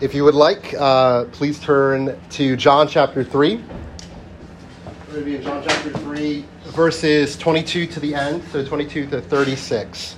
If 0.00 0.14
you 0.14 0.24
would 0.24 0.34
like, 0.34 0.72
uh, 0.78 1.26
please 1.26 1.60
turn 1.60 2.18
to 2.30 2.56
John 2.56 2.88
chapter 2.88 3.22
3. 3.22 3.56
We're 3.56 3.62
going 5.12 5.18
to 5.18 5.24
be 5.26 5.36
in 5.36 5.42
John 5.42 5.62
chapter 5.62 5.90
3, 5.90 6.46
verses 6.68 7.36
22 7.36 7.86
to 7.86 8.00
the 8.00 8.14
end, 8.14 8.42
so 8.44 8.64
22 8.64 9.08
to 9.08 9.20
36. 9.20 10.16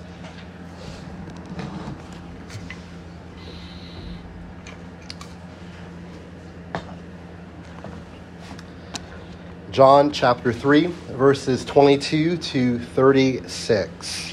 John 9.72 10.12
chapter 10.12 10.52
3, 10.52 10.86
verses 10.86 11.64
22 11.64 12.36
to 12.36 12.78
36. 12.78 14.31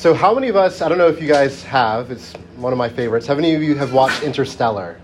So, 0.00 0.14
how 0.14 0.32
many 0.32 0.48
of 0.48 0.56
us, 0.56 0.80
I 0.80 0.88
don't 0.88 0.96
know 0.96 1.08
if 1.08 1.20
you 1.20 1.28
guys 1.28 1.62
have, 1.64 2.10
it's 2.10 2.32
one 2.56 2.72
of 2.72 2.78
my 2.78 2.88
favorites. 2.88 3.26
How 3.26 3.34
many 3.34 3.54
of 3.54 3.62
you 3.62 3.74
have 3.74 3.92
watched 3.92 4.22
Interstellar? 4.22 4.98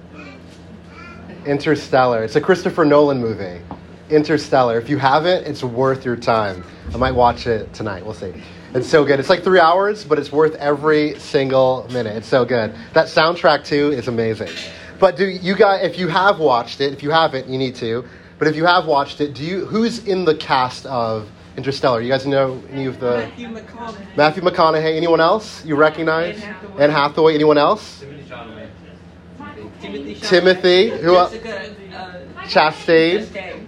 Interstellar. 1.44 2.24
It's 2.24 2.36
a 2.36 2.40
Christopher 2.40 2.86
Nolan 2.86 3.20
movie. 3.20 3.60
Interstellar. 4.08 4.78
If 4.78 4.88
you 4.88 4.96
haven't, 4.96 5.46
it's 5.46 5.62
worth 5.62 6.06
your 6.06 6.16
time. 6.16 6.64
I 6.94 6.96
might 6.96 7.14
watch 7.14 7.46
it 7.46 7.74
tonight. 7.74 8.06
We'll 8.06 8.14
see. 8.14 8.32
It's 8.72 8.88
so 8.88 9.04
good. 9.04 9.20
It's 9.20 9.28
like 9.28 9.44
three 9.44 9.60
hours, 9.60 10.02
but 10.02 10.18
it's 10.18 10.32
worth 10.32 10.54
every 10.54 11.18
single 11.18 11.86
minute. 11.90 12.16
It's 12.16 12.28
so 12.28 12.46
good. 12.46 12.74
That 12.94 13.08
soundtrack, 13.08 13.66
too, 13.66 13.90
is 13.92 14.08
amazing. 14.08 14.48
But 14.98 15.18
do 15.18 15.26
you 15.26 15.54
guys, 15.56 15.84
if 15.84 15.98
you 15.98 16.08
have 16.08 16.38
watched 16.38 16.80
it, 16.80 16.94
if 16.94 17.02
you 17.02 17.10
haven't, 17.10 17.48
you 17.48 17.58
need 17.58 17.74
to. 17.74 18.02
But 18.38 18.48
if 18.48 18.56
you 18.56 18.64
have 18.64 18.86
watched 18.86 19.20
it, 19.20 19.34
do 19.34 19.44
you, 19.44 19.66
who's 19.66 20.06
in 20.06 20.24
the 20.24 20.34
cast 20.34 20.86
of 20.86 21.28
Interstellar. 21.56 22.00
You 22.02 22.10
guys 22.10 22.26
know 22.26 22.62
any 22.70 22.86
of 22.86 23.00
the 23.00 23.16
Matthew 23.16 23.48
McConaughey. 23.48 24.16
Matthew 24.16 24.42
McConaughey? 24.42 24.96
Anyone 24.96 25.20
else 25.20 25.64
you 25.64 25.76
recognize? 25.76 26.36
Anne 26.36 26.42
Hathaway. 26.52 26.84
Anne 26.84 26.90
Hathaway. 26.90 27.34
Anyone 27.34 27.58
else? 27.58 28.00
Timothy. 28.00 28.28
Chalamet. 30.14 30.22
Timothy. 30.22 30.90
Who? 30.90 31.16
else? 31.16 31.34
Uh, 31.34 32.20
Chastain. 32.42 33.24
Chastain. 33.26 33.66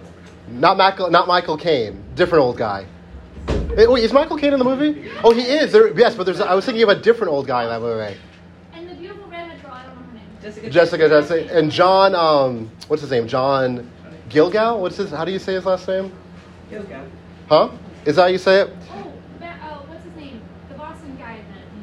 Not 0.49 0.77
Michael. 0.77 1.09
Not 1.09 1.27
Michael 1.27 1.57
Caine. 1.57 2.03
Different 2.15 2.43
old 2.43 2.57
guy. 2.57 2.85
Eh, 3.47 3.85
Wait, 3.87 4.03
is 4.03 4.13
Michael 4.13 4.37
Caine 4.37 4.53
in 4.53 4.59
the 4.59 4.65
movie? 4.65 5.09
Oh, 5.23 5.33
he 5.33 5.41
is. 5.41 5.71
There, 5.71 5.97
yes, 5.97 6.15
but 6.15 6.25
there's. 6.25 6.41
I 6.41 6.53
was 6.53 6.65
thinking 6.65 6.83
of 6.83 6.89
a 6.89 6.95
different 6.95 7.33
old 7.33 7.47
guy 7.47 7.63
in 7.63 7.69
that 7.69 7.81
movie. 7.81 8.15
And 8.73 8.89
the 8.89 8.95
beautiful 8.95 9.27
redhead 9.27 9.61
girl, 9.63 9.71
I 9.71 9.85
don't 9.85 9.95
know 9.95 10.01
her 10.07 10.13
name. 10.13 10.23
Jessica. 10.41 10.69
Jessica 10.69 11.03
Chastain 11.09 11.49
and 11.51 11.71
John. 11.71 12.13
Um, 12.13 12.69
what's 12.87 13.01
his 13.01 13.11
name? 13.11 13.27
John 13.27 13.89
Gilgal. 14.29 14.81
What's 14.81 14.97
his? 14.97 15.09
How 15.09 15.25
do 15.25 15.31
you 15.31 15.39
say 15.39 15.53
his 15.53 15.65
last 15.65 15.87
name? 15.87 16.11
Yoga. 16.71 17.09
Huh? 17.47 17.69
Is 18.05 18.15
that 18.15 18.21
how 18.23 18.27
you 18.27 18.37
say 18.37 18.61
it? 18.61 18.69
Oh, 18.91 19.11
Matt, 19.39 19.59
oh, 19.63 19.83
what's 19.87 20.03
his 20.05 20.15
name? 20.15 20.41
The 20.69 20.75
Boston 20.75 21.15
guy. 21.17 21.41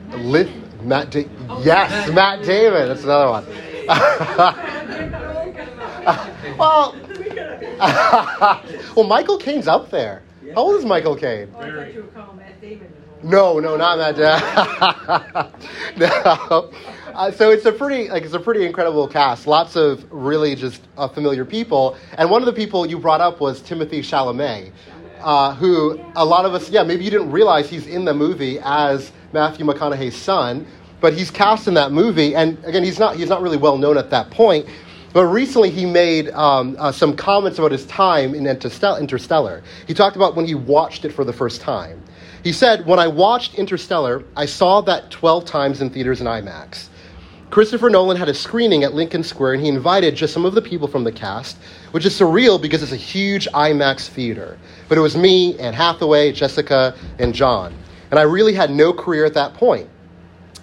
Matt 0.08 0.18
Lith, 0.20 0.46
Damon. 0.48 0.88
Matt. 0.88 1.10
Da- 1.10 1.28
Oh, 1.48 1.62
yes, 1.64 2.08
Matt 2.08 2.40
Matt 2.40 2.46
Damon. 2.46 2.88
That's 2.88 3.04
another 3.04 3.30
one. 3.30 3.46
well, 6.58 6.94
well, 8.96 9.06
Michael 9.06 9.38
Caine's 9.38 9.68
up 9.68 9.90
there. 9.90 10.22
How 10.54 10.62
old 10.62 10.76
is 10.76 10.84
Michael 10.84 11.14
Caine? 11.16 11.52
Oh, 11.54 11.60
I 11.60 11.70
thought 11.70 11.94
you 11.94 12.02
were 12.02 12.08
calling 12.08 12.36
Matt 12.38 12.60
Damon. 12.60 12.92
No, 13.22 13.58
no, 13.60 13.76
not 13.76 13.98
Matt 13.98 14.16
Damon. 14.16 15.52
no. 15.96 16.70
Uh, 17.14 17.30
so 17.30 17.50
it's 17.50 17.64
a 17.64 17.72
pretty, 17.72 18.08
like, 18.10 18.24
it's 18.24 18.34
a 18.34 18.40
pretty 18.40 18.66
incredible 18.66 19.08
cast. 19.08 19.46
Lots 19.46 19.74
of 19.76 20.04
really 20.10 20.54
just 20.54 20.82
uh, 20.98 21.08
familiar 21.08 21.44
people, 21.44 21.96
and 22.18 22.28
one 22.30 22.42
of 22.42 22.46
the 22.46 22.52
people 22.52 22.84
you 22.86 22.98
brought 22.98 23.20
up 23.22 23.40
was 23.40 23.60
Timothy 23.62 24.00
Chalamet, 24.02 24.70
uh, 25.20 25.54
who 25.54 26.00
a 26.14 26.24
lot 26.24 26.44
of 26.44 26.54
us, 26.54 26.70
yeah, 26.70 26.82
maybe 26.82 27.04
you 27.04 27.10
didn't 27.10 27.30
realize 27.30 27.68
he's 27.68 27.86
in 27.86 28.04
the 28.04 28.14
movie 28.14 28.58
as 28.62 29.12
Matthew 29.32 29.64
McConaughey's 29.64 30.16
son, 30.16 30.66
but 31.00 31.12
he's 31.12 31.30
cast 31.30 31.68
in 31.68 31.74
that 31.74 31.92
movie, 31.92 32.34
and 32.34 32.62
again, 32.64 32.82
he's 32.82 32.98
not 32.98 33.16
he's 33.16 33.28
not 33.28 33.42
really 33.42 33.56
well 33.56 33.78
known 33.78 33.98
at 33.98 34.10
that 34.10 34.30
point. 34.30 34.66
But 35.12 35.26
recently, 35.26 35.70
he 35.70 35.86
made 35.86 36.28
um, 36.30 36.76
uh, 36.78 36.92
some 36.92 37.16
comments 37.16 37.58
about 37.58 37.72
his 37.72 37.86
time 37.86 38.34
in 38.34 38.46
Interstellar. 38.46 39.62
He 39.86 39.94
talked 39.94 40.14
about 40.14 40.36
when 40.36 40.46
he 40.46 40.54
watched 40.54 41.06
it 41.06 41.12
for 41.12 41.24
the 41.24 41.32
first 41.32 41.62
time. 41.62 42.02
He 42.44 42.52
said, 42.52 42.86
When 42.86 42.98
I 42.98 43.08
watched 43.08 43.54
Interstellar, 43.54 44.22
I 44.36 44.46
saw 44.46 44.82
that 44.82 45.10
12 45.10 45.46
times 45.46 45.80
in 45.80 45.90
theaters 45.90 46.20
and 46.20 46.28
IMAX. 46.28 46.88
Christopher 47.56 47.88
Nolan 47.88 48.18
had 48.18 48.28
a 48.28 48.34
screening 48.34 48.84
at 48.84 48.92
Lincoln 48.92 49.22
Square, 49.22 49.54
and 49.54 49.62
he 49.62 49.68
invited 49.70 50.14
just 50.14 50.34
some 50.34 50.44
of 50.44 50.54
the 50.54 50.60
people 50.60 50.86
from 50.86 51.04
the 51.04 51.10
cast, 51.10 51.56
which 51.92 52.04
is 52.04 52.12
surreal 52.12 52.60
because 52.60 52.82
it's 52.82 52.92
a 52.92 52.96
huge 52.96 53.48
IMAX 53.54 54.08
theater. 54.08 54.58
But 54.90 54.98
it 54.98 55.00
was 55.00 55.16
me, 55.16 55.58
Anne 55.58 55.72
Hathaway, 55.72 56.32
Jessica, 56.32 56.94
and 57.18 57.34
John. 57.34 57.74
And 58.10 58.20
I 58.20 58.24
really 58.24 58.52
had 58.52 58.70
no 58.70 58.92
career 58.92 59.24
at 59.24 59.32
that 59.32 59.54
point. 59.54 59.88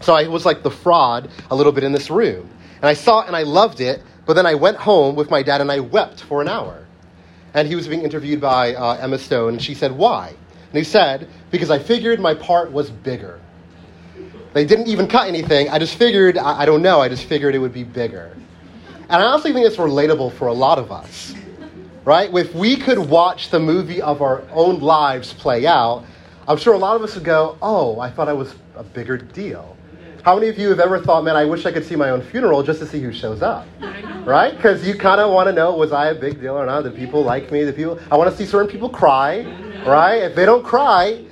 So 0.02 0.14
I 0.14 0.28
was 0.28 0.46
like 0.46 0.62
the 0.62 0.70
fraud 0.70 1.32
a 1.50 1.56
little 1.56 1.72
bit 1.72 1.84
in 1.84 1.94
this 1.94 2.12
room. 2.12 2.48
And 2.76 2.86
I 2.86 2.94
saw 2.94 3.22
it 3.22 3.28
and 3.28 3.36
I 3.36 3.42
loved 3.42 3.82
it, 3.82 4.04
but 4.28 4.36
then 4.36 4.46
I 4.46 4.54
went 4.54 4.78
home 4.78 5.16
with 5.16 5.32
my 5.32 5.42
dad 5.42 5.62
and 5.62 5.72
I 5.72 5.80
wept 5.80 6.22
for 6.22 6.44
an 6.44 6.48
hour. 6.48 6.86
And 7.56 7.68
he 7.68 7.74
was 7.74 7.88
being 7.88 8.04
interviewed 8.04 8.40
by 8.40 8.76
uh, 8.76 9.00
Emma 9.02 9.18
Stone, 9.18 9.54
and 9.54 9.62
she 9.64 9.74
said, 9.74 9.94
Why? 9.94 10.28
And 10.28 10.78
he 10.78 10.84
said, 10.84 11.28
Because 11.50 11.72
I 11.72 11.80
figured 11.80 12.20
my 12.20 12.36
part 12.36 12.72
was 12.72 12.92
bigger. 12.92 13.40
They 14.54 14.66
didn't 14.66 14.88
even 14.88 15.08
cut 15.08 15.28
anything. 15.28 15.70
I 15.70 15.80
just 15.80 15.96
figured, 15.96 16.38
I, 16.38 16.62
I 16.62 16.66
don't 16.66 16.84
know, 16.84 17.02
I 17.02 17.10
just 17.10 17.26
figured 17.26 17.56
it 17.56 17.60
would 17.60 17.74
be 17.74 17.84
bigger. 17.84 18.36
And 19.10 19.22
I 19.22 19.24
honestly 19.24 19.52
think 19.52 19.66
it's 19.66 19.78
relatable 19.78 20.34
for 20.34 20.48
a 20.48 20.54
lot 20.54 20.78
of 20.78 20.92
us, 20.92 21.34
right? 22.06 22.34
If 22.34 22.54
we 22.54 22.78
could 22.78 23.00
watch 23.00 23.50
the 23.50 23.60
movie 23.60 24.02
of 24.02 24.22
our 24.22 24.44
own 24.52 24.80
lives 24.80 25.34
play 25.34 25.66
out, 25.66 26.06
I'm 26.48 26.58
sure 26.58 26.74
a 26.74 26.78
lot 26.78 26.96
of 26.96 27.02
us 27.02 27.16
would 27.16 27.24
go, 27.24 27.58
Oh, 27.62 28.00
I 28.00 28.10
thought 28.12 28.30
I 28.30 28.34
was 28.34 28.54
a 28.76 28.84
bigger 28.84 29.18
deal. 29.18 29.76
How 30.24 30.36
many 30.36 30.48
of 30.48 30.58
you 30.58 30.70
have 30.70 30.80
ever 30.80 31.02
thought, 31.02 31.26
man, 31.26 31.36
I 31.36 31.44
wish 31.44 31.66
I 31.66 31.72
could 31.72 31.84
see 31.86 31.96
my 31.98 32.12
own 32.12 32.22
funeral 32.22 32.64
just 32.64 32.80
to 32.80 32.86
see 32.86 33.02
who 33.02 33.12
shows 33.12 33.42
up? 33.42 33.68
Right? 34.24 34.56
Because 34.56 34.88
you 34.88 34.96
kind 34.96 35.20
of 35.20 35.34
want 35.34 35.48
to 35.50 35.54
know, 35.54 35.76
was 35.76 35.92
I 35.92 36.10
a 36.10 36.16
big 36.16 36.40
deal 36.40 36.58
or 36.58 36.66
not? 36.66 36.84
Did 36.84 36.96
people 36.96 37.24
like 37.24 37.52
me? 37.52 37.66
Did 37.66 37.76
people? 37.76 38.00
I 38.10 38.16
want 38.16 38.32
to 38.32 38.38
see 38.38 38.46
certain 38.46 38.70
people 38.70 38.88
cry, 38.88 39.44
right? 39.86 40.24
If 40.24 40.36
they 40.36 40.46
don't 40.46 40.64
cry, 40.64 41.26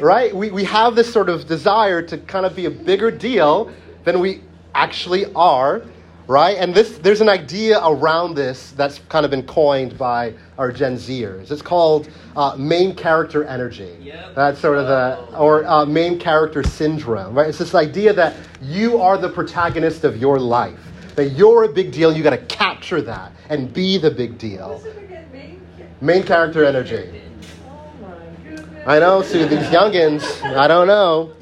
right? 0.00 0.34
We, 0.34 0.50
we 0.50 0.64
have 0.64 0.94
this 0.94 1.12
sort 1.12 1.28
of 1.28 1.46
desire 1.46 2.02
to 2.02 2.18
kind 2.18 2.46
of 2.46 2.56
be 2.56 2.66
a 2.66 2.70
bigger 2.70 3.10
deal 3.10 3.72
than 4.04 4.20
we 4.20 4.42
actually 4.74 5.26
are, 5.34 5.82
right? 6.26 6.56
And 6.56 6.74
this, 6.74 6.98
there's 6.98 7.20
an 7.20 7.28
idea 7.28 7.80
around 7.84 8.34
this 8.34 8.72
that's 8.72 9.00
kind 9.08 9.24
of 9.24 9.30
been 9.30 9.46
coined 9.46 9.98
by 9.98 10.34
our 10.58 10.72
Gen 10.72 10.96
Zers. 10.96 11.50
It's 11.50 11.62
called 11.62 12.08
uh, 12.36 12.56
main 12.56 12.94
character 12.94 13.44
energy. 13.44 13.96
Yep. 14.00 14.34
That's 14.34 14.60
sort 14.60 14.78
of 14.78 14.86
the, 14.86 15.36
or 15.36 15.64
uh, 15.66 15.84
main 15.84 16.18
character 16.18 16.62
syndrome, 16.62 17.34
right? 17.34 17.48
It's 17.48 17.58
this 17.58 17.74
idea 17.74 18.12
that 18.12 18.36
you 18.62 19.00
are 19.00 19.18
the 19.18 19.28
protagonist 19.28 20.04
of 20.04 20.16
your 20.16 20.38
life, 20.38 20.78
that 21.16 21.30
you're 21.30 21.64
a 21.64 21.72
big 21.72 21.92
deal, 21.92 22.16
you 22.16 22.22
got 22.22 22.30
to 22.30 22.46
capture 22.46 23.02
that 23.02 23.32
and 23.48 23.72
be 23.72 23.98
the 23.98 24.10
big 24.10 24.38
deal. 24.38 24.82
Main 26.00 26.22
character 26.22 26.64
energy. 26.64 27.22
I 28.90 28.98
know, 28.98 29.22
Sue, 29.22 29.46
these 29.46 29.68
youngins, 29.68 30.42
I 30.42 30.66
don't 30.66 30.88
know. 30.88 31.32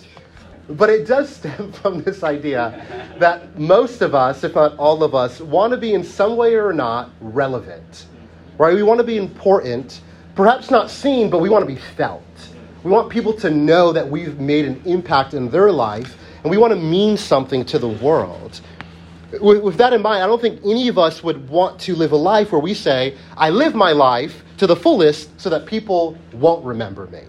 But 0.68 0.90
it 0.90 1.06
does 1.06 1.34
stem 1.34 1.72
from 1.82 2.02
this 2.02 2.22
idea 2.22 2.84
that 3.20 3.58
most 3.58 4.02
of 4.02 4.14
us, 4.14 4.44
if 4.44 4.54
not 4.54 4.76
all 4.76 5.02
of 5.02 5.14
us, 5.14 5.40
want 5.40 5.70
to 5.70 5.78
be 5.78 5.94
in 5.94 6.04
some 6.04 6.36
way 6.36 6.56
or 6.56 6.74
not 6.74 7.10
relevant. 7.22 8.04
Right? 8.58 8.74
We 8.74 8.82
want 8.82 8.98
to 8.98 9.04
be 9.04 9.16
important, 9.16 10.02
perhaps 10.34 10.70
not 10.70 10.90
seen, 10.90 11.30
but 11.30 11.38
we 11.38 11.48
want 11.48 11.66
to 11.66 11.74
be 11.74 11.80
felt. 11.96 12.22
We 12.84 12.90
want 12.90 13.08
people 13.08 13.32
to 13.38 13.48
know 13.48 13.92
that 13.92 14.06
we've 14.06 14.38
made 14.38 14.66
an 14.66 14.82
impact 14.84 15.32
in 15.32 15.48
their 15.48 15.72
life, 15.72 16.18
and 16.42 16.50
we 16.50 16.58
want 16.58 16.74
to 16.74 16.78
mean 16.78 17.16
something 17.16 17.64
to 17.64 17.78
the 17.78 17.88
world. 17.88 18.60
With, 19.40 19.62
with 19.62 19.76
that 19.78 19.94
in 19.94 20.02
mind, 20.02 20.22
I 20.22 20.26
don't 20.26 20.42
think 20.42 20.60
any 20.66 20.88
of 20.88 20.98
us 20.98 21.22
would 21.22 21.48
want 21.48 21.80
to 21.80 21.94
live 21.94 22.12
a 22.12 22.16
life 22.16 22.52
where 22.52 22.60
we 22.60 22.74
say, 22.74 23.16
I 23.38 23.48
live 23.48 23.74
my 23.74 23.92
life 23.92 24.44
to 24.58 24.66
the 24.66 24.76
fullest 24.76 25.40
so 25.40 25.48
that 25.48 25.64
people 25.64 26.18
won't 26.34 26.62
remember 26.62 27.06
me. 27.06 27.22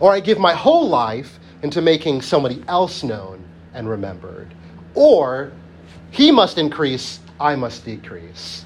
Or 0.00 0.12
I 0.12 0.20
give 0.20 0.38
my 0.38 0.54
whole 0.54 0.88
life 0.88 1.38
into 1.62 1.80
making 1.80 2.22
somebody 2.22 2.62
else 2.68 3.02
known 3.02 3.44
and 3.72 3.88
remembered. 3.88 4.54
Or 4.94 5.52
he 6.10 6.30
must 6.30 6.58
increase, 6.58 7.20
I 7.40 7.56
must 7.56 7.84
decrease. 7.84 8.64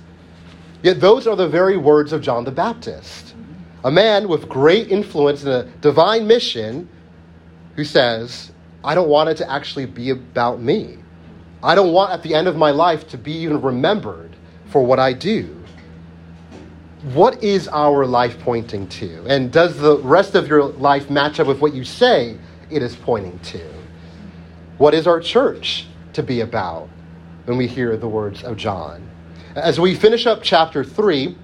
Yet 0.82 1.00
those 1.00 1.26
are 1.26 1.36
the 1.36 1.48
very 1.48 1.76
words 1.76 2.12
of 2.12 2.22
John 2.22 2.44
the 2.44 2.50
Baptist, 2.50 3.34
a 3.84 3.90
man 3.90 4.28
with 4.28 4.48
great 4.48 4.90
influence 4.90 5.42
and 5.42 5.52
a 5.52 5.62
divine 5.80 6.26
mission 6.26 6.88
who 7.74 7.84
says, 7.84 8.52
I 8.84 8.94
don't 8.94 9.08
want 9.08 9.30
it 9.30 9.36
to 9.38 9.50
actually 9.50 9.86
be 9.86 10.10
about 10.10 10.60
me. 10.60 10.98
I 11.62 11.74
don't 11.74 11.92
want 11.92 12.12
at 12.12 12.22
the 12.22 12.34
end 12.34 12.46
of 12.46 12.56
my 12.56 12.70
life 12.70 13.08
to 13.08 13.18
be 13.18 13.32
even 13.32 13.60
remembered 13.60 14.36
for 14.66 14.82
what 14.84 14.98
I 14.98 15.12
do. 15.12 15.57
What 17.02 17.44
is 17.44 17.68
our 17.68 18.04
life 18.06 18.40
pointing 18.40 18.88
to? 18.88 19.24
And 19.28 19.52
does 19.52 19.78
the 19.78 19.98
rest 19.98 20.34
of 20.34 20.48
your 20.48 20.64
life 20.64 21.08
match 21.10 21.38
up 21.38 21.46
with 21.46 21.60
what 21.60 21.72
you 21.72 21.84
say 21.84 22.36
it 22.70 22.82
is 22.82 22.96
pointing 22.96 23.38
to? 23.38 23.64
What 24.78 24.94
is 24.94 25.06
our 25.06 25.20
church 25.20 25.86
to 26.14 26.24
be 26.24 26.40
about 26.40 26.88
when 27.44 27.56
we 27.56 27.68
hear 27.68 27.96
the 27.96 28.08
words 28.08 28.42
of 28.42 28.56
John? 28.56 29.08
As 29.54 29.78
we 29.78 29.94
finish 29.94 30.26
up 30.26 30.42
chapter 30.42 30.82
3, 30.82 31.36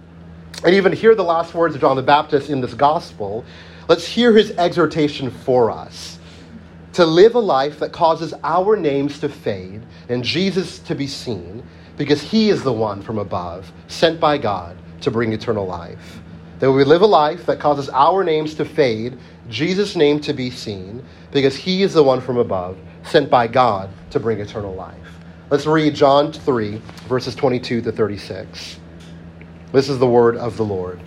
and 0.65 0.75
even 0.75 0.93
hear 0.93 1.15
the 1.15 1.23
last 1.23 1.55
words 1.55 1.77
of 1.77 1.81
John 1.81 1.95
the 1.95 2.03
Baptist 2.03 2.51
in 2.51 2.61
this 2.61 2.75
gospel, 2.75 3.45
let's 3.89 4.07
hear 4.09 4.33
his 4.33 4.51
exhortation 4.53 5.31
for 5.31 5.71
us 5.71 6.19
to 6.95 7.07
live 7.07 7.37
a 7.37 7.41
life 7.41 7.79
that 7.79 7.93
causes 7.93 8.35
our 8.43 8.77
names 8.77 9.21
to 9.21 9.29
fade 9.29 9.83
and 10.09 10.25
Jesus 10.25 10.81
to 10.81 10.97
be 10.97 11.07
seen 11.07 11.63
because 11.97 12.23
he 12.23 12.51
is 12.51 12.65
the 12.65 12.73
one 12.73 13.03
from 13.03 13.19
above, 13.19 13.73
sent 13.87 14.19
by 14.19 14.37
God 14.37 14.77
to 15.05 15.11
bring 15.11 15.33
eternal 15.33 15.67
life. 15.67 16.21
That 16.59 16.73
we 16.73 16.85
live 16.85 17.03
a 17.03 17.07
life 17.07 17.47
that 17.47 17.61
causes 17.61 17.89
our 17.91 18.25
names 18.25 18.55
to 18.55 18.65
fade, 18.65 19.19
Jesus' 19.49 19.97
name 19.97 20.21
to 20.21 20.33
be 20.33 20.51
seen, 20.51 21.05
because 21.33 21.57
he 21.57 21.83
is 21.83 21.95
the 21.95 22.03
one 22.03 22.21
from 22.21 22.37
above, 22.37 22.79
sent 23.05 23.31
by 23.31 23.47
God 23.47 23.91
to 24.11 24.21
bring 24.21 24.41
eternal 24.41 24.75
life. 24.75 24.97
Let's 25.51 25.67
read 25.67 25.95
John 25.95 26.33
3, 26.33 26.81
verses 27.09 27.35
22 27.35 27.83
to 27.83 27.93
36. 27.93 28.81
This 29.73 29.89
is 29.89 29.99
the 29.99 30.07
word 30.07 30.37
of 30.37 30.57
the 30.57 30.65
Lord. 30.65 31.01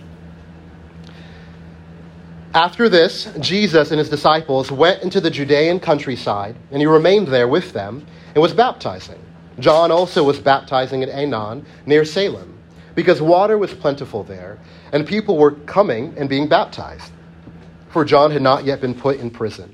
After 2.54 2.88
this, 2.88 3.30
Jesus 3.40 3.90
and 3.90 3.98
his 3.98 4.08
disciples 4.08 4.70
went 4.70 5.02
into 5.02 5.20
the 5.20 5.30
Judean 5.30 5.80
countryside, 5.80 6.56
and 6.70 6.80
he 6.80 6.86
remained 6.86 7.28
there 7.28 7.48
with 7.48 7.72
them 7.72 8.06
and 8.34 8.42
was 8.42 8.52
baptizing. 8.52 9.18
John 9.58 9.90
also 9.90 10.22
was 10.22 10.38
baptizing 10.38 11.02
at 11.02 11.08
Aenon 11.08 11.64
near 11.84 12.04
Salem, 12.04 12.57
because 12.98 13.22
water 13.22 13.56
was 13.56 13.72
plentiful 13.72 14.24
there, 14.24 14.58
and 14.90 15.06
people 15.06 15.38
were 15.38 15.52
coming 15.52 16.12
and 16.16 16.28
being 16.28 16.48
baptized, 16.48 17.12
for 17.90 18.04
John 18.04 18.32
had 18.32 18.42
not 18.42 18.64
yet 18.64 18.80
been 18.80 18.92
put 18.92 19.20
in 19.20 19.30
prison. 19.30 19.72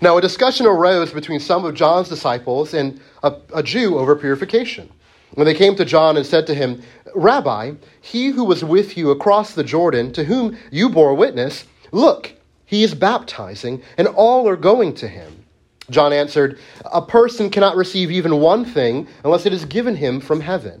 Now, 0.00 0.16
a 0.16 0.20
discussion 0.20 0.66
arose 0.66 1.12
between 1.12 1.40
some 1.40 1.64
of 1.64 1.74
John's 1.74 2.08
disciples 2.08 2.72
and 2.72 3.00
a, 3.24 3.34
a 3.52 3.64
Jew 3.64 3.98
over 3.98 4.14
purification. 4.14 4.88
When 5.34 5.44
they 5.44 5.54
came 5.54 5.74
to 5.74 5.84
John 5.84 6.16
and 6.16 6.24
said 6.24 6.46
to 6.46 6.54
him, 6.54 6.84
Rabbi, 7.16 7.72
he 8.00 8.28
who 8.28 8.44
was 8.44 8.62
with 8.62 8.96
you 8.96 9.10
across 9.10 9.54
the 9.54 9.64
Jordan, 9.64 10.12
to 10.12 10.22
whom 10.22 10.56
you 10.70 10.88
bore 10.88 11.14
witness, 11.14 11.64
look, 11.90 12.32
he 12.64 12.84
is 12.84 12.94
baptizing, 12.94 13.82
and 13.98 14.06
all 14.06 14.48
are 14.48 14.56
going 14.56 14.94
to 14.94 15.08
him. 15.08 15.46
John 15.90 16.12
answered, 16.12 16.60
A 16.84 17.02
person 17.02 17.50
cannot 17.50 17.74
receive 17.74 18.12
even 18.12 18.38
one 18.38 18.64
thing 18.64 19.08
unless 19.24 19.46
it 19.46 19.52
is 19.52 19.64
given 19.64 19.96
him 19.96 20.20
from 20.20 20.40
heaven. 20.40 20.80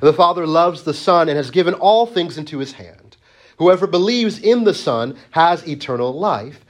The 0.00 0.12
Father 0.12 0.46
loves 0.46 0.82
the 0.82 0.94
Son 0.94 1.28
and 1.28 1.36
has 1.36 1.50
given 1.50 1.74
all 1.74 2.06
things 2.06 2.38
into 2.38 2.58
his 2.58 2.72
hand. 2.72 3.16
Whoever 3.58 3.86
believes 3.86 4.38
in 4.38 4.64
the 4.64 4.74
Son 4.74 5.16
has 5.32 5.66
eternal 5.66 6.16
life. 6.18 6.64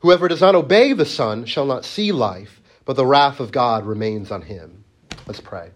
Whoever 0.00 0.26
does 0.26 0.40
not 0.40 0.56
obey 0.56 0.92
the 0.92 1.06
Son 1.06 1.44
shall 1.44 1.66
not 1.66 1.84
see 1.84 2.10
life, 2.10 2.60
but 2.84 2.96
the 2.96 3.06
wrath 3.06 3.38
of 3.38 3.52
God 3.52 3.86
remains 3.86 4.32
on 4.32 4.42
him. 4.42 4.82
Let's 5.26 5.40
pray. 5.40 5.70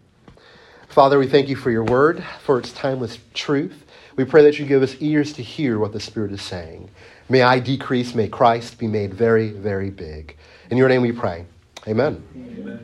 Father, 0.88 1.18
we 1.18 1.28
thank 1.28 1.48
you 1.48 1.56
for 1.56 1.70
your 1.70 1.84
word, 1.84 2.24
for 2.42 2.58
its 2.58 2.72
timeless 2.72 3.18
truth. 3.34 3.84
We 4.16 4.24
pray 4.24 4.42
that 4.42 4.58
you 4.58 4.66
give 4.66 4.82
us 4.82 4.96
ears 5.00 5.32
to 5.34 5.42
hear 5.42 5.78
what 5.78 5.92
the 5.92 6.00
Spirit 6.00 6.32
is 6.32 6.42
saying. 6.42 6.90
May 7.28 7.42
I 7.42 7.60
decrease, 7.60 8.14
may 8.14 8.28
Christ 8.28 8.78
be 8.78 8.86
made 8.86 9.12
very, 9.14 9.50
very 9.50 9.90
big. 9.90 10.36
In 10.70 10.78
your 10.78 10.88
name 10.88 11.02
we 11.02 11.12
pray. 11.12 11.44
Amen. 11.86 12.22
Amen. 12.34 12.80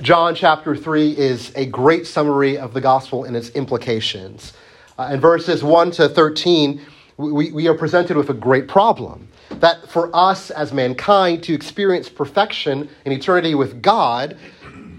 John 0.00 0.34
chapter 0.34 0.74
3 0.74 1.16
is 1.16 1.52
a 1.54 1.64
great 1.64 2.08
summary 2.08 2.58
of 2.58 2.74
the 2.74 2.80
gospel 2.80 3.22
and 3.22 3.36
its 3.36 3.50
implications. 3.50 4.52
Uh, 4.98 5.10
in 5.12 5.20
verses 5.20 5.62
1 5.62 5.92
to 5.92 6.08
13, 6.08 6.80
we, 7.18 7.52
we 7.52 7.68
are 7.68 7.74
presented 7.74 8.16
with 8.16 8.28
a 8.28 8.34
great 8.34 8.66
problem 8.66 9.28
that 9.50 9.88
for 9.88 10.14
us 10.14 10.50
as 10.50 10.72
mankind 10.72 11.44
to 11.44 11.54
experience 11.54 12.08
perfection 12.08 12.88
in 13.04 13.12
eternity 13.12 13.54
with 13.54 13.80
God, 13.80 14.36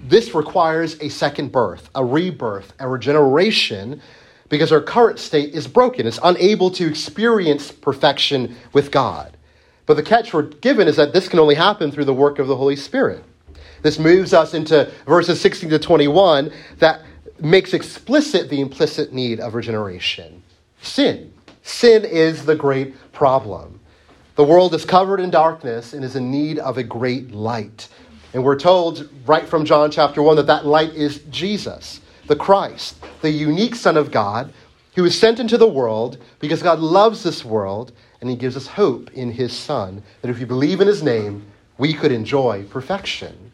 this 0.06 0.34
requires 0.34 0.98
a 1.02 1.10
second 1.10 1.52
birth, 1.52 1.90
a 1.94 2.06
rebirth, 2.06 2.72
a 2.80 2.88
regeneration 2.88 4.02
because 4.48 4.72
our 4.72 4.82
current 4.82 5.20
state 5.20 5.54
is 5.54 5.68
broken. 5.68 6.08
It's 6.08 6.20
unable 6.24 6.72
to 6.72 6.88
experience 6.88 7.74
perfection 7.74 8.56
with 8.72 8.90
God. 8.92 9.36
But 9.86 9.96
the 9.96 10.04
catch 10.04 10.34
we're 10.34 10.44
given 10.44 10.88
is 10.88 10.96
that 10.96 11.12
this 11.12 11.28
can 11.28 11.40
only 11.40 11.56
happen 11.56 11.92
through 11.92 12.06
the 12.06 12.14
work 12.14 12.40
of 12.40 12.48
the 12.48 12.56
Holy 12.56 12.78
Spirit. 12.78 13.26
This 13.82 14.00
moves 14.00 14.34
us 14.34 14.54
into 14.54 14.92
verses 15.06 15.40
16 15.42 15.70
to 15.70 15.80
21 15.80 16.52
that 16.80 17.02
makes 17.40 17.74
explicit 17.74 18.50
the 18.50 18.62
implicit 18.62 19.14
need 19.14 19.40
of 19.40 19.54
regeneration. 19.54 20.42
Sin. 20.82 21.34
Sin 21.64 22.06
is 22.06 22.46
the 22.46 22.56
great 22.56 22.96
problem. 23.12 23.80
The 24.36 24.44
world 24.44 24.74
is 24.74 24.86
covered 24.86 25.20
in 25.20 25.30
darkness 25.30 25.94
and 25.94 26.04
is 26.04 26.16
in 26.16 26.32
need 26.32 26.60
of 26.60 26.78
a 26.78 26.84
great 26.84 27.32
light. 27.32 27.90
And 28.34 28.44
we're 28.44 28.60
told 28.60 29.10
right 29.26 29.48
from 29.48 29.66
John 29.66 29.90
chapter 29.90 30.22
1 30.22 30.36
that 30.38 30.48
that 30.48 30.66
light 30.66 30.94
is 30.94 31.20
Jesus 31.30 32.02
the 32.28 32.36
Christ, 32.36 32.98
the 33.22 33.32
unique 33.32 33.76
Son 33.76 33.98
of 33.98 34.12
God, 34.12 34.54
who 34.96 35.04
was 35.04 35.18
sent 35.18 35.40
into 35.40 35.58
the 35.58 35.68
world 35.68 36.18
because 36.40 36.62
God 36.62 36.80
loves 36.80 37.24
this 37.24 37.46
world 37.46 37.94
and 38.20 38.30
he 38.30 38.36
gives 38.36 38.58
us 38.58 38.68
hope 38.68 39.12
in 39.14 39.32
his 39.32 39.54
Son, 39.54 40.04
that 40.22 40.30
if 40.30 40.40
we 40.40 40.46
believe 40.46 40.82
in 40.82 40.88
his 40.88 41.04
name, 41.04 41.46
we 41.78 41.94
could 41.94 42.12
enjoy 42.12 42.64
perfection. 42.64 43.47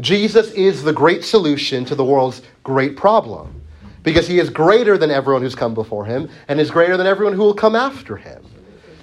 Jesus 0.00 0.50
is 0.52 0.82
the 0.82 0.92
great 0.92 1.24
solution 1.24 1.84
to 1.86 1.94
the 1.94 2.04
world's 2.04 2.42
great 2.62 2.96
problem 2.96 3.62
because 4.02 4.28
he 4.28 4.38
is 4.38 4.48
greater 4.48 4.96
than 4.96 5.10
everyone 5.10 5.42
who's 5.42 5.54
come 5.54 5.74
before 5.74 6.04
him 6.04 6.28
and 6.46 6.60
is 6.60 6.70
greater 6.70 6.96
than 6.96 7.06
everyone 7.06 7.34
who 7.34 7.42
will 7.42 7.54
come 7.54 7.74
after 7.74 8.16
him. 8.16 8.44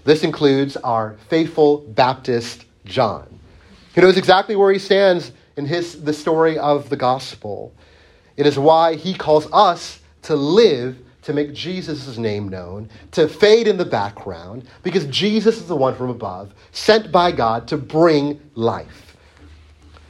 This 0.03 0.23
includes 0.23 0.77
our 0.77 1.17
faithful 1.29 1.79
Baptist 1.79 2.65
John, 2.85 3.39
who 3.93 4.01
knows 4.01 4.17
exactly 4.17 4.55
where 4.55 4.71
he 4.71 4.79
stands 4.79 5.31
in 5.57 5.65
his, 5.65 6.03
the 6.03 6.13
story 6.13 6.57
of 6.57 6.89
the 6.89 6.95
gospel. 6.95 7.73
It 8.37 8.45
is 8.45 8.59
why 8.59 8.95
he 8.95 9.13
calls 9.13 9.47
us 9.51 9.99
to 10.23 10.35
live 10.35 10.97
to 11.23 11.33
make 11.33 11.53
Jesus' 11.53 12.17
name 12.17 12.49
known, 12.49 12.87
to 13.11 13.27
fade 13.27 13.67
in 13.67 13.77
the 13.77 13.85
background, 13.85 14.67
because 14.83 15.05
Jesus 15.07 15.57
is 15.57 15.67
the 15.67 15.75
one 15.75 15.95
from 15.95 16.09
above, 16.11 16.53
sent 16.71 17.11
by 17.11 17.31
God 17.31 17.67
to 17.69 17.77
bring 17.77 18.39
life. 18.53 19.04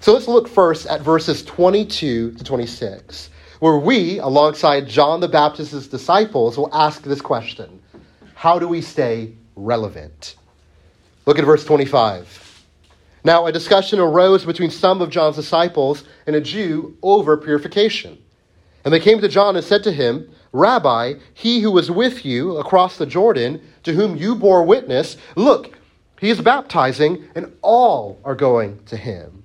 So 0.05 0.13
let's 0.13 0.27
look 0.27 0.47
first 0.47 0.85
at 0.85 1.01
verses 1.01 1.43
22 1.45 2.33
to 2.33 2.43
26, 2.43 3.31
where 3.59 3.79
we, 3.79 4.19
alongside 4.19 4.87
John 4.87 5.19
the 5.19 5.27
Baptist's 5.27 5.87
disciples, 5.87 6.59
will 6.59 6.69
ask 6.71 7.01
this 7.01 7.21
question 7.21 7.81
How 8.35 8.59
do 8.59 8.67
we 8.67 8.81
stay 8.81 9.33
relevant? 9.55 10.35
Look 11.25 11.39
at 11.39 11.45
verse 11.45 11.65
25. 11.65 12.63
Now, 13.23 13.47
a 13.47 13.51
discussion 13.51 13.97
arose 13.97 14.45
between 14.45 14.69
some 14.69 15.01
of 15.01 15.09
John's 15.09 15.37
disciples 15.37 16.03
and 16.27 16.35
a 16.35 16.41
Jew 16.41 16.95
over 17.01 17.35
purification. 17.35 18.19
And 18.83 18.93
they 18.93 18.99
came 18.99 19.19
to 19.21 19.27
John 19.27 19.55
and 19.55 19.65
said 19.65 19.83
to 19.85 19.91
him, 19.91 20.29
Rabbi, 20.51 21.15
he 21.33 21.61
who 21.61 21.71
was 21.71 21.89
with 21.89 22.23
you 22.23 22.57
across 22.57 22.99
the 22.99 23.07
Jordan, 23.07 23.59
to 23.81 23.93
whom 23.93 24.17
you 24.17 24.35
bore 24.35 24.63
witness, 24.65 25.17
look, 25.35 25.79
he 26.19 26.29
is 26.29 26.41
baptizing, 26.41 27.27
and 27.33 27.57
all 27.63 28.19
are 28.23 28.35
going 28.35 28.83
to 28.85 28.97
him. 28.97 29.44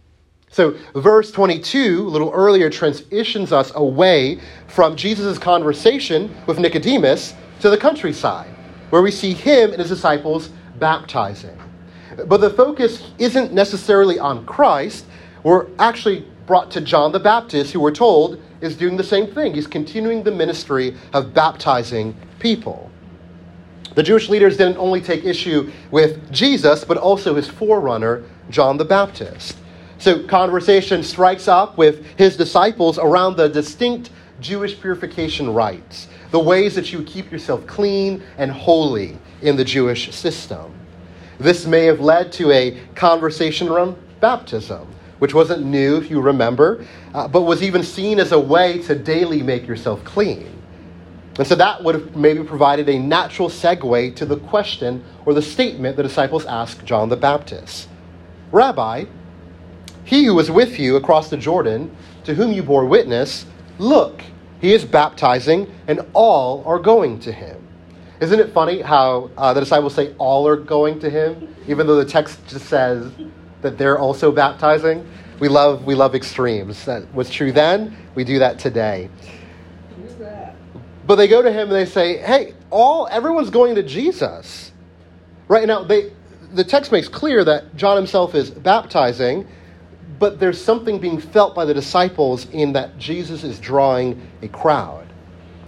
So, 0.53 0.77
verse 0.97 1.31
22, 1.31 2.01
a 2.01 2.11
little 2.11 2.33
earlier, 2.33 2.69
transitions 2.69 3.53
us 3.53 3.71
away 3.77 4.41
from 4.67 4.97
Jesus' 4.97 5.39
conversation 5.39 6.35
with 6.47 6.59
Nicodemus 6.59 7.35
to 7.61 7.71
the 7.71 7.79
countryside, 7.79 8.51
where 8.91 9.01
we 9.01 9.13
see 9.13 9.33
him 9.33 9.71
and 9.71 9.79
his 9.79 9.89
disciples 9.89 10.51
baptizing. 10.81 11.57
But 12.27 12.41
the 12.41 12.51
focus 12.51 13.13
isn't 13.19 13.53
necessarily 13.53 14.19
on 14.19 14.45
Christ. 14.45 15.07
We're 15.45 15.69
actually 15.79 16.27
brought 16.47 16.73
to 16.73 16.81
John 16.81 17.13
the 17.13 17.21
Baptist, 17.21 17.73
who 17.73 17.79
we're 17.79 17.93
told 17.93 18.43
is 18.61 18.77
doing 18.77 18.97
the 18.97 19.05
same 19.05 19.33
thing. 19.33 19.55
He's 19.55 19.69
continuing 19.69 20.25
the 20.25 20.33
ministry 20.33 20.97
of 21.13 21.33
baptizing 21.33 22.17
people. 22.41 22.91
The 23.95 24.03
Jewish 24.03 24.29
leaders 24.29 24.57
didn't 24.57 24.79
only 24.79 25.01
take 25.01 25.25
issue 25.25 25.71
with 25.93 26.33
Jesus, 26.33 26.85
but 26.85 26.97
also 26.97 27.37
his 27.37 27.47
forerunner, 27.47 28.25
John 28.51 28.79
the 28.79 28.85
Baptist. 28.85 29.57
So, 30.01 30.25
conversation 30.25 31.03
strikes 31.03 31.47
up 31.47 31.77
with 31.77 32.07
his 32.17 32.35
disciples 32.35 32.99
around 32.99 33.37
the 33.37 33.51
distinct 33.51 34.09
Jewish 34.41 34.81
purification 34.81 35.53
rites, 35.53 36.09
the 36.31 36.39
ways 36.39 36.75
that 36.77 36.91
you 36.91 37.03
keep 37.03 37.31
yourself 37.31 37.67
clean 37.67 38.23
and 38.39 38.51
holy 38.51 39.19
in 39.43 39.57
the 39.57 39.65
Jewish 39.65 40.11
system. 40.15 40.73
This 41.39 41.67
may 41.67 41.85
have 41.85 42.01
led 42.01 42.33
to 42.33 42.51
a 42.51 42.81
conversation 42.95 43.69
around 43.69 43.95
baptism, 44.21 44.89
which 45.19 45.35
wasn't 45.35 45.67
new, 45.67 45.99
if 45.99 46.11
you 46.11 46.23
remember, 46.23 46.87
uh, 47.13 47.29
but 47.29 47.43
was 47.43 47.63
even 47.63 47.83
seen 47.83 48.19
as 48.19 48.33
a 48.33 48.41
way 48.41 48.79
to 48.85 48.95
daily 48.95 49.43
make 49.43 49.67
yourself 49.67 50.03
clean. 50.05 50.51
And 51.37 51.47
so 51.47 51.55
that 51.57 51.85
would 51.85 51.95
have 51.95 52.17
maybe 52.17 52.43
provided 52.43 52.89
a 52.89 52.99
natural 52.99 53.51
segue 53.51 54.17
to 54.17 54.25
the 54.25 54.39
question 54.39 55.05
or 55.27 55.35
the 55.35 55.43
statement 55.43 55.99
the 55.99 56.03
disciples 56.03 56.47
asked 56.47 56.87
John 56.87 57.11
the 57.11 57.17
Baptist 57.17 57.89
Rabbi, 58.51 59.05
he 60.05 60.25
who 60.25 60.35
was 60.35 60.51
with 60.51 60.79
you 60.79 60.97
across 60.97 61.31
the 61.31 61.37
Jordan, 61.37 61.95
to 62.25 62.35
whom 62.35 62.53
you 62.53 62.63
bore 62.63 62.87
witness, 62.87 63.47
look, 63.79 64.23
he 64.61 64.73
is 64.73 64.85
baptizing, 64.85 65.73
and 65.89 66.01
all 66.13 66.63
are 66.67 66.79
going 66.79 67.19
to 67.21 67.33
him. 67.33 67.67
Isn't 68.21 68.39
it 68.39 68.53
funny 68.53 68.83
how 68.83 69.31
uh, 69.39 69.55
the 69.55 69.61
disciples 69.61 69.95
say 69.95 70.15
all 70.19 70.47
are 70.47 70.57
going 70.57 71.01
to 71.01 71.09
him, 71.09 71.55
even 71.67 71.87
though 71.87 71.97
the 71.97 72.05
text 72.05 72.47
just 72.47 72.67
says 72.67 73.11
that 73.63 73.79
they're 73.79 73.99
also 73.99 74.31
baptizing? 74.31 75.09
We 75.39 75.49
love, 75.49 75.87
we 75.87 75.95
love 75.95 76.15
extremes. 76.15 76.85
That 76.85 77.13
was 77.15 77.31
true 77.31 77.51
then, 77.51 77.97
we 78.15 78.25
do 78.25 78.39
that 78.39 78.59
today. 78.59 79.09
But 81.07 81.17
they 81.17 81.27
go 81.27 81.41
to 81.41 81.51
him 81.51 81.69
and 81.69 81.73
they 81.73 81.87
say, 81.87 82.19
hey, 82.19 82.55
all 82.69 83.09
everyone's 83.11 83.51
going 83.51 83.75
to 83.77 83.83
Jesus. 83.83 84.71
Right 85.49 85.67
now, 85.67 85.83
they, 85.83 86.13
the 86.53 86.63
text 86.63 86.93
makes 86.93 87.09
clear 87.09 87.43
that 87.45 87.75
John 87.75 87.97
himself 87.97 88.35
is 88.35 88.51
baptizing, 88.51 89.49
but 90.21 90.39
there's 90.39 90.63
something 90.63 91.01
being 91.01 91.19
felt 91.19 91.55
by 91.55 91.65
the 91.65 91.73
disciples 91.73 92.47
in 92.51 92.75
that 92.75 92.99
Jesus 92.99 93.43
is 93.43 93.59
drawing 93.59 94.21
a 94.43 94.49
crowd. 94.49 95.09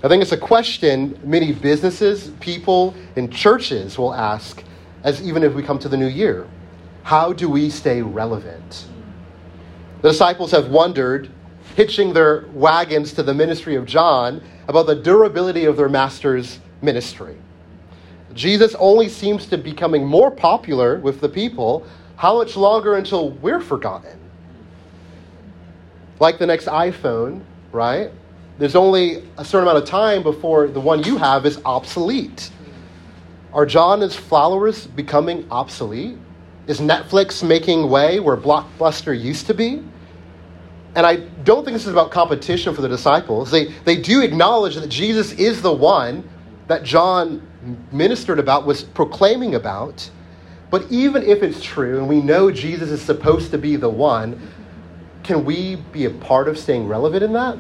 I 0.05 0.09
think 0.09 0.23
it's 0.23 0.33
a 0.33 0.37
question 0.37 1.19
many 1.25 1.53
businesses, 1.53 2.31
people, 2.39 2.95
and 3.17 3.33
churches 3.33 3.97
will 3.97 4.13
ask 4.13 4.63
as 5.05 5.23
even 5.23 5.43
if 5.43 5.55
we 5.55 5.63
come 5.63 5.79
to 5.79 5.89
the 5.89 5.97
new 5.97 6.07
year. 6.07 6.47
How 7.03 7.33
do 7.33 7.49
we 7.49 7.71
stay 7.71 8.03
relevant? 8.03 8.87
The 10.03 10.11
disciples 10.11 10.51
have 10.51 10.69
wondered, 10.69 11.31
hitching 11.75 12.13
their 12.13 12.45
wagons 12.53 13.15
to 13.15 13.23
the 13.23 13.33
ministry 13.33 13.75
of 13.77 13.87
John, 13.87 14.43
about 14.69 14.87
the 14.87 14.97
durability 14.97 15.65
of 15.65 15.79
their 15.79 15.89
master's 15.89 16.59
ministry. 16.83 17.39
Jesus 18.35 18.75
only 18.79 19.09
seems 19.09 19.47
to 19.47 19.57
be 19.57 19.71
becoming 19.71 20.07
more 20.07 20.31
popular 20.31 20.99
with 20.99 21.21
the 21.23 21.29
people. 21.29 21.87
How 22.17 22.37
much 22.37 22.55
longer 22.55 22.97
until 22.97 23.31
we're 23.31 23.61
forgotten? 23.61 24.22
Like 26.23 26.39
the 26.39 26.47
next 26.47 26.67
iPhone, 26.67 27.43
right? 27.73 28.13
There's 28.57 28.77
only 28.77 29.29
a 29.39 29.45
certain 29.45 29.67
amount 29.67 29.83
of 29.83 29.89
time 29.89 30.23
before 30.23 30.69
the 30.69 30.79
one 30.79 31.03
you 31.03 31.17
have 31.17 31.45
is 31.45 31.61
obsolete. 31.65 32.53
Are 33.53 33.67
John 33.67 33.95
and 33.95 34.03
his 34.03 34.15
followers 34.15 34.87
becoming 34.87 35.45
obsolete? 35.51 36.17
Is 36.69 36.79
Netflix 36.79 37.43
making 37.43 37.91
way 37.91 38.21
where 38.21 38.37
Blockbuster 38.37 39.21
used 39.21 39.49
to 39.49 39.55
be? 39.55 39.83
And 40.95 41.05
I 41.05 41.17
don't 41.43 41.65
think 41.65 41.75
this 41.75 41.87
is 41.87 41.93
about 41.93 42.13
competition 42.13 42.73
for 42.73 42.83
the 42.83 42.89
disciples. 42.89 43.51
They, 43.51 43.73
they 43.85 43.97
do 43.97 44.23
acknowledge 44.23 44.77
that 44.77 44.89
Jesus 44.89 45.33
is 45.33 45.61
the 45.61 45.73
one 45.73 46.23
that 46.69 46.85
John 46.85 47.45
ministered 47.91 48.39
about, 48.39 48.65
was 48.65 48.85
proclaiming 48.85 49.57
about. 49.57 50.09
But 50.71 50.87
even 50.89 51.25
if 51.25 51.43
it's 51.43 51.61
true, 51.61 51.99
and 51.99 52.09
we 52.09 52.21
know 52.21 52.53
Jesus 52.53 52.91
is 52.91 53.03
supposed 53.03 53.51
to 53.51 53.59
be 53.59 53.75
the 53.75 53.91
one, 53.91 54.41
can 55.23 55.45
we 55.45 55.77
be 55.77 56.05
a 56.05 56.11
part 56.11 56.49
of 56.49 56.59
staying 56.59 56.87
relevant 56.89 57.23
in 57.23 57.33
that? 57.33 57.57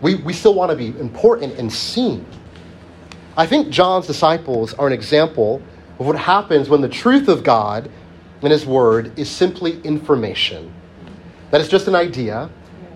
We, 0.00 0.16
we 0.16 0.32
still 0.32 0.54
want 0.54 0.70
to 0.70 0.76
be 0.76 0.88
important 0.98 1.54
and 1.58 1.72
seen. 1.72 2.26
I 3.36 3.46
think 3.46 3.68
John's 3.70 4.06
disciples 4.06 4.74
are 4.74 4.86
an 4.86 4.92
example 4.92 5.62
of 5.98 6.06
what 6.06 6.16
happens 6.16 6.68
when 6.68 6.80
the 6.80 6.88
truth 6.88 7.28
of 7.28 7.42
God 7.42 7.90
and 8.42 8.52
His 8.52 8.66
Word 8.66 9.18
is 9.18 9.30
simply 9.30 9.80
information. 9.82 10.72
That 11.50 11.60
it's 11.60 11.70
just 11.70 11.88
an 11.88 11.94
idea, 11.94 12.50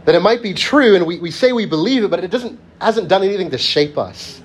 that 0.05 0.15
it 0.15 0.21
might 0.21 0.43
be 0.43 0.55
true 0.55 0.97
and 0.97 1.07
we, 1.07 1.19
we 1.19 1.31
say 1.31 1.53
we 1.53 1.67
believe 1.67 2.05
it, 2.05 2.09
but 2.11 2.23
it 2.23 2.31
doesn't, 2.31 2.59
hasn't 2.81 3.09
done 3.09 3.23
anything 3.23 3.51
to 3.51 3.59
shape 3.59 3.97
us. 3.97 4.43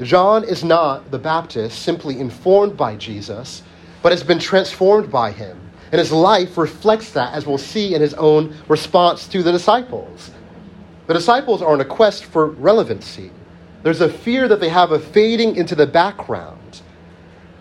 John 0.00 0.44
is 0.44 0.64
not 0.64 1.10
the 1.10 1.18
Baptist 1.18 1.82
simply 1.82 2.18
informed 2.18 2.76
by 2.76 2.96
Jesus, 2.96 3.62
but 4.02 4.12
has 4.12 4.22
been 4.22 4.38
transformed 4.38 5.10
by 5.10 5.32
him. 5.32 5.61
And 5.92 5.98
his 5.98 6.10
life 6.10 6.56
reflects 6.56 7.10
that, 7.12 7.34
as 7.34 7.46
we'll 7.46 7.58
see 7.58 7.94
in 7.94 8.00
his 8.00 8.14
own 8.14 8.56
response 8.66 9.28
to 9.28 9.42
the 9.42 9.52
disciples. 9.52 10.30
The 11.06 11.14
disciples 11.14 11.60
are 11.60 11.72
on 11.72 11.82
a 11.82 11.84
quest 11.84 12.24
for 12.24 12.46
relevancy. 12.46 13.30
There's 13.82 14.00
a 14.00 14.08
fear 14.08 14.48
that 14.48 14.58
they 14.58 14.70
have 14.70 14.90
of 14.90 15.04
fading 15.04 15.56
into 15.56 15.74
the 15.74 15.86
background. 15.86 16.80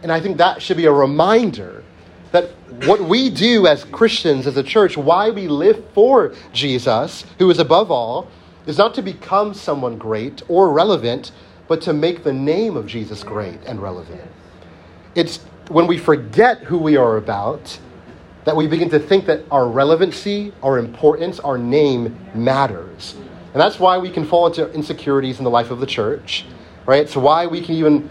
And 0.02 0.12
I 0.12 0.22
think 0.22 0.38
that 0.38 0.62
should 0.62 0.78
be 0.78 0.86
a 0.86 0.92
reminder 0.92 1.84
that 2.32 2.52
what 2.86 3.02
we 3.02 3.30
do 3.30 3.68
as 3.68 3.84
Christians, 3.84 4.48
as 4.48 4.56
a 4.56 4.64
church, 4.64 4.96
why 4.96 5.30
we 5.30 5.50
live 5.50 5.84
for 5.94 6.34
Jesus, 6.54 7.26
who 7.38 7.50
is 7.50 7.60
above 7.60 7.92
all, 7.92 8.30
is 8.66 8.78
not 8.78 8.94
to 8.94 9.02
become 9.02 9.54
someone 9.54 9.98
great 9.98 10.42
or 10.48 10.72
relevant, 10.72 11.34
but 11.68 11.82
to 11.82 11.92
make 11.92 12.24
the 12.24 12.32
name 12.32 12.78
of 12.78 12.88
Jesus 12.88 13.24
great 13.24 13.60
and 13.66 13.82
relevant. 13.82 14.22
It's 15.16 15.40
when 15.68 15.88
we 15.88 15.98
forget 15.98 16.60
who 16.60 16.78
we 16.78 16.96
are 16.96 17.18
about 17.18 17.78
that 18.46 18.56
we 18.56 18.68
begin 18.68 18.90
to 18.90 19.00
think 19.00 19.26
that 19.26 19.44
our 19.52 19.68
relevancy, 19.68 20.54
our 20.64 20.80
importance, 20.80 21.40
our 21.40 21.58
name 21.58 22.18
matters. 22.34 23.16
And 23.54 23.62
that's 23.62 23.80
why 23.80 23.98
we 23.98 24.10
can 24.10 24.26
fall 24.26 24.48
into 24.48 24.72
insecurities 24.72 25.38
in 25.38 25.44
the 25.44 25.50
life 25.50 25.72
of 25.72 25.80
the 25.80 25.86
church, 25.86 26.46
right? 26.86 27.02
It's 27.02 27.16
why 27.16 27.46
we 27.46 27.62
can 27.62 27.76
even 27.76 28.10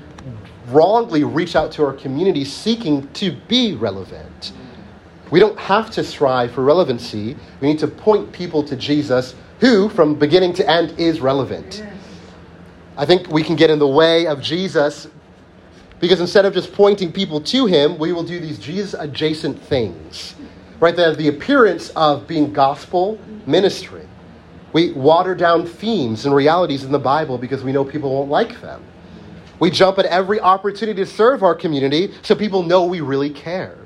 wrongly 0.68 1.24
reach 1.24 1.56
out 1.56 1.72
to 1.72 1.84
our 1.84 1.92
community 1.92 2.44
seeking 2.44 3.08
to 3.14 3.32
be 3.48 3.74
relevant. 3.74 4.52
We 5.30 5.40
don't 5.40 5.58
have 5.58 5.90
to 5.92 6.04
strive 6.04 6.52
for 6.52 6.62
relevancy. 6.62 7.36
We 7.60 7.68
need 7.68 7.78
to 7.80 7.88
point 7.88 8.32
people 8.32 8.62
to 8.64 8.76
Jesus, 8.76 9.34
who, 9.60 9.88
from 9.88 10.14
beginning 10.14 10.52
to 10.54 10.68
end, 10.68 10.98
is 10.98 11.20
relevant. 11.20 11.84
I 12.96 13.06
think 13.06 13.28
we 13.28 13.42
can 13.42 13.56
get 13.56 13.70
in 13.70 13.78
the 13.78 13.88
way 13.88 14.26
of 14.26 14.42
Jesus 14.42 15.08
because 16.00 16.20
instead 16.20 16.46
of 16.46 16.54
just 16.54 16.72
pointing 16.72 17.12
people 17.12 17.40
to 17.42 17.66
him, 17.66 17.98
we 17.98 18.12
will 18.12 18.24
do 18.24 18.40
these 18.40 18.58
Jesus 18.58 18.94
adjacent 18.98 19.60
things, 19.62 20.34
right? 20.80 20.96
That 20.96 21.08
have 21.08 21.18
the 21.18 21.28
appearance 21.28 21.90
of 21.90 22.26
being 22.26 22.52
gospel 22.52 23.18
ministry. 23.46 24.08
We 24.72 24.92
water 24.92 25.34
down 25.34 25.66
themes 25.66 26.24
and 26.24 26.34
realities 26.34 26.84
in 26.84 26.92
the 26.92 26.98
Bible 26.98 27.38
because 27.38 27.62
we 27.62 27.72
know 27.72 27.84
people 27.84 28.14
won't 28.14 28.30
like 28.30 28.60
them. 28.60 28.82
We 29.58 29.70
jump 29.70 29.98
at 29.98 30.06
every 30.06 30.40
opportunity 30.40 31.04
to 31.04 31.06
serve 31.06 31.42
our 31.42 31.54
community 31.54 32.14
so 32.22 32.34
people 32.34 32.62
know 32.62 32.84
we 32.86 33.02
really 33.02 33.30
care. 33.30 33.76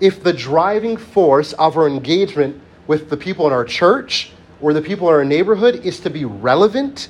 If 0.00 0.22
the 0.22 0.32
driving 0.32 0.96
force 0.96 1.52
of 1.54 1.76
our 1.76 1.86
engagement 1.86 2.60
with 2.86 3.10
the 3.10 3.16
people 3.16 3.46
in 3.46 3.52
our 3.52 3.64
church 3.64 4.32
or 4.62 4.72
the 4.72 4.80
people 4.80 5.08
in 5.08 5.14
our 5.14 5.24
neighborhood 5.24 5.84
is 5.84 6.00
to 6.00 6.10
be 6.10 6.24
relevant, 6.24 7.08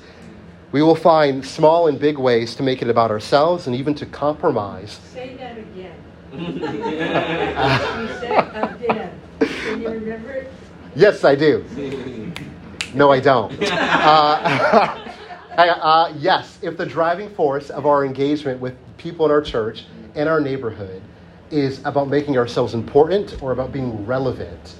we 0.74 0.82
will 0.82 0.96
find 0.96 1.46
small 1.46 1.86
and 1.86 2.00
big 2.00 2.18
ways 2.18 2.56
to 2.56 2.64
make 2.64 2.82
it 2.82 2.90
about 2.90 3.08
ourselves 3.08 3.68
and 3.68 3.76
even 3.76 3.94
to 3.94 4.04
compromise. 4.04 4.98
Say 5.12 5.36
that 5.36 5.56
again. 5.56 5.94
you 6.32 8.08
said 8.18 8.74
again. 8.74 9.20
Can 9.38 9.82
you 9.82 9.88
remember 9.88 10.32
it? 10.32 10.50
Yes, 10.96 11.22
I 11.22 11.36
do. 11.36 11.64
No, 12.92 13.12
I 13.12 13.20
don't. 13.20 13.52
Uh, 15.56 15.60
uh, 15.62 16.12
yes, 16.18 16.58
if 16.60 16.76
the 16.76 16.84
driving 16.84 17.32
force 17.36 17.70
of 17.70 17.86
our 17.86 18.04
engagement 18.04 18.60
with 18.60 18.74
people 18.98 19.24
in 19.24 19.30
our 19.30 19.40
church 19.40 19.84
and 20.16 20.28
our 20.28 20.40
neighborhood 20.40 21.00
is 21.52 21.78
about 21.84 22.08
making 22.08 22.36
ourselves 22.36 22.74
important 22.74 23.40
or 23.40 23.52
about 23.52 23.70
being 23.70 24.04
relevant, 24.04 24.74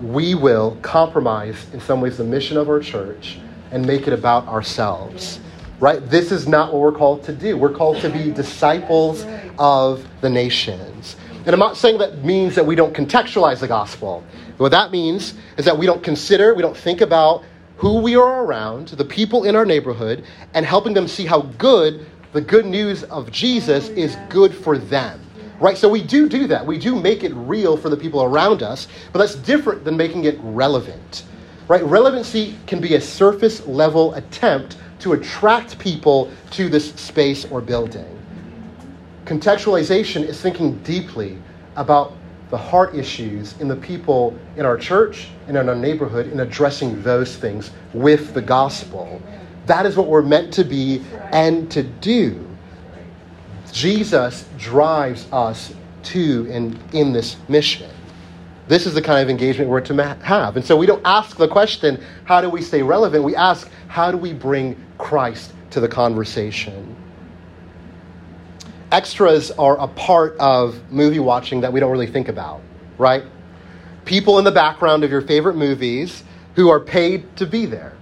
we 0.00 0.34
will 0.34 0.78
compromise 0.80 1.66
in 1.74 1.80
some 1.80 2.00
ways 2.00 2.16
the 2.16 2.24
mission 2.24 2.56
of 2.56 2.70
our 2.70 2.80
church 2.80 3.38
and 3.70 3.86
make 3.86 4.06
it 4.06 4.12
about 4.12 4.46
ourselves. 4.48 5.40
Right? 5.78 6.04
This 6.10 6.30
is 6.30 6.46
not 6.46 6.72
what 6.72 6.82
we're 6.82 6.92
called 6.92 7.22
to 7.24 7.32
do. 7.32 7.56
We're 7.56 7.72
called 7.72 8.00
to 8.02 8.10
be 8.10 8.30
disciples 8.30 9.24
of 9.58 10.06
the 10.20 10.28
nations. 10.28 11.16
And 11.46 11.54
I'm 11.54 11.58
not 11.58 11.76
saying 11.76 11.98
that 11.98 12.22
means 12.22 12.54
that 12.54 12.66
we 12.66 12.74
don't 12.74 12.92
contextualize 12.92 13.60
the 13.60 13.68
gospel. 13.68 14.22
What 14.58 14.72
that 14.72 14.90
means 14.90 15.34
is 15.56 15.64
that 15.64 15.78
we 15.78 15.86
don't 15.86 16.02
consider, 16.02 16.54
we 16.54 16.60
don't 16.60 16.76
think 16.76 17.00
about 17.00 17.44
who 17.78 18.00
we 18.02 18.14
are 18.14 18.44
around, 18.44 18.88
the 18.88 19.06
people 19.06 19.44
in 19.44 19.56
our 19.56 19.64
neighborhood, 19.64 20.22
and 20.52 20.66
helping 20.66 20.92
them 20.92 21.08
see 21.08 21.24
how 21.24 21.40
good 21.56 22.04
the 22.34 22.42
good 22.42 22.66
news 22.66 23.04
of 23.04 23.30
Jesus 23.32 23.88
is 23.88 24.16
good 24.28 24.54
for 24.54 24.76
them. 24.76 25.18
Right? 25.60 25.78
So 25.78 25.88
we 25.88 26.02
do 26.02 26.28
do 26.28 26.46
that. 26.48 26.66
We 26.66 26.78
do 26.78 26.94
make 26.94 27.24
it 27.24 27.32
real 27.34 27.78
for 27.78 27.88
the 27.88 27.96
people 27.96 28.22
around 28.22 28.62
us, 28.62 28.86
but 29.12 29.18
that's 29.18 29.34
different 29.34 29.84
than 29.84 29.96
making 29.96 30.24
it 30.24 30.38
relevant. 30.42 31.24
Right? 31.70 31.84
Relevancy 31.84 32.56
can 32.66 32.80
be 32.80 32.96
a 32.96 33.00
surface 33.00 33.64
level 33.64 34.12
attempt 34.14 34.76
to 34.98 35.12
attract 35.12 35.78
people 35.78 36.28
to 36.50 36.68
this 36.68 36.92
space 36.94 37.44
or 37.44 37.60
building. 37.60 38.18
Contextualization 39.24 40.24
is 40.24 40.40
thinking 40.40 40.78
deeply 40.82 41.38
about 41.76 42.14
the 42.50 42.58
heart 42.58 42.96
issues 42.96 43.56
in 43.60 43.68
the 43.68 43.76
people 43.76 44.36
in 44.56 44.66
our 44.66 44.76
church 44.76 45.28
and 45.46 45.56
in 45.56 45.68
our 45.68 45.76
neighborhood 45.76 46.26
in 46.32 46.40
addressing 46.40 47.00
those 47.04 47.36
things 47.36 47.70
with 47.94 48.34
the 48.34 48.42
gospel. 48.42 49.22
That 49.66 49.86
is 49.86 49.96
what 49.96 50.08
we're 50.08 50.22
meant 50.22 50.52
to 50.54 50.64
be 50.64 51.04
and 51.30 51.70
to 51.70 51.84
do. 51.84 52.48
Jesus 53.70 54.44
drives 54.58 55.30
us 55.30 55.72
to 56.02 56.48
and 56.50 56.76
in 56.92 57.12
this 57.12 57.36
mission. 57.48 57.92
This 58.70 58.86
is 58.86 58.94
the 58.94 59.02
kind 59.02 59.20
of 59.20 59.28
engagement 59.28 59.68
we're 59.68 59.80
to 59.80 59.94
ma- 59.94 60.14
have. 60.22 60.56
And 60.56 60.64
so 60.64 60.76
we 60.76 60.86
don't 60.86 61.02
ask 61.04 61.36
the 61.36 61.48
question, 61.48 62.00
how 62.22 62.40
do 62.40 62.48
we 62.48 62.62
stay 62.62 62.82
relevant? 62.82 63.24
We 63.24 63.34
ask, 63.34 63.68
how 63.88 64.12
do 64.12 64.16
we 64.16 64.32
bring 64.32 64.76
Christ 64.96 65.52
to 65.70 65.80
the 65.80 65.88
conversation? 65.88 66.94
Extras 68.92 69.50
are 69.50 69.76
a 69.80 69.88
part 69.88 70.36
of 70.38 70.80
movie 70.92 71.18
watching 71.18 71.60
that 71.62 71.72
we 71.72 71.80
don't 71.80 71.90
really 71.90 72.06
think 72.06 72.28
about, 72.28 72.60
right? 72.96 73.24
People 74.04 74.38
in 74.38 74.44
the 74.44 74.52
background 74.52 75.02
of 75.02 75.10
your 75.10 75.22
favorite 75.22 75.56
movies 75.56 76.22
who 76.54 76.68
are 76.68 76.78
paid 76.78 77.36
to 77.38 77.46
be 77.46 77.66
there. 77.66 77.94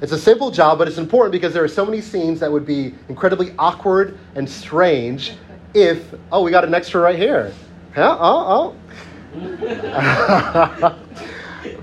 It's 0.00 0.12
a 0.12 0.18
simple 0.18 0.50
job, 0.50 0.78
but 0.78 0.88
it's 0.88 0.96
important 0.96 1.32
because 1.32 1.52
there 1.52 1.64
are 1.64 1.68
so 1.68 1.84
many 1.84 2.00
scenes 2.00 2.40
that 2.40 2.50
would 2.50 2.64
be 2.64 2.94
incredibly 3.10 3.52
awkward 3.58 4.18
and 4.36 4.48
strange 4.48 5.34
if, 5.74 6.14
oh, 6.32 6.42
we 6.42 6.50
got 6.50 6.64
an 6.64 6.72
extra 6.72 6.98
right 6.98 7.18
here. 7.18 7.52
Yeah, 7.94 8.16
oh, 8.18 8.74
oh. 8.74 8.76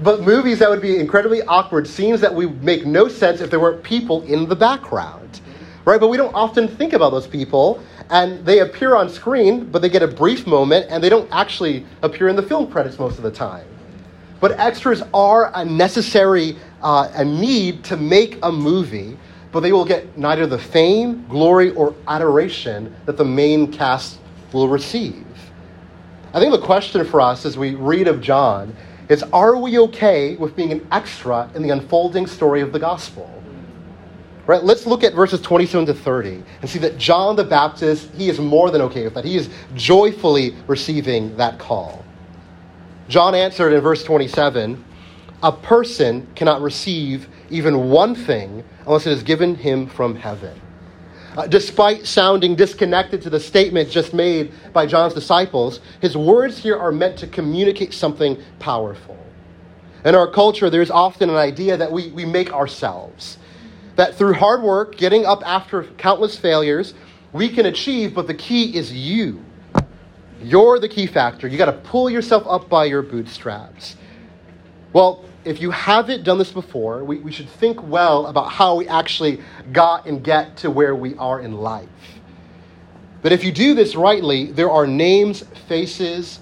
but 0.01 0.21
movies 0.21 0.59
that 0.59 0.69
would 0.69 0.81
be 0.81 0.99
incredibly 0.99 1.41
awkward, 1.43 1.87
scenes 1.87 2.21
that 2.21 2.33
would 2.33 2.63
make 2.63 2.85
no 2.85 3.07
sense 3.07 3.41
if 3.41 3.49
there 3.49 3.59
weren't 3.59 3.83
people 3.83 4.23
in 4.23 4.47
the 4.47 4.55
background. 4.55 5.41
Right? 5.85 5.99
But 5.99 6.07
we 6.07 6.17
don't 6.17 6.33
often 6.33 6.67
think 6.67 6.93
about 6.93 7.11
those 7.11 7.27
people, 7.27 7.83
and 8.09 8.43
they 8.45 8.59
appear 8.59 8.95
on 8.95 9.09
screen, 9.09 9.65
but 9.65 9.81
they 9.81 9.89
get 9.89 10.01
a 10.01 10.07
brief 10.07 10.47
moment, 10.47 10.87
and 10.89 11.03
they 11.03 11.09
don't 11.09 11.29
actually 11.31 11.85
appear 12.01 12.27
in 12.27 12.35
the 12.35 12.43
film 12.43 12.71
credits 12.71 12.97
most 12.97 13.17
of 13.17 13.23
the 13.23 13.31
time. 13.31 13.67
But 14.39 14.59
extras 14.59 15.03
are 15.13 15.51
a 15.55 15.63
necessary 15.63 16.57
uh, 16.81 17.09
a 17.13 17.25
need 17.25 17.83
to 17.85 17.97
make 17.97 18.37
a 18.43 18.51
movie, 18.51 19.17
but 19.51 19.61
they 19.61 19.71
will 19.71 19.85
get 19.85 20.17
neither 20.17 20.45
the 20.45 20.59
fame, 20.59 21.25
glory, 21.27 21.71
or 21.71 21.95
adoration 22.07 22.95
that 23.05 23.17
the 23.17 23.25
main 23.25 23.71
cast 23.71 24.19
will 24.53 24.67
receive. 24.67 25.25
I 26.35 26.39
think 26.41 26.51
the 26.51 26.59
question 26.59 27.05
for 27.05 27.21
us 27.21 27.45
as 27.45 27.57
we 27.57 27.75
read 27.75 28.09
of 28.09 28.19
John 28.19 28.75
is 29.07 29.23
are 29.31 29.55
we 29.55 29.79
okay 29.79 30.35
with 30.35 30.53
being 30.53 30.73
an 30.73 30.85
extra 30.91 31.49
in 31.55 31.61
the 31.63 31.69
unfolding 31.69 32.27
story 32.27 32.59
of 32.59 32.73
the 32.73 32.79
gospel? 32.79 33.31
Right, 34.45 34.61
let's 34.61 34.85
look 34.85 35.05
at 35.05 35.13
verses 35.13 35.39
27 35.39 35.85
to 35.85 35.93
30 35.93 36.43
and 36.59 36.69
see 36.69 36.77
that 36.79 36.97
John 36.97 37.37
the 37.37 37.45
Baptist, 37.45 38.13
he 38.15 38.27
is 38.27 38.37
more 38.37 38.69
than 38.69 38.81
okay 38.81 39.05
with 39.05 39.13
that. 39.13 39.23
He 39.23 39.37
is 39.37 39.49
joyfully 39.75 40.53
receiving 40.67 41.37
that 41.37 41.57
call. 41.57 42.03
John 43.07 43.33
answered 43.33 43.71
in 43.71 43.79
verse 43.79 44.03
27 44.03 44.83
A 45.41 45.51
person 45.53 46.27
cannot 46.35 46.61
receive 46.61 47.29
even 47.49 47.89
one 47.89 48.13
thing 48.13 48.61
unless 48.85 49.07
it 49.07 49.13
is 49.13 49.23
given 49.23 49.55
him 49.55 49.87
from 49.87 50.15
heaven. 50.15 50.59
Uh, 51.35 51.45
despite 51.47 52.05
sounding 52.05 52.55
disconnected 52.55 53.21
to 53.21 53.29
the 53.29 53.39
statement 53.39 53.89
just 53.89 54.13
made 54.13 54.53
by 54.71 54.85
John's 54.85 55.13
disciples, 55.13 55.81
his 55.99 56.15
words 56.15 56.57
here 56.57 56.77
are 56.77 56.91
meant 56.91 57.17
to 57.19 57.27
communicate 57.27 57.93
something 57.93 58.41
powerful. 58.59 59.17
In 60.05 60.15
our 60.15 60.31
culture, 60.31 60.69
there's 60.69 60.91
often 60.91 61.29
an 61.29 61.35
idea 61.35 61.75
that 61.75 61.91
we, 61.91 62.09
we 62.11 62.25
make 62.25 62.53
ourselves, 62.53 63.37
that 63.97 64.15
through 64.15 64.33
hard 64.33 64.61
work, 64.61 64.97
getting 64.97 65.25
up 65.25 65.45
after 65.45 65.83
countless 65.97 66.37
failures, 66.37 66.93
we 67.33 67.49
can 67.49 67.65
achieve, 67.65 68.13
but 68.13 68.27
the 68.27 68.33
key 68.33 68.75
is 68.77 68.93
you. 68.93 69.43
You're 70.41 70.79
the 70.79 70.87
key 70.87 71.07
factor. 71.07 71.47
You 71.47 71.57
got 71.57 71.65
to 71.65 71.73
pull 71.89 72.09
yourself 72.09 72.43
up 72.47 72.69
by 72.69 72.85
your 72.85 73.01
bootstraps. 73.01 73.97
Well, 74.93 75.25
if 75.45 75.61
you 75.61 75.69
haven't 75.69 76.23
done 76.23 76.39
this 76.39 76.51
before, 76.51 77.03
we, 77.03 77.19
we 77.19 77.31
should 77.31 77.47
think 77.47 77.81
well 77.83 78.25
about 78.25 78.51
how 78.51 78.75
we 78.75 78.87
actually 78.87 79.39
got 79.71 80.07
and 80.07 80.23
get 80.23 80.57
to 80.57 80.71
where 80.71 80.95
we 80.95 81.15
are 81.15 81.39
in 81.39 81.53
life. 81.53 81.87
But 83.21 83.31
if 83.31 83.43
you 83.43 83.51
do 83.51 83.75
this 83.75 83.95
rightly, 83.95 84.51
there 84.51 84.71
are 84.71 84.87
names, 84.87 85.43
faces, 85.67 86.39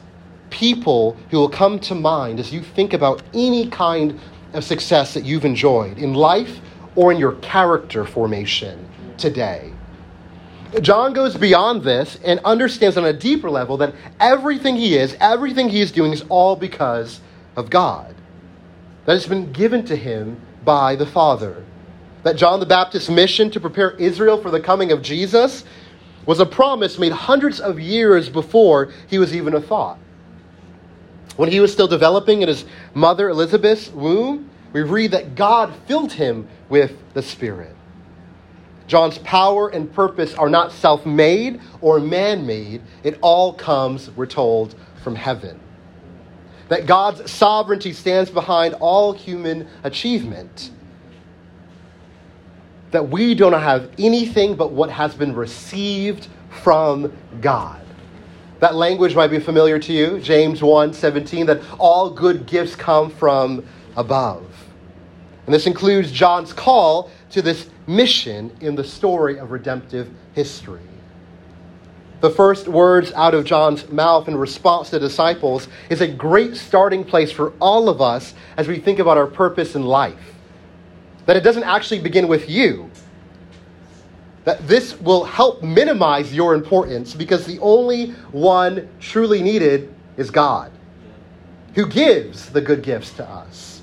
people 0.49 1.17
who 1.29 1.37
will 1.37 1.49
come 1.49 1.79
to 1.79 1.95
mind 1.95 2.39
as 2.39 2.53
you 2.53 2.61
think 2.61 2.93
about 2.93 3.21
any 3.33 3.69
kind 3.69 4.19
of 4.53 4.63
success 4.63 5.13
that 5.13 5.25
you've 5.25 5.45
enjoyed 5.45 5.97
in 5.97 6.13
life 6.13 6.59
or 6.95 7.11
in 7.11 7.17
your 7.17 7.33
character 7.33 8.05
formation 8.05 8.87
today. 9.17 9.73
John 10.81 11.13
goes 11.13 11.35
beyond 11.35 11.83
this 11.83 12.17
and 12.23 12.39
understands 12.45 12.97
on 12.97 13.05
a 13.05 13.13
deeper 13.13 13.49
level 13.49 13.77
that 13.77 13.93
everything 14.19 14.75
he 14.75 14.97
is, 14.97 15.15
everything 15.19 15.69
he 15.69 15.81
is 15.81 15.91
doing 15.91 16.11
is 16.13 16.23
all 16.29 16.55
because 16.55 17.19
of 17.55 17.69
God 17.69 18.13
that 19.05 19.13
has 19.13 19.27
been 19.27 19.51
given 19.51 19.85
to 19.85 19.95
him 19.95 20.39
by 20.63 20.95
the 20.95 21.05
Father. 21.05 21.63
That 22.23 22.37
John 22.37 22.59
the 22.59 22.65
Baptist's 22.65 23.09
mission 23.09 23.51
to 23.51 23.59
prepare 23.59 23.91
Israel 23.91 24.41
for 24.41 24.49
the 24.49 24.61
coming 24.61 24.91
of 24.91 25.01
Jesus 25.01 25.65
was 26.25 26.39
a 26.39 26.45
promise 26.45 26.97
made 26.97 27.11
hundreds 27.11 27.59
of 27.59 27.79
years 27.79 28.29
before 28.29 28.93
he 29.07 29.17
was 29.17 29.35
even 29.35 29.53
a 29.53 29.61
thought. 29.61 29.99
When 31.35 31.51
he 31.51 31.59
was 31.59 31.73
still 31.73 31.87
developing 31.87 32.41
in 32.41 32.47
his 32.47 32.63
mother 32.93 33.29
Elizabeth's 33.29 33.89
womb, 33.89 34.49
we 34.71 34.81
read 34.81 35.11
that 35.11 35.35
God 35.35 35.73
filled 35.85 36.13
him 36.13 36.47
with 36.69 36.95
the 37.13 37.21
Spirit. 37.21 37.75
John's 38.87 39.17
power 39.19 39.69
and 39.69 39.93
purpose 39.93 40.33
are 40.35 40.49
not 40.49 40.71
self 40.71 41.05
made 41.05 41.59
or 41.81 41.99
man 41.99 42.45
made, 42.45 42.81
it 43.03 43.17
all 43.21 43.53
comes, 43.53 44.11
we're 44.11 44.25
told, 44.25 44.75
from 45.03 45.15
heaven 45.15 45.59
that 46.69 46.85
God's 46.85 47.31
sovereignty 47.31 47.93
stands 47.93 48.29
behind 48.29 48.73
all 48.75 49.13
human 49.13 49.67
achievement. 49.83 50.71
That 52.91 53.09
we 53.09 53.35
do 53.35 53.49
not 53.49 53.61
have 53.61 53.91
anything 53.97 54.55
but 54.55 54.71
what 54.71 54.89
has 54.89 55.15
been 55.15 55.35
received 55.35 56.27
from 56.61 57.11
God. 57.41 57.81
That 58.59 58.75
language 58.75 59.15
might 59.15 59.27
be 59.27 59.39
familiar 59.39 59.77
to 59.79 59.91
you, 59.91 60.19
James 60.19 60.63
1 60.63 60.93
17, 60.93 61.47
that 61.47 61.61
all 61.79 62.09
good 62.09 62.45
gifts 62.45 62.75
come 62.75 63.09
from 63.09 63.65
above. 63.97 64.45
And 65.45 65.53
this 65.53 65.67
includes 65.67 66.11
John's 66.11 66.53
call 66.53 67.11
to 67.31 67.41
this 67.41 67.69
mission 67.87 68.55
in 68.61 68.75
the 68.75 68.83
story 68.83 69.37
of 69.37 69.51
redemptive 69.51 70.09
history 70.33 70.79
the 72.23 72.29
first 72.29 72.69
words 72.69 73.11
out 73.17 73.33
of 73.33 73.43
John's 73.43 73.89
mouth 73.89 74.29
in 74.29 74.37
response 74.37 74.89
to 74.91 74.97
disciples 74.97 75.67
is 75.89 75.99
a 75.99 76.07
great 76.07 76.55
starting 76.55 77.03
place 77.03 77.33
for 77.33 77.51
all 77.59 77.89
of 77.89 77.99
us 77.99 78.33
as 78.55 78.65
we 78.65 78.79
think 78.79 78.99
about 78.99 79.17
our 79.17 79.27
purpose 79.27 79.75
in 79.75 79.83
life. 79.83 80.33
That 81.25 81.35
it 81.35 81.41
doesn't 81.41 81.65
actually 81.65 81.99
begin 81.99 82.29
with 82.29 82.49
you. 82.49 82.89
That 84.45 84.65
this 84.69 84.97
will 85.01 85.25
help 85.25 85.63
minimize 85.63 86.33
your 86.33 86.53
importance 86.55 87.13
because 87.13 87.45
the 87.45 87.59
only 87.59 88.11
one 88.31 88.87
truly 89.01 89.41
needed 89.41 89.93
is 90.15 90.31
God, 90.31 90.71
who 91.75 91.85
gives 91.85 92.49
the 92.51 92.61
good 92.61 92.83
gifts 92.83 93.11
to 93.15 93.29
us. 93.29 93.81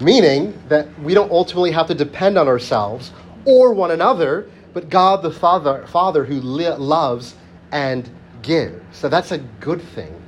Meaning 0.00 0.52
that 0.68 0.86
we 1.00 1.14
don't 1.14 1.32
ultimately 1.32 1.70
have 1.70 1.86
to 1.86 1.94
depend 1.94 2.36
on 2.36 2.46
ourselves 2.46 3.10
or 3.46 3.72
one 3.72 3.90
another, 3.90 4.50
but 4.74 4.90
God 4.90 5.22
the 5.22 5.30
Father, 5.30 5.86
Father 5.86 6.26
who 6.26 6.42
li- 6.42 6.68
loves 6.68 7.36
and 7.72 8.08
give. 8.42 8.82
So 8.92 9.08
that's 9.08 9.32
a 9.32 9.38
good 9.38 9.80
thing. 9.80 10.20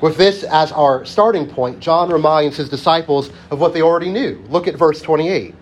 With 0.00 0.16
this 0.16 0.44
as 0.44 0.70
our 0.70 1.04
starting 1.04 1.48
point, 1.48 1.80
John 1.80 2.10
reminds 2.10 2.56
his 2.56 2.68
disciples 2.68 3.30
of 3.50 3.58
what 3.60 3.74
they 3.74 3.82
already 3.82 4.10
knew. 4.10 4.44
Look 4.48 4.68
at 4.68 4.76
verse 4.76 5.02
28. 5.02 5.54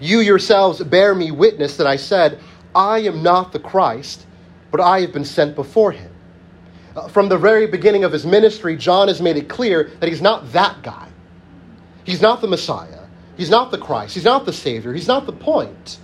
You 0.00 0.20
yourselves 0.20 0.82
bear 0.84 1.14
me 1.14 1.30
witness 1.30 1.76
that 1.78 1.86
I 1.86 1.96
said, 1.96 2.40
I 2.74 2.98
am 2.98 3.22
not 3.22 3.52
the 3.52 3.58
Christ, 3.58 4.26
but 4.70 4.80
I 4.80 5.00
have 5.00 5.12
been 5.12 5.24
sent 5.24 5.54
before 5.54 5.92
him. 5.92 6.10
Uh, 6.94 7.08
from 7.08 7.28
the 7.28 7.38
very 7.38 7.66
beginning 7.66 8.04
of 8.04 8.12
his 8.12 8.26
ministry, 8.26 8.76
John 8.76 9.08
has 9.08 9.22
made 9.22 9.36
it 9.36 9.48
clear 9.48 9.90
that 10.00 10.08
he's 10.08 10.22
not 10.22 10.52
that 10.52 10.82
guy. 10.82 11.08
He's 12.04 12.20
not 12.20 12.40
the 12.40 12.48
Messiah. 12.48 13.06
He's 13.36 13.50
not 13.50 13.70
the 13.70 13.78
Christ. 13.78 14.14
He's 14.14 14.24
not 14.24 14.44
the 14.44 14.52
Savior. 14.52 14.92
He's 14.92 15.08
not 15.08 15.26
the 15.26 15.32
point. 15.32 15.98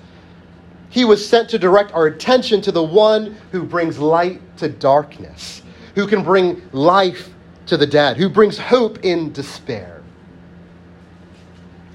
He 0.94 1.04
was 1.04 1.28
sent 1.28 1.50
to 1.50 1.58
direct 1.58 1.92
our 1.92 2.06
attention 2.06 2.60
to 2.60 2.70
the 2.70 2.80
one 2.80 3.36
who 3.50 3.64
brings 3.64 3.98
light 3.98 4.40
to 4.58 4.68
darkness, 4.68 5.60
who 5.96 6.06
can 6.06 6.22
bring 6.22 6.62
life 6.70 7.30
to 7.66 7.76
the 7.76 7.84
dead, 7.84 8.16
who 8.16 8.28
brings 8.28 8.58
hope 8.58 9.04
in 9.04 9.32
despair. 9.32 10.04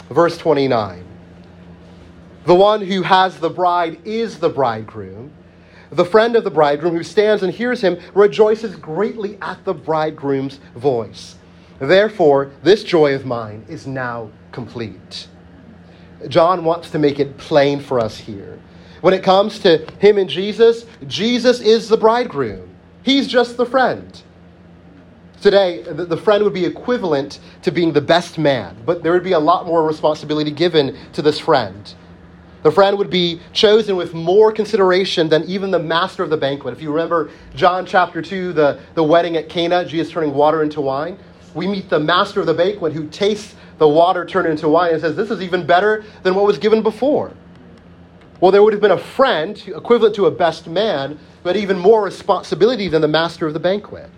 Verse 0.09 0.37
29 0.37 1.05
The 2.43 2.53
one 2.53 2.81
who 2.81 3.03
has 3.03 3.39
the 3.39 3.49
bride 3.49 4.05
is 4.05 4.37
the 4.39 4.49
bridegroom. 4.49 5.31
The 5.91 6.03
friend 6.03 6.35
of 6.35 6.43
the 6.43 6.51
bridegroom 6.51 6.97
who 6.97 7.03
stands 7.03 7.41
and 7.41 7.53
hears 7.53 7.79
him 7.79 7.97
rejoices 8.13 8.75
greatly 8.75 9.37
at 9.41 9.63
the 9.63 9.73
bridegroom's 9.73 10.59
voice. 10.75 11.37
Therefore, 11.79 12.51
this 12.63 12.83
joy 12.83 13.15
of 13.15 13.25
mine 13.25 13.65
is 13.69 13.87
now 13.87 14.29
complete. 14.51 15.29
John 16.27 16.65
wants 16.65 16.89
to 16.91 16.99
make 16.99 17.21
it 17.21 17.37
plain 17.37 17.79
for 17.79 17.97
us 17.97 18.17
here 18.17 18.59
when 19.01 19.13
it 19.13 19.23
comes 19.23 19.59
to 19.59 19.85
him 19.99 20.17
and 20.17 20.29
Jesus, 20.29 20.85
Jesus 21.07 21.59
is 21.61 21.89
the 21.89 21.97
bridegroom. 21.97 22.69
He's 23.03 23.27
just 23.27 23.57
the 23.57 23.65
friend. 23.65 24.21
Today, 25.41 25.83
the, 25.83 26.17
friend 26.17 26.43
would 26.43 26.53
be 26.53 26.65
equivalent 26.65 27.39
to 27.61 27.71
being 27.71 27.93
the 27.93 28.01
best 28.01 28.37
man, 28.37 28.75
but 28.85 29.03
there 29.03 29.13
would 29.13 29.23
be 29.23 29.31
a 29.31 29.39
lot 29.39 29.65
more 29.65 29.87
responsibility 29.87 30.51
given 30.51 30.97
to 31.13 31.21
this 31.21 31.39
friend. 31.39 31.93
The 32.61 32.71
friend 32.71 32.97
would 32.97 33.09
be 33.09 33.39
chosen 33.53 33.95
with 33.95 34.13
more 34.13 34.51
consideration 34.51 35.29
than 35.29 35.45
even 35.45 35.71
the 35.71 35.79
master 35.79 36.23
of 36.23 36.29
the 36.29 36.35
banquet. 36.35 36.73
If 36.73 36.81
you 36.81 36.91
remember 36.91 37.29
John 37.55 37.85
chapter 37.85 38.21
2, 38.21 38.51
the, 38.51 38.81
the 38.95 39.03
wedding 39.03 39.37
at 39.37 39.47
Cana, 39.47 39.85
Jesus 39.85 40.11
turning 40.11 40.33
water 40.33 40.61
into 40.61 40.81
wine, 40.81 41.17
we 41.53 41.67
meet 41.67 41.89
the 41.89 42.01
master 42.01 42.41
of 42.41 42.45
the 42.45 42.53
banquet 42.53 42.91
who 42.91 43.07
tastes 43.07 43.55
the 43.77 43.87
water 43.87 44.25
turned 44.25 44.49
into 44.49 44.67
wine 44.67 44.91
and 44.91 44.99
says, 44.99 45.15
This 45.15 45.31
is 45.31 45.41
even 45.41 45.65
better 45.65 46.03
than 46.23 46.35
what 46.35 46.45
was 46.45 46.57
given 46.57 46.83
before. 46.83 47.31
Well, 48.41 48.51
there 48.51 48.63
would 48.63 48.73
have 48.73 48.81
been 48.81 48.91
a 48.91 48.97
friend 48.97 49.61
equivalent 49.67 50.15
to 50.15 50.25
a 50.25 50.31
best 50.31 50.67
man, 50.67 51.19
but 51.43 51.55
even 51.57 51.77
more 51.77 52.03
responsibility 52.03 52.87
than 52.87 53.01
the 53.01 53.07
master 53.07 53.45
of 53.47 53.53
the 53.53 53.59
banquet. 53.59 54.09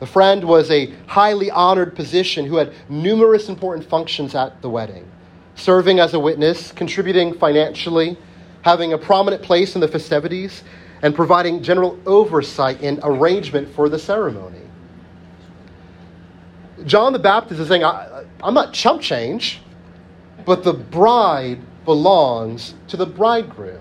The 0.00 0.06
friend 0.06 0.44
was 0.44 0.70
a 0.70 0.92
highly 1.06 1.50
honored 1.50 1.94
position 1.94 2.46
who 2.46 2.56
had 2.56 2.72
numerous 2.88 3.48
important 3.48 3.88
functions 3.88 4.34
at 4.34 4.60
the 4.60 4.68
wedding 4.68 5.10
serving 5.56 5.98
as 5.98 6.14
a 6.14 6.20
witness, 6.20 6.70
contributing 6.70 7.32
financially, 7.32 8.16
having 8.62 8.92
a 8.92 8.98
prominent 8.98 9.42
place 9.42 9.74
in 9.74 9.80
the 9.80 9.88
festivities, 9.88 10.62
and 11.02 11.14
providing 11.14 11.62
general 11.62 11.98
oversight 12.06 12.80
and 12.82 13.00
arrangement 13.02 13.68
for 13.74 13.88
the 13.88 13.98
ceremony. 13.98 14.60
John 16.84 17.12
the 17.12 17.18
Baptist 17.18 17.60
is 17.60 17.68
saying, 17.68 17.84
I'm 17.84 18.54
not 18.54 18.72
chump 18.72 19.00
change, 19.00 19.62
but 20.44 20.62
the 20.62 20.74
bride 20.74 21.58
belongs 21.86 22.74
to 22.88 22.96
the 22.96 23.06
bridegroom. 23.06 23.80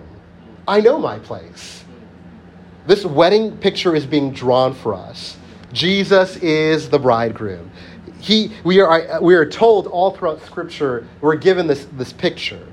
I 0.67 0.79
know 0.79 0.97
my 0.97 1.19
place. 1.19 1.83
This 2.87 3.03
wedding 3.03 3.57
picture 3.57 3.95
is 3.95 4.05
being 4.05 4.31
drawn 4.31 4.73
for 4.73 4.93
us. 4.93 5.37
Jesus 5.73 6.37
is 6.37 6.89
the 6.89 6.99
bridegroom. 6.99 7.71
He, 8.19 8.51
we, 8.63 8.79
are, 8.79 9.21
we 9.21 9.35
are 9.35 9.45
told 9.45 9.87
all 9.87 10.11
throughout 10.11 10.41
Scripture, 10.43 11.07
we're 11.21 11.35
given 11.35 11.67
this, 11.67 11.85
this 11.93 12.13
picture. 12.13 12.65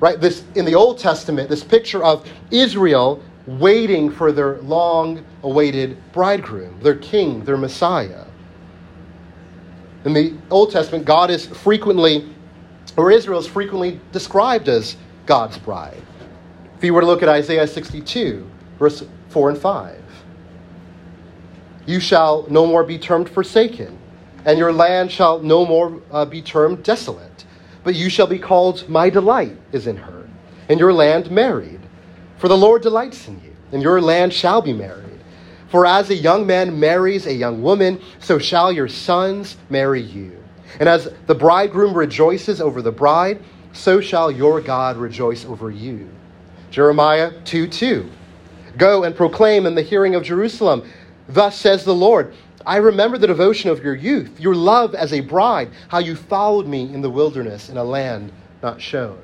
Right? 0.00 0.20
This, 0.20 0.44
in 0.54 0.64
the 0.64 0.74
Old 0.74 0.98
Testament, 0.98 1.48
this 1.48 1.64
picture 1.64 2.02
of 2.02 2.28
Israel 2.50 3.22
waiting 3.46 4.10
for 4.10 4.30
their 4.30 4.58
long 4.58 5.24
awaited 5.42 5.96
bridegroom, 6.12 6.78
their 6.82 6.96
king, 6.96 7.44
their 7.44 7.56
Messiah. 7.56 8.24
In 10.04 10.12
the 10.12 10.34
Old 10.50 10.70
Testament, 10.70 11.04
God 11.04 11.30
is 11.30 11.46
frequently, 11.46 12.28
or 12.96 13.10
Israel 13.10 13.38
is 13.38 13.46
frequently 13.46 14.00
described 14.12 14.68
as 14.68 14.96
God's 15.26 15.58
bride. 15.58 16.02
If 16.76 16.84
you 16.84 16.94
were 16.94 17.00
to 17.00 17.06
look 17.06 17.22
at 17.22 17.28
Isaiah 17.28 17.66
62, 17.66 18.48
verse 18.78 19.04
4 19.28 19.50
and 19.50 19.58
5, 19.58 20.02
you 21.86 22.00
shall 22.00 22.46
no 22.50 22.66
more 22.66 22.84
be 22.84 22.98
termed 22.98 23.28
forsaken, 23.28 23.98
and 24.44 24.58
your 24.58 24.72
land 24.72 25.10
shall 25.10 25.40
no 25.40 25.64
more 25.64 26.00
uh, 26.10 26.24
be 26.24 26.42
termed 26.42 26.82
desolate. 26.82 27.44
But 27.82 27.94
you 27.94 28.10
shall 28.10 28.26
be 28.26 28.38
called, 28.38 28.88
My 28.88 29.10
delight 29.10 29.56
is 29.72 29.86
in 29.86 29.96
her, 29.96 30.28
and 30.68 30.78
your 30.78 30.92
land 30.92 31.30
married. 31.30 31.80
For 32.36 32.48
the 32.48 32.56
Lord 32.56 32.82
delights 32.82 33.26
in 33.26 33.42
you, 33.42 33.56
and 33.72 33.82
your 33.82 34.00
land 34.00 34.32
shall 34.32 34.62
be 34.62 34.72
married. 34.72 35.20
For 35.68 35.84
as 35.84 36.10
a 36.10 36.14
young 36.14 36.46
man 36.46 36.78
marries 36.78 37.26
a 37.26 37.34
young 37.34 37.62
woman, 37.62 38.00
so 38.20 38.38
shall 38.38 38.70
your 38.70 38.88
sons 38.88 39.56
marry 39.68 40.00
you. 40.00 40.37
And 40.80 40.88
as 40.88 41.12
the 41.26 41.34
bridegroom 41.34 41.94
rejoices 41.94 42.60
over 42.60 42.82
the 42.82 42.92
bride, 42.92 43.42
so 43.72 44.00
shall 44.00 44.30
your 44.30 44.60
God 44.60 44.96
rejoice 44.96 45.44
over 45.44 45.70
you. 45.70 46.08
Jeremiah 46.70 47.32
2 47.44 47.68
2. 47.68 48.10
Go 48.76 49.04
and 49.04 49.14
proclaim 49.16 49.66
in 49.66 49.74
the 49.74 49.82
hearing 49.82 50.14
of 50.14 50.22
Jerusalem, 50.22 50.88
Thus 51.28 51.56
says 51.56 51.84
the 51.84 51.94
Lord 51.94 52.34
I 52.66 52.76
remember 52.76 53.16
the 53.16 53.26
devotion 53.26 53.70
of 53.70 53.82
your 53.82 53.94
youth, 53.94 54.38
your 54.38 54.54
love 54.54 54.94
as 54.94 55.12
a 55.12 55.20
bride, 55.20 55.70
how 55.88 55.98
you 55.98 56.14
followed 56.14 56.66
me 56.66 56.82
in 56.92 57.00
the 57.00 57.08
wilderness 57.08 57.70
in 57.70 57.78
a 57.78 57.84
land 57.84 58.30
not 58.62 58.80
shown. 58.80 59.18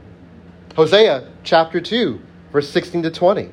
Hosea 0.77 1.31
chapter 1.43 1.81
2, 1.81 2.21
verse 2.53 2.71
16 2.71 3.03
to 3.03 3.11
20. 3.11 3.51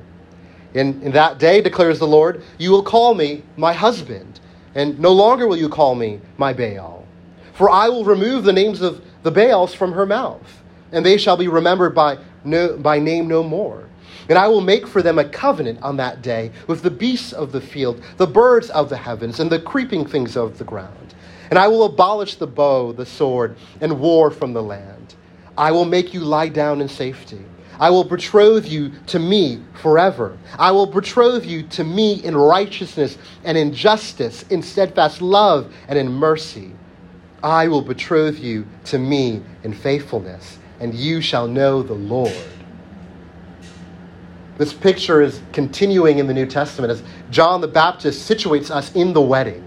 In, 0.73 1.01
in 1.01 1.11
that 1.11 1.39
day, 1.39 1.61
declares 1.61 1.99
the 1.99 2.07
Lord, 2.07 2.41
you 2.57 2.71
will 2.71 2.83
call 2.83 3.13
me 3.13 3.43
my 3.57 3.73
husband, 3.73 4.39
and 4.75 4.97
no 4.99 5.11
longer 5.11 5.45
will 5.47 5.57
you 5.57 5.67
call 5.67 5.95
me 5.95 6.21
my 6.37 6.53
Baal. 6.53 7.00
For 7.61 7.69
I 7.69 7.89
will 7.89 8.03
remove 8.03 8.43
the 8.43 8.53
names 8.53 8.81
of 8.81 9.03
the 9.21 9.29
Baals 9.29 9.75
from 9.75 9.91
her 9.91 10.07
mouth, 10.07 10.63
and 10.91 11.05
they 11.05 11.15
shall 11.15 11.37
be 11.37 11.47
remembered 11.47 11.93
by, 11.93 12.17
no, 12.43 12.75
by 12.75 12.97
name 12.97 13.27
no 13.27 13.43
more. 13.43 13.87
And 14.27 14.39
I 14.39 14.47
will 14.47 14.61
make 14.61 14.87
for 14.87 15.03
them 15.03 15.19
a 15.19 15.29
covenant 15.29 15.83
on 15.83 15.97
that 15.97 16.23
day 16.23 16.53
with 16.65 16.81
the 16.81 16.89
beasts 16.89 17.31
of 17.31 17.51
the 17.51 17.61
field, 17.61 18.01
the 18.17 18.25
birds 18.25 18.71
of 18.71 18.89
the 18.89 18.97
heavens, 18.97 19.39
and 19.39 19.51
the 19.51 19.59
creeping 19.59 20.07
things 20.07 20.35
of 20.35 20.57
the 20.57 20.63
ground. 20.63 21.13
And 21.51 21.59
I 21.59 21.67
will 21.67 21.83
abolish 21.83 22.33
the 22.33 22.47
bow, 22.47 22.93
the 22.93 23.05
sword, 23.05 23.55
and 23.79 23.99
war 23.99 24.31
from 24.31 24.53
the 24.53 24.63
land. 24.63 25.13
I 25.55 25.71
will 25.71 25.85
make 25.85 26.15
you 26.15 26.21
lie 26.21 26.49
down 26.49 26.81
in 26.81 26.89
safety. 26.89 27.45
I 27.79 27.91
will 27.91 28.05
betroth 28.05 28.67
you 28.67 28.91
to 29.05 29.19
me 29.19 29.61
forever. 29.83 30.35
I 30.57 30.71
will 30.71 30.87
betroth 30.87 31.45
you 31.45 31.61
to 31.67 31.83
me 31.83 32.23
in 32.23 32.35
righteousness 32.35 33.19
and 33.43 33.55
in 33.55 33.71
justice, 33.71 34.45
in 34.49 34.63
steadfast 34.63 35.21
love 35.21 35.71
and 35.87 35.99
in 35.99 36.11
mercy. 36.11 36.71
I 37.43 37.67
will 37.67 37.81
betroth 37.81 38.39
you 38.39 38.67
to 38.85 38.99
me 38.99 39.41
in 39.63 39.73
faithfulness, 39.73 40.59
and 40.79 40.93
you 40.93 41.21
shall 41.21 41.47
know 41.47 41.81
the 41.81 41.93
Lord. 41.93 42.33
This 44.57 44.73
picture 44.73 45.21
is 45.21 45.41
continuing 45.53 46.19
in 46.19 46.27
the 46.27 46.33
New 46.33 46.45
Testament 46.45 46.91
as 46.91 47.01
John 47.31 47.61
the 47.61 47.67
Baptist 47.67 48.29
situates 48.29 48.69
us 48.69 48.93
in 48.95 49.13
the 49.13 49.21
wedding. 49.21 49.63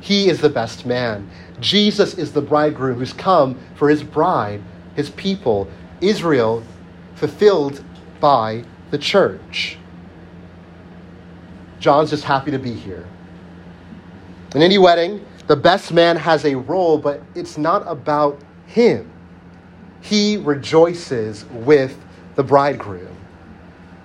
He 0.00 0.28
is 0.28 0.40
the 0.40 0.50
best 0.50 0.84
man. 0.84 1.30
Jesus 1.60 2.18
is 2.18 2.32
the 2.32 2.42
bridegroom 2.42 2.98
who's 2.98 3.14
come 3.14 3.58
for 3.74 3.88
his 3.88 4.02
bride, 4.02 4.60
his 4.96 5.08
people, 5.08 5.66
Israel, 6.02 6.62
fulfilled 7.14 7.82
by 8.20 8.64
the 8.90 8.98
church. 8.98 9.78
John's 11.80 12.10
just 12.10 12.24
happy 12.24 12.50
to 12.50 12.58
be 12.58 12.74
here. 12.74 13.06
In 14.54 14.60
any 14.62 14.78
wedding, 14.78 15.24
the 15.46 15.56
best 15.56 15.92
man 15.92 16.16
has 16.16 16.44
a 16.44 16.54
role, 16.54 16.98
but 16.98 17.22
it's 17.34 17.58
not 17.58 17.82
about 17.86 18.40
him. 18.66 19.10
He 20.00 20.36
rejoices 20.36 21.44
with 21.46 21.98
the 22.34 22.42
bridegroom. 22.42 23.16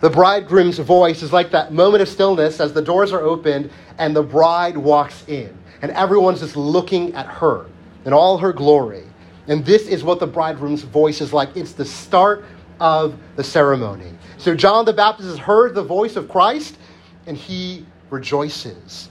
The 0.02 0.10
bridegroom's 0.10 0.80
voice 0.80 1.22
is 1.22 1.34
like 1.34 1.52
that 1.52 1.74
moment 1.74 2.02
of 2.02 2.08
stillness 2.08 2.60
as 2.60 2.72
the 2.72 2.82
doors 2.82 3.12
are 3.12 3.22
opened 3.22 3.70
and 3.98 4.16
the 4.16 4.24
bride 4.24 4.78
walks 4.78 5.28
in, 5.28 5.58
and 5.82 5.92
everyone's 5.92 6.40
just 6.40 6.56
looking 6.56 7.14
at 7.16 7.26
her 7.26 7.66
in 8.06 8.14
all 8.14 8.38
her 8.38 8.54
glory. 8.54 9.04
And 9.48 9.66
this 9.66 9.88
is 9.88 10.04
what 10.04 10.20
the 10.20 10.28
bridegroom's 10.28 10.84
voice 10.84 11.22
is 11.22 11.34
like. 11.34 11.56
It's 11.58 11.74
the 11.74 11.84
start 11.84 12.46
of 12.80 13.18
the 13.36 13.44
ceremony. 13.44 14.14
So 14.38 14.56
John 14.56 14.86
the 14.86 14.94
Baptist 14.94 15.28
has 15.28 15.38
heard 15.38 15.76
the 15.76 15.84
voice 15.84 16.16
of 16.16 16.30
Christ 16.30 16.78
and 17.26 17.36
he 17.36 17.86
rejoices. 18.10 19.10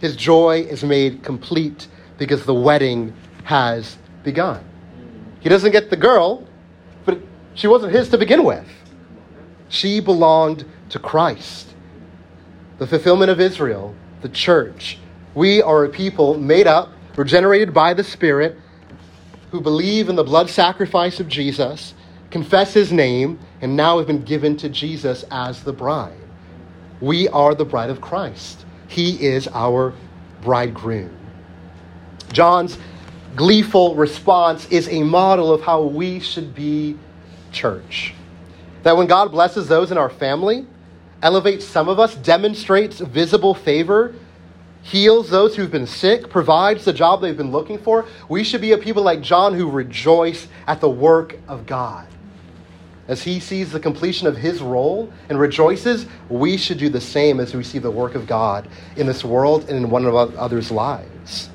His 0.00 0.16
joy 0.16 0.66
is 0.68 0.82
made 0.82 1.22
complete 1.22 1.88
because 2.18 2.44
the 2.44 2.54
wedding 2.54 3.14
has 3.44 3.96
begun. 4.24 4.64
He 5.40 5.48
doesn't 5.48 5.72
get 5.72 5.90
the 5.90 5.96
girl, 5.96 6.46
but 7.04 7.18
she 7.54 7.66
wasn't 7.66 7.92
his 7.92 8.08
to 8.10 8.18
begin 8.18 8.44
with. 8.44 8.66
She 9.68 10.00
belonged 10.00 10.64
to 10.90 10.98
Christ. 10.98 11.68
The 12.78 12.86
fulfillment 12.86 13.30
of 13.30 13.40
Israel, 13.40 13.94
the 14.22 14.28
church. 14.28 14.98
We 15.34 15.62
are 15.62 15.84
a 15.84 15.88
people 15.88 16.38
made 16.38 16.66
up, 16.66 16.90
regenerated 17.16 17.72
by 17.72 17.94
the 17.94 18.04
Spirit, 18.04 18.58
who 19.50 19.60
believe 19.60 20.08
in 20.08 20.16
the 20.16 20.24
blood 20.24 20.50
sacrifice 20.50 21.20
of 21.20 21.28
Jesus 21.28 21.94
confess 22.30 22.72
his 22.72 22.92
name, 22.92 23.38
and 23.60 23.76
now 23.76 23.98
have 23.98 24.06
been 24.06 24.22
given 24.22 24.56
to 24.58 24.68
Jesus 24.68 25.24
as 25.30 25.62
the 25.62 25.72
bride. 25.72 26.16
We 27.00 27.28
are 27.28 27.54
the 27.54 27.64
bride 27.64 27.90
of 27.90 28.00
Christ. 28.00 28.64
He 28.90 29.24
is 29.24 29.46
our 29.54 29.94
bridegroom. 30.42 31.16
John's 32.32 32.76
gleeful 33.36 33.94
response 33.94 34.66
is 34.68 34.88
a 34.88 35.04
model 35.04 35.52
of 35.52 35.62
how 35.62 35.84
we 35.84 36.18
should 36.18 36.56
be 36.56 36.98
church. 37.52 38.14
That 38.82 38.96
when 38.96 39.06
God 39.06 39.30
blesses 39.30 39.68
those 39.68 39.92
in 39.92 39.98
our 39.98 40.10
family, 40.10 40.66
elevates 41.22 41.64
some 41.64 41.88
of 41.88 42.00
us, 42.00 42.16
demonstrates 42.16 42.98
visible 42.98 43.54
favor, 43.54 44.12
heals 44.82 45.30
those 45.30 45.54
who've 45.54 45.70
been 45.70 45.86
sick, 45.86 46.28
provides 46.28 46.84
the 46.84 46.92
job 46.92 47.20
they've 47.20 47.36
been 47.36 47.52
looking 47.52 47.78
for, 47.78 48.06
we 48.28 48.42
should 48.42 48.60
be 48.60 48.72
a 48.72 48.78
people 48.78 49.04
like 49.04 49.20
John 49.20 49.54
who 49.54 49.70
rejoice 49.70 50.48
at 50.66 50.80
the 50.80 50.90
work 50.90 51.38
of 51.46 51.64
God 51.64 52.08
as 53.10 53.24
he 53.24 53.40
sees 53.40 53.72
the 53.72 53.80
completion 53.80 54.28
of 54.28 54.36
his 54.36 54.62
role 54.62 55.12
and 55.28 55.36
rejoices, 55.36 56.06
we 56.28 56.56
should 56.56 56.78
do 56.78 56.88
the 56.88 57.00
same 57.00 57.40
as 57.40 57.52
we 57.52 57.64
see 57.64 57.80
the 57.80 57.90
work 57.90 58.14
of 58.14 58.24
God 58.24 58.68
in 58.94 59.08
this 59.08 59.24
world 59.24 59.68
and 59.68 59.76
in 59.76 59.90
one 59.90 60.06
of 60.06 60.14
others' 60.14 60.70
lives. 60.70 61.50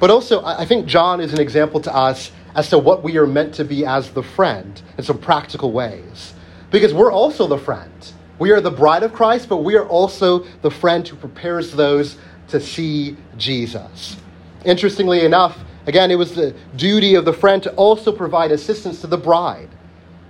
But 0.00 0.08
also, 0.08 0.42
I 0.42 0.64
think 0.64 0.86
John 0.86 1.20
is 1.20 1.34
an 1.34 1.40
example 1.40 1.80
to 1.82 1.94
us 1.94 2.32
as 2.54 2.70
to 2.70 2.78
what 2.78 3.02
we 3.02 3.18
are 3.18 3.26
meant 3.26 3.52
to 3.56 3.64
be 3.64 3.84
as 3.84 4.10
the 4.10 4.22
friend 4.22 4.80
in 4.96 5.04
some 5.04 5.18
practical 5.18 5.70
ways. 5.70 6.32
Because 6.70 6.94
we're 6.94 7.12
also 7.12 7.46
the 7.46 7.58
friend. 7.58 7.92
We 8.38 8.52
are 8.52 8.62
the 8.62 8.70
bride 8.70 9.02
of 9.02 9.12
Christ, 9.12 9.50
but 9.50 9.58
we 9.58 9.76
are 9.76 9.86
also 9.86 10.46
the 10.62 10.70
friend 10.70 11.06
who 11.06 11.16
prepares 11.16 11.72
those 11.72 12.16
to 12.48 12.58
see 12.58 13.18
Jesus. 13.36 14.16
Interestingly 14.64 15.26
enough, 15.26 15.58
again, 15.86 16.10
it 16.10 16.16
was 16.16 16.34
the 16.34 16.54
duty 16.74 17.16
of 17.16 17.26
the 17.26 17.34
friend 17.34 17.62
to 17.64 17.74
also 17.74 18.12
provide 18.12 18.50
assistance 18.50 19.02
to 19.02 19.06
the 19.06 19.18
bride. 19.18 19.68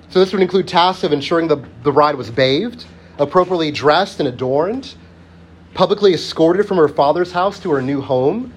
So 0.09 0.21
this 0.21 0.33
would 0.33 0.43
include 0.43 0.69
tasks 0.69 1.05
of 1.05 1.13
ensuring 1.13 1.49
the, 1.49 1.65
the 1.83 1.93
bride 1.93 2.15
was 2.15 2.31
bathed, 2.31 2.85
appropriately 3.19 3.71
dressed 3.71 4.21
and 4.21 4.29
adorned, 4.29 4.95
publicly 5.75 6.15
escorted 6.15 6.67
from 6.67 6.77
her 6.77 6.89
father's 6.89 7.33
house 7.33 7.59
to 7.61 7.71
her 7.73 7.83
new 7.83 8.01
home. 8.01 8.53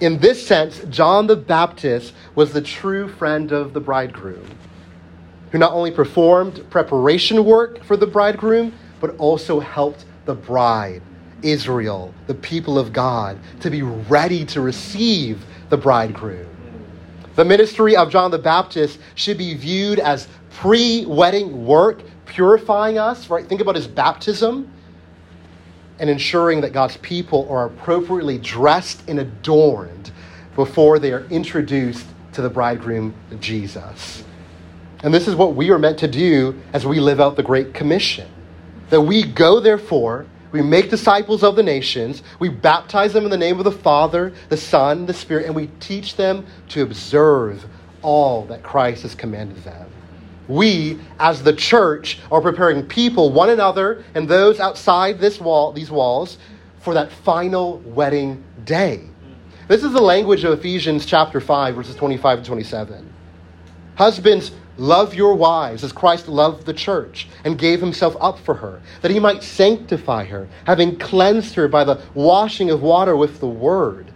In 0.00 0.18
this 0.18 0.44
sense, 0.44 0.80
John 0.90 1.26
the 1.26 1.36
Baptist 1.36 2.14
was 2.34 2.52
the 2.52 2.60
true 2.60 3.08
friend 3.08 3.52
of 3.52 3.72
the 3.72 3.80
bridegroom, 3.80 4.48
who 5.52 5.58
not 5.58 5.72
only 5.72 5.90
performed 5.90 6.68
preparation 6.70 7.44
work 7.44 7.84
for 7.84 7.96
the 7.96 8.06
bridegroom, 8.06 8.72
but 9.00 9.16
also 9.18 9.60
helped 9.60 10.06
the 10.24 10.34
bride, 10.34 11.02
Israel, 11.42 12.12
the 12.26 12.34
people 12.34 12.78
of 12.78 12.92
God, 12.92 13.38
to 13.60 13.70
be 13.70 13.82
ready 13.82 14.44
to 14.46 14.60
receive 14.60 15.44
the 15.68 15.76
bridegroom. 15.76 16.48
The 17.36 17.44
ministry 17.44 17.96
of 17.96 18.10
John 18.10 18.30
the 18.30 18.38
Baptist 18.38 18.98
should 19.14 19.38
be 19.38 19.54
viewed 19.54 19.98
as 19.98 20.28
pre 20.54 21.04
wedding 21.04 21.66
work, 21.66 22.02
purifying 22.24 22.96
us, 22.96 23.28
right? 23.28 23.46
Think 23.46 23.60
about 23.60 23.76
his 23.76 23.86
baptism 23.86 24.72
and 25.98 26.08
ensuring 26.08 26.62
that 26.62 26.72
God's 26.72 26.96
people 26.98 27.46
are 27.50 27.66
appropriately 27.66 28.38
dressed 28.38 29.02
and 29.08 29.18
adorned 29.18 30.10
before 30.56 30.98
they 30.98 31.12
are 31.12 31.24
introduced 31.26 32.06
to 32.32 32.42
the 32.42 32.48
bridegroom, 32.48 33.14
Jesus. 33.40 34.24
And 35.02 35.12
this 35.12 35.28
is 35.28 35.34
what 35.34 35.54
we 35.54 35.70
are 35.70 35.78
meant 35.78 35.98
to 35.98 36.08
do 36.08 36.60
as 36.72 36.86
we 36.86 36.98
live 36.98 37.20
out 37.20 37.36
the 37.36 37.42
Great 37.42 37.74
Commission. 37.74 38.28
That 38.90 39.02
we 39.02 39.22
go, 39.24 39.60
therefore, 39.60 40.26
we 40.50 40.62
make 40.62 40.88
disciples 40.88 41.42
of 41.42 41.56
the 41.56 41.62
nations, 41.62 42.22
we 42.38 42.48
baptize 42.48 43.12
them 43.12 43.24
in 43.24 43.30
the 43.30 43.36
name 43.36 43.58
of 43.58 43.64
the 43.64 43.72
Father, 43.72 44.32
the 44.48 44.56
Son, 44.56 45.06
the 45.06 45.14
Spirit, 45.14 45.46
and 45.46 45.54
we 45.54 45.66
teach 45.80 46.16
them 46.16 46.46
to 46.68 46.82
observe 46.82 47.66
all 48.02 48.44
that 48.46 48.62
Christ 48.62 49.02
has 49.02 49.14
commanded 49.14 49.62
them 49.64 49.90
we 50.48 50.98
as 51.18 51.42
the 51.42 51.52
church 51.52 52.18
are 52.30 52.40
preparing 52.40 52.84
people 52.84 53.32
one 53.32 53.50
another 53.50 54.04
and 54.14 54.28
those 54.28 54.60
outside 54.60 55.18
this 55.18 55.40
wall 55.40 55.72
these 55.72 55.90
walls 55.90 56.38
for 56.80 56.94
that 56.94 57.10
final 57.10 57.78
wedding 57.80 58.42
day. 58.64 59.02
This 59.68 59.82
is 59.82 59.92
the 59.92 60.02
language 60.02 60.44
of 60.44 60.58
ephesians 60.58 61.06
chapter 61.06 61.40
5 61.40 61.74
verses 61.74 61.96
25 61.96 62.38
and 62.38 62.46
27 62.46 63.12
husbands 63.96 64.52
love 64.76 65.14
your 65.14 65.34
wives 65.34 65.84
as 65.84 65.92
christ 65.92 66.28
loved 66.28 66.66
the 66.66 66.74
church 66.74 67.28
and 67.44 67.56
gave 67.56 67.80
himself 67.80 68.16
up 68.20 68.38
for 68.40 68.54
her 68.54 68.82
that 69.02 69.10
he 69.10 69.20
might 69.20 69.42
sanctify 69.42 70.24
her 70.24 70.48
having 70.66 70.98
cleansed 70.98 71.54
her 71.54 71.68
by 71.68 71.84
the 71.84 72.02
washing 72.12 72.70
of 72.70 72.82
water 72.82 73.16
with 73.16 73.38
the 73.38 73.46
word 73.46 74.10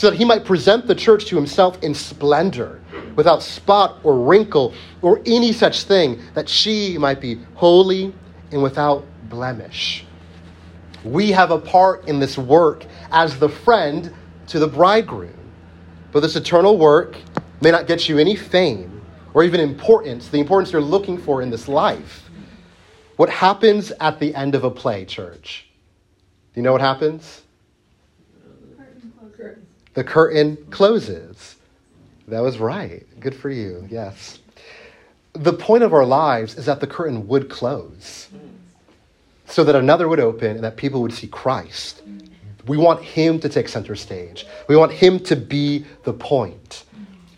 so 0.00 0.08
that 0.08 0.16
he 0.16 0.24
might 0.24 0.46
present 0.46 0.86
the 0.86 0.94
church 0.94 1.26
to 1.26 1.36
himself 1.36 1.78
in 1.82 1.94
splendor, 1.94 2.80
without 3.16 3.42
spot 3.42 3.98
or 4.02 4.18
wrinkle 4.18 4.74
or 5.02 5.20
any 5.26 5.52
such 5.52 5.84
thing, 5.84 6.20
that 6.34 6.48
she 6.48 6.98
might 6.98 7.20
be 7.20 7.38
holy 7.54 8.12
and 8.52 8.62
without 8.62 9.04
blemish. 9.28 10.04
We 11.04 11.30
have 11.32 11.50
a 11.50 11.58
part 11.58 12.06
in 12.08 12.18
this 12.18 12.36
work 12.36 12.84
as 13.10 13.38
the 13.38 13.48
friend 13.48 14.12
to 14.48 14.58
the 14.58 14.68
bridegroom. 14.68 15.34
But 16.12 16.20
this 16.20 16.36
eternal 16.36 16.76
work 16.76 17.16
may 17.60 17.70
not 17.70 17.86
get 17.86 18.08
you 18.08 18.18
any 18.18 18.36
fame 18.36 19.00
or 19.32 19.44
even 19.44 19.60
importance, 19.60 20.28
the 20.28 20.40
importance 20.40 20.72
you're 20.72 20.82
looking 20.82 21.16
for 21.16 21.40
in 21.40 21.50
this 21.50 21.68
life. 21.68 22.28
What 23.16 23.30
happens 23.30 23.92
at 24.00 24.18
the 24.18 24.34
end 24.34 24.54
of 24.54 24.64
a 24.64 24.70
play, 24.70 25.04
church? 25.04 25.68
Do 26.52 26.60
you 26.60 26.64
know 26.64 26.72
what 26.72 26.80
happens? 26.80 27.42
the 29.94 30.04
curtain 30.04 30.56
closes. 30.70 31.56
That 32.30 32.40
was 32.40 32.58
right. 32.58 33.04
Good 33.20 33.34
for 33.34 33.50
you. 33.50 33.86
Yes. 33.90 34.38
The 35.34 35.52
point 35.52 35.82
of 35.82 35.92
our 35.92 36.04
lives 36.04 36.56
is 36.56 36.66
that 36.66 36.80
the 36.80 36.86
curtain 36.86 37.28
would 37.28 37.48
close 37.48 38.28
so 39.46 39.64
that 39.64 39.74
another 39.74 40.08
would 40.08 40.20
open 40.20 40.52
and 40.52 40.64
that 40.64 40.76
people 40.76 41.02
would 41.02 41.12
see 41.12 41.26
Christ. 41.26 42.02
We 42.66 42.76
want 42.76 43.02
him 43.02 43.40
to 43.40 43.48
take 43.48 43.68
center 43.68 43.96
stage. 43.96 44.46
We 44.68 44.76
want 44.76 44.92
him 44.92 45.18
to 45.20 45.36
be 45.36 45.84
the 46.04 46.12
point. 46.12 46.84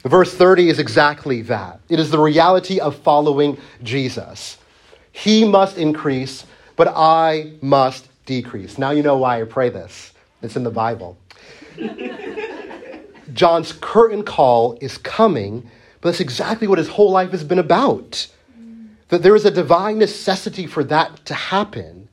Verse 0.04 0.34
30 0.34 0.68
is 0.68 0.78
exactly 0.78 1.42
that. 1.42 1.80
It 1.88 1.98
is 2.00 2.10
the 2.10 2.18
reality 2.18 2.80
of 2.80 2.96
following 2.96 3.56
Jesus. 3.82 4.58
He 5.12 5.46
must 5.46 5.78
increase, 5.78 6.44
but 6.76 6.88
I 6.88 7.52
must 7.60 8.08
decrease. 8.26 8.78
Now 8.78 8.90
you 8.90 9.02
know 9.02 9.16
why 9.16 9.40
I 9.40 9.44
pray 9.44 9.68
this. 9.68 10.12
It's 10.42 10.56
in 10.56 10.64
the 10.64 10.70
Bible. 10.70 11.16
John's 13.32 13.72
curtain 13.72 14.22
call 14.22 14.78
is 14.80 14.98
coming, 14.98 15.68
but 16.00 16.10
that's 16.10 16.20
exactly 16.20 16.66
what 16.66 16.78
his 16.78 16.88
whole 16.88 17.10
life 17.10 17.30
has 17.30 17.44
been 17.44 17.58
about. 17.58 18.26
That 19.08 19.22
there 19.22 19.36
is 19.36 19.44
a 19.44 19.50
divine 19.50 19.98
necessity 19.98 20.66
for 20.66 20.84
that 20.84 21.24
to 21.26 21.34
happen. 21.34 22.08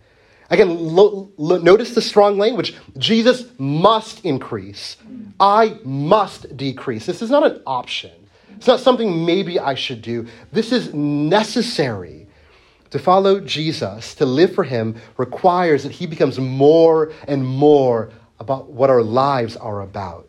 Again, 0.49 0.77
lo- 0.77 1.31
lo- 1.37 1.59
notice 1.59 1.93
the 1.93 2.01
strong 2.01 2.37
language. 2.37 2.75
Jesus 2.97 3.45
must 3.57 4.25
increase. 4.25 4.97
I 5.39 5.79
must 5.83 6.57
decrease. 6.57 7.05
This 7.05 7.21
is 7.21 7.29
not 7.29 7.45
an 7.45 7.61
option. 7.65 8.11
It's 8.55 8.67
not 8.67 8.79
something 8.79 9.25
maybe 9.25 9.59
I 9.59 9.75
should 9.75 10.01
do. 10.01 10.27
This 10.51 10.71
is 10.71 10.93
necessary. 10.93 12.27
To 12.91 12.99
follow 12.99 13.39
Jesus, 13.39 14.15
to 14.15 14.25
live 14.25 14.55
for 14.55 14.63
him, 14.63 14.95
requires 15.17 15.83
that 15.83 15.91
he 15.91 16.07
becomes 16.07 16.39
more 16.39 17.13
and 17.27 17.45
more 17.45 18.09
about 18.39 18.71
what 18.71 18.89
our 18.89 19.03
lives 19.03 19.55
are 19.55 19.81
about. 19.81 20.28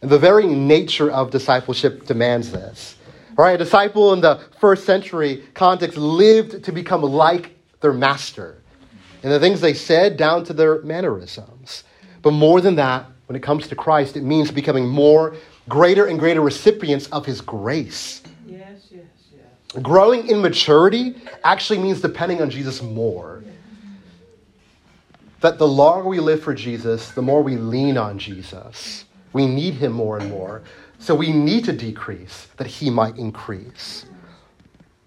And 0.00 0.10
the 0.10 0.18
very 0.18 0.46
nature 0.46 1.10
of 1.10 1.30
discipleship 1.30 2.06
demands 2.06 2.52
this. 2.52 2.96
Right? 3.36 3.52
A 3.52 3.58
disciple 3.58 4.12
in 4.12 4.20
the 4.20 4.40
first 4.60 4.84
century 4.84 5.44
context 5.54 5.96
lived 5.96 6.64
to 6.64 6.72
become 6.72 7.02
like 7.02 7.56
their 7.80 7.92
master. 7.92 8.62
And 9.22 9.32
the 9.32 9.40
things 9.40 9.60
they 9.60 9.74
said 9.74 10.16
down 10.16 10.44
to 10.44 10.52
their 10.52 10.82
mannerisms. 10.82 11.84
But 12.22 12.32
more 12.32 12.60
than 12.60 12.76
that, 12.76 13.06
when 13.26 13.36
it 13.36 13.42
comes 13.42 13.68
to 13.68 13.76
Christ, 13.76 14.16
it 14.16 14.22
means 14.22 14.50
becoming 14.50 14.88
more, 14.88 15.36
greater 15.68 16.06
and 16.06 16.18
greater 16.18 16.40
recipients 16.40 17.06
of 17.08 17.26
his 17.26 17.40
grace. 17.40 18.22
Yes, 18.46 18.86
yes, 18.90 19.04
yes. 19.32 19.82
Growing 19.82 20.28
in 20.28 20.40
maturity 20.40 21.16
actually 21.44 21.78
means 21.78 22.00
depending 22.00 22.40
on 22.40 22.50
Jesus 22.50 22.82
more. 22.82 23.44
That 25.40 25.58
the 25.58 25.68
longer 25.68 26.08
we 26.08 26.20
live 26.20 26.42
for 26.42 26.54
Jesus, 26.54 27.10
the 27.10 27.22
more 27.22 27.42
we 27.42 27.56
lean 27.56 27.96
on 27.96 28.18
Jesus. 28.18 29.04
We 29.32 29.46
need 29.46 29.74
him 29.74 29.92
more 29.92 30.18
and 30.18 30.30
more. 30.30 30.62
So 30.98 31.14
we 31.14 31.32
need 31.32 31.64
to 31.64 31.72
decrease 31.72 32.48
that 32.56 32.66
he 32.66 32.90
might 32.90 33.16
increase. 33.16 34.04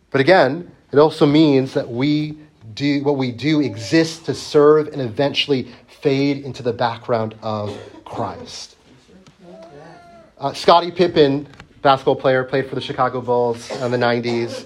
But 0.10 0.22
again, 0.22 0.72
it 0.92 1.00
also 1.00 1.26
means 1.26 1.74
that 1.74 1.90
we 1.90 2.38
do 2.74 3.04
what 3.04 3.18
we 3.18 3.32
do 3.32 3.62
exists 3.62 4.20
to 4.26 4.34
serve 4.34 4.88
and 4.88 5.02
eventually 5.02 5.70
fade 6.02 6.44
into 6.44 6.64
the 6.64 6.74
background 6.74 7.36
of 7.42 7.78
Christ. 8.06 8.76
Uh, 10.38 10.54
Scottie 10.54 10.92
Pippen, 10.92 11.48
basketball 11.82 12.16
player, 12.16 12.44
played 12.44 12.68
for 12.68 12.76
the 12.76 12.82
Chicago 12.82 13.22
Bulls 13.22 13.70
in 13.80 13.92
the 13.92 13.98
90s. 13.98 14.66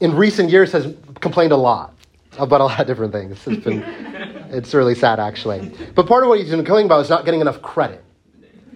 In 0.00 0.14
recent 0.16 0.50
years, 0.50 0.72
has 0.72 0.94
complained 1.20 1.52
a 1.52 1.56
lot 1.56 1.94
about 2.38 2.60
a 2.60 2.64
lot 2.64 2.80
of 2.80 2.86
different 2.86 3.12
things. 3.12 3.46
It's 3.46 3.62
been, 3.62 3.82
it's 4.50 4.72
really 4.72 4.94
sad, 4.94 5.20
actually. 5.20 5.70
But 5.94 6.06
part 6.06 6.22
of 6.22 6.28
what 6.28 6.38
he's 6.38 6.48
been 6.48 6.60
complaining 6.60 6.86
about 6.86 7.00
is 7.00 7.10
not 7.10 7.24
getting 7.24 7.40
enough 7.40 7.60
credit. 7.60 8.01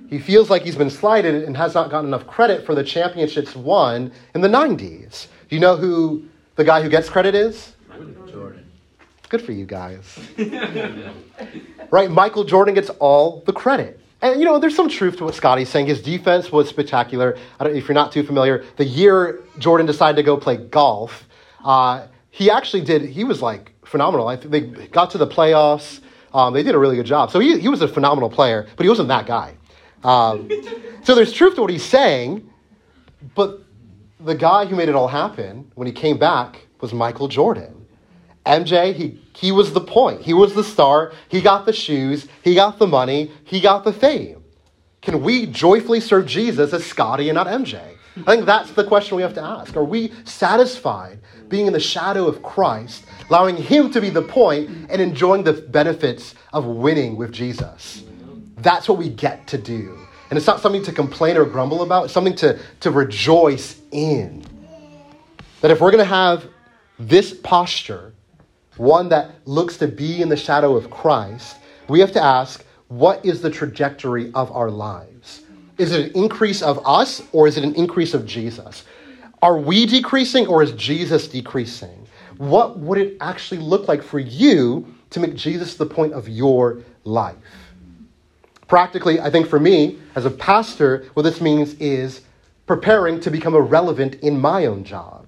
He 0.08 0.18
feels 0.18 0.50
like 0.50 0.62
he's 0.62 0.76
been 0.76 0.90
slighted 0.90 1.44
and 1.44 1.56
has 1.56 1.74
not 1.74 1.90
gotten 1.90 2.06
enough 2.06 2.26
credit 2.26 2.64
for 2.64 2.74
the 2.74 2.84
championships 2.84 3.56
won 3.56 4.12
in 4.34 4.40
the 4.40 4.48
90s. 4.48 5.26
Do 5.48 5.56
you 5.56 5.60
know 5.60 5.76
who 5.76 6.24
the 6.54 6.64
guy 6.64 6.82
who 6.82 6.88
gets 6.88 7.08
credit 7.08 7.34
is? 7.34 7.74
Michael 7.88 8.26
Jordan. 8.26 8.66
Good 9.28 9.42
for 9.42 9.52
you 9.52 9.66
guys. 9.66 10.18
right? 11.90 12.10
Michael 12.10 12.44
Jordan 12.44 12.74
gets 12.74 12.90
all 12.90 13.42
the 13.46 13.52
credit. 13.52 14.00
And, 14.22 14.40
you 14.40 14.46
know, 14.46 14.58
there's 14.58 14.74
some 14.74 14.88
truth 14.88 15.16
to 15.18 15.24
what 15.24 15.34
Scottie's 15.34 15.68
saying. 15.68 15.86
His 15.86 16.00
defense 16.00 16.50
was 16.50 16.68
spectacular. 16.68 17.36
I 17.60 17.64
don't, 17.64 17.76
if 17.76 17.88
you're 17.88 17.94
not 17.94 18.12
too 18.12 18.22
familiar, 18.22 18.64
the 18.76 18.84
year 18.84 19.42
Jordan 19.58 19.86
decided 19.86 20.16
to 20.16 20.22
go 20.22 20.36
play 20.36 20.56
golf, 20.56 21.28
uh, 21.64 22.06
he 22.30 22.50
actually 22.50 22.82
did, 22.82 23.02
he 23.02 23.24
was 23.24 23.42
like 23.42 23.72
phenomenal. 23.84 24.28
I 24.28 24.36
think 24.36 24.50
they 24.50 24.86
got 24.88 25.10
to 25.10 25.18
the 25.18 25.26
playoffs. 25.26 26.00
Um, 26.32 26.54
they 26.54 26.62
did 26.62 26.74
a 26.74 26.78
really 26.78 26.96
good 26.96 27.06
job. 27.06 27.30
So 27.30 27.40
he, 27.40 27.58
he 27.58 27.68
was 27.68 27.82
a 27.82 27.88
phenomenal 27.88 28.30
player, 28.30 28.66
but 28.76 28.84
he 28.84 28.88
wasn't 28.88 29.08
that 29.08 29.26
guy. 29.26 29.54
Um, 30.04 30.48
so 31.02 31.14
there's 31.14 31.32
truth 31.32 31.54
to 31.56 31.62
what 31.62 31.70
he's 31.70 31.84
saying, 31.84 32.48
but 33.34 33.60
the 34.20 34.34
guy 34.34 34.66
who 34.66 34.76
made 34.76 34.88
it 34.88 34.94
all 34.94 35.08
happen 35.08 35.70
when 35.74 35.86
he 35.86 35.92
came 35.92 36.18
back 36.18 36.66
was 36.80 36.92
Michael 36.92 37.28
Jordan. 37.28 37.86
MJ, 38.44 38.94
he, 38.94 39.20
he 39.34 39.50
was 39.50 39.72
the 39.72 39.80
point. 39.80 40.22
He 40.22 40.32
was 40.32 40.54
the 40.54 40.62
star. 40.62 41.12
He 41.28 41.40
got 41.40 41.66
the 41.66 41.72
shoes. 41.72 42.28
He 42.42 42.54
got 42.54 42.78
the 42.78 42.86
money. 42.86 43.32
He 43.44 43.60
got 43.60 43.84
the 43.84 43.92
fame. 43.92 44.44
Can 45.02 45.22
we 45.22 45.46
joyfully 45.46 46.00
serve 46.00 46.26
Jesus 46.26 46.72
as 46.72 46.84
Scottie 46.84 47.28
and 47.28 47.34
not 47.34 47.46
MJ? 47.46 47.80
I 48.18 48.34
think 48.34 48.46
that's 48.46 48.70
the 48.72 48.84
question 48.84 49.16
we 49.16 49.22
have 49.22 49.34
to 49.34 49.42
ask. 49.42 49.76
Are 49.76 49.84
we 49.84 50.12
satisfied 50.24 51.18
being 51.48 51.66
in 51.66 51.72
the 51.72 51.80
shadow 51.80 52.26
of 52.26 52.42
Christ, 52.42 53.04
allowing 53.28 53.56
Him 53.56 53.90
to 53.90 54.00
be 54.00 54.08
the 54.08 54.22
point, 54.22 54.70
and 54.88 55.02
enjoying 55.02 55.44
the 55.44 55.52
benefits 55.52 56.34
of 56.52 56.64
winning 56.64 57.16
with 57.16 57.30
Jesus? 57.30 58.04
That's 58.56 58.88
what 58.88 58.98
we 58.98 59.08
get 59.08 59.46
to 59.48 59.58
do. 59.58 59.98
And 60.30 60.36
it's 60.36 60.46
not 60.46 60.60
something 60.60 60.82
to 60.84 60.92
complain 60.92 61.36
or 61.36 61.44
grumble 61.44 61.82
about, 61.82 62.04
it's 62.04 62.14
something 62.14 62.34
to, 62.36 62.58
to 62.80 62.90
rejoice 62.90 63.80
in. 63.92 64.44
That 65.60 65.70
if 65.70 65.80
we're 65.80 65.90
going 65.90 66.02
to 66.02 66.08
have 66.08 66.48
this 66.98 67.32
posture, 67.32 68.12
one 68.76 69.08
that 69.10 69.30
looks 69.46 69.76
to 69.78 69.88
be 69.88 70.22
in 70.22 70.28
the 70.28 70.36
shadow 70.36 70.76
of 70.76 70.90
Christ, 70.90 71.56
we 71.88 72.00
have 72.00 72.12
to 72.12 72.22
ask 72.22 72.64
what 72.88 73.24
is 73.24 73.40
the 73.40 73.50
trajectory 73.50 74.32
of 74.34 74.50
our 74.52 74.70
lives? 74.70 75.42
Is 75.78 75.92
it 75.92 76.06
an 76.06 76.22
increase 76.22 76.62
of 76.62 76.80
us 76.86 77.22
or 77.32 77.46
is 77.46 77.58
it 77.58 77.64
an 77.64 77.74
increase 77.74 78.14
of 78.14 78.26
Jesus? 78.26 78.84
Are 79.42 79.58
we 79.58 79.86
decreasing 79.86 80.46
or 80.46 80.62
is 80.62 80.72
Jesus 80.72 81.28
decreasing? 81.28 82.06
What 82.38 82.78
would 82.78 82.98
it 82.98 83.16
actually 83.20 83.60
look 83.60 83.88
like 83.88 84.02
for 84.02 84.18
you 84.18 84.94
to 85.10 85.20
make 85.20 85.34
Jesus 85.34 85.74
the 85.74 85.86
point 85.86 86.12
of 86.12 86.28
your 86.28 86.82
life? 87.04 87.36
Practically, 88.68 89.20
I 89.20 89.30
think 89.30 89.46
for 89.46 89.60
me, 89.60 89.98
as 90.14 90.24
a 90.24 90.30
pastor, 90.30 91.06
what 91.14 91.22
this 91.22 91.40
means 91.40 91.74
is 91.74 92.22
preparing 92.66 93.20
to 93.20 93.30
become 93.30 93.54
irrelevant 93.54 94.16
in 94.16 94.40
my 94.40 94.66
own 94.66 94.84
job. 94.84 95.26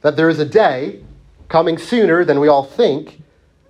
That 0.00 0.16
there 0.16 0.28
is 0.28 0.38
a 0.38 0.44
day 0.44 1.02
coming 1.48 1.76
sooner 1.76 2.24
than 2.24 2.40
we 2.40 2.48
all 2.48 2.64
think. 2.64 3.20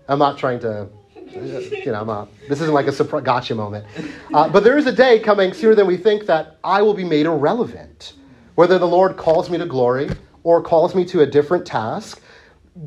I'm 0.09 0.19
not 0.19 0.39
trying 0.39 0.61
to 0.61 0.89
you 1.35 1.93
know, 1.93 2.01
I'm 2.01 2.07
not, 2.07 2.29
this 2.49 2.61
isn't 2.61 2.73
like 2.73 2.87
a 2.87 2.93
surprise, 2.93 3.23
gotcha 3.23 3.55
moment. 3.55 3.87
Uh, 4.33 4.49
but 4.49 4.65
there 4.65 4.79
is 4.79 4.87
a 4.87 4.93
day 4.93 5.19
coming 5.19 5.53
sooner 5.53 5.75
than 5.75 5.87
we 5.87 5.97
think 5.97 6.27
that 6.27 6.57
I 6.65 6.81
will 6.83 6.95
be 6.95 7.05
made 7.05 7.27
irrelevant. 7.27 8.15
Whether 8.55 8.79
the 8.79 8.89
Lord 8.89 9.17
calls 9.17 9.51
me 9.51 9.59
to 9.59 9.67
glory 9.67 10.11
or 10.43 10.63
calls 10.63 10.95
me 10.95 11.05
to 11.07 11.21
a 11.21 11.27
different 11.27 11.67
task, 11.67 12.21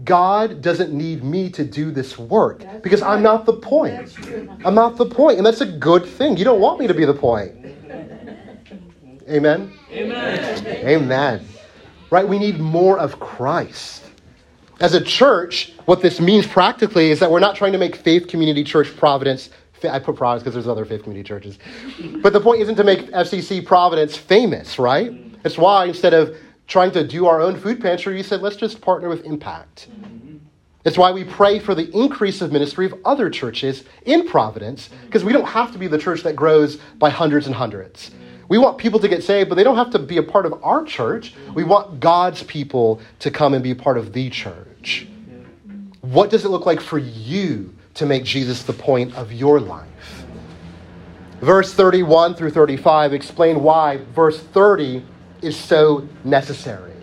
God 0.04 0.62
doesn't 0.62 0.94
need 0.94 1.24
me 1.24 1.50
to 1.52 1.64
do 1.66 1.92
this 1.92 2.18
work 2.18 2.60
that's 2.60 2.82
because 2.82 3.02
right. 3.02 3.14
I'm 3.14 3.24
not 3.24 3.46
the 3.46 3.54
point. 3.54 4.16
I'm 4.64 4.74
not 4.74 4.96
the 4.96 5.06
point, 5.06 5.38
and 5.38 5.46
that's 5.46 5.62
a 5.62 5.66
good 5.66 6.06
thing. 6.06 6.38
You 6.38 6.46
don't 6.46 6.62
want 6.62 6.80
me 6.80 6.88
to 6.88 6.94
be 6.94 7.06
the 7.06 7.14
point. 7.14 7.54
Amen? 9.30 9.72
Amen. 9.92 10.68
Amen. 10.68 11.48
Right? 12.10 12.28
We 12.28 12.40
need 12.40 12.60
more 12.60 13.00
of 13.00 13.20
Christ. 13.20 14.04
As 14.80 14.94
a 14.94 15.02
church, 15.02 15.74
what 15.86 16.02
this 16.02 16.20
means 16.20 16.48
practically 16.48 17.12
is 17.12 17.20
that 17.20 17.30
we're 17.30 17.40
not 17.40 17.56
trying 17.56 17.72
to 17.72 17.78
make 17.78 17.96
Faith 17.96 18.28
Community 18.28 18.64
Church 18.64 18.96
Providence. 18.98 19.50
I 19.88 20.00
put 20.00 20.16
Providence 20.16 20.44
because 20.44 20.54
there's 20.54 20.68
other 20.68 20.86
faith 20.86 21.04
community 21.04 21.28
churches. 21.28 21.60
But 22.22 22.34
the 22.34 22.40
point 22.40 22.62
isn't 22.62 22.76
to 22.76 22.84
make 22.84 23.10
FCC 23.12 23.66
Providence 23.66 24.18
famous, 24.18 24.80
right? 24.80 25.12
It's 25.44 25.58
why 25.58 25.86
instead 25.86 26.14
of 26.14 26.36
trying 26.68 26.92
to 26.92 27.06
do 27.06 27.26
our 27.28 27.42
own 27.42 27.60
food 27.60 27.82
pantry, 27.82 28.16
we 28.16 28.24
said, 28.24 28.42
let's 28.42 28.56
just 28.56 28.82
partner 28.82 29.10
with 29.10 29.26
Impact. 29.26 29.88
Mm-hmm. 29.92 30.38
It's 30.84 30.98
why 30.98 31.12
we 31.12 31.24
pray 31.24 31.60
for 31.60 31.76
the 31.76 31.90
increase 31.96 32.42
of 32.42 32.52
ministry 32.52 32.86
of 32.86 32.96
other 33.06 33.30
churches 33.30 33.84
in 34.06 34.28
Providence, 34.28 34.90
because 35.06 35.24
we 35.24 35.32
don't 35.32 35.46
have 35.46 35.72
to 35.74 35.78
be 35.78 35.88
the 35.88 35.98
church 35.98 36.24
that 36.24 36.36
grows 36.36 36.78
by 36.98 37.10
hundreds 37.10 37.46
and 37.46 37.56
hundreds. 37.56 38.12
We 38.50 38.58
want 38.58 38.78
people 38.78 39.00
to 39.00 39.08
get 39.08 39.24
saved, 39.24 39.48
but 39.48 39.56
they 39.56 39.64
don't 39.64 39.78
have 39.78 39.92
to 39.92 40.00
be 40.00 40.18
a 40.18 40.24
part 40.24 40.46
of 40.46 40.62
our 40.64 40.84
church. 40.84 41.34
We 41.54 41.64
want 41.64 42.00
God's 42.00 42.44
people 42.44 43.00
to 43.20 43.32
come 43.32 43.54
and 43.54 43.64
be 43.64 43.72
a 43.72 43.76
part 43.76 43.98
of 43.98 44.12
the 44.12 44.30
church. 44.30 45.08
What 46.02 46.30
does 46.30 46.44
it 46.46 46.50
look 46.50 46.66
like 46.66 46.82
for 46.82 46.98
you 46.98 47.74
to 47.94 48.06
make 48.06 48.24
Jesus 48.24 48.64
the 48.64 48.74
point 48.74 49.16
of 49.16 49.32
your 49.32 49.60
life? 49.60 50.26
Verse 51.42 51.74
31 51.74 52.36
through 52.36 52.52
35 52.52 53.14
explain 53.14 53.64
why 53.64 53.98
verse 54.14 54.40
30 54.40 55.06
is 55.42 55.58
so 55.58 56.08
necessary. 56.24 56.94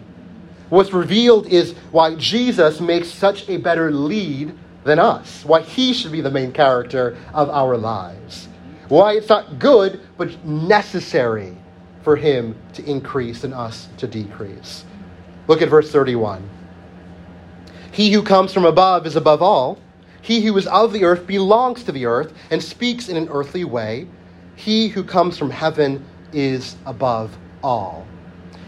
What's 0.68 0.92
revealed 0.92 1.46
is 1.46 1.72
why 1.90 2.14
Jesus 2.16 2.81
makes 2.81 3.09
such 3.09 3.48
a 3.48 3.57
better 3.57 3.90
lead 3.90 4.55
than 4.85 4.98
us, 4.98 5.44
why 5.44 5.62
he 5.62 5.92
should 5.92 6.12
be 6.12 6.20
the 6.20 6.31
main 6.31 6.53
character 6.53 7.16
of 7.33 7.48
our 7.51 7.77
lives. 7.77 8.48
Why 8.88 9.14
it's 9.14 9.29
not 9.29 9.59
good, 9.59 10.01
but 10.16 10.44
necessary 10.44 11.57
for 12.03 12.16
him 12.16 12.57
to 12.74 12.85
increase 12.85 13.44
and 13.44 13.53
us 13.53 13.88
to 13.98 14.07
decrease. 14.07 14.85
Look 15.46 15.62
at 15.62 15.68
verse 15.68 15.90
31. 15.90 16.48
He 17.92 18.12
who 18.12 18.22
comes 18.22 18.53
from 18.53 18.64
above 18.64 19.07
is 19.07 19.16
above 19.16 19.42
all. 19.42 19.79
He 20.22 20.42
who 20.42 20.57
is 20.57 20.66
of 20.66 20.92
the 20.92 21.05
earth 21.05 21.27
belongs 21.27 21.85
to 21.85 21.92
the 21.92 22.07
earth 22.07 22.33
and 22.51 22.62
speaks 22.62 23.09
in 23.09 23.16
an 23.16 23.29
earthly 23.31 23.64
way. 23.64 24.07
He 24.57 24.88
who 24.88 25.05
comes 25.05 25.38
from 25.38 25.51
heaven 25.51 26.05
is 26.33 26.77
above 26.87 27.37
all. 27.62 28.07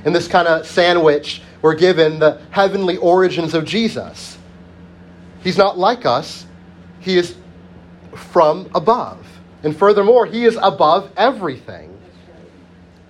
In 0.04 0.12
this 0.12 0.26
kind 0.28 0.48
of 0.48 0.66
sandwich, 0.66 1.42
we're 1.62 1.74
given 1.74 2.18
the 2.18 2.40
heavenly 2.50 2.96
origins 2.96 3.54
of 3.54 3.64
Jesus. 3.64 4.38
He's 5.42 5.58
not 5.58 5.78
like 5.78 6.06
us, 6.06 6.46
he 7.00 7.16
is 7.16 7.34
from 8.14 8.70
above. 8.74 9.26
And 9.62 9.76
furthermore, 9.76 10.26
he 10.26 10.44
is 10.44 10.58
above 10.62 11.10
everything. 11.16 11.98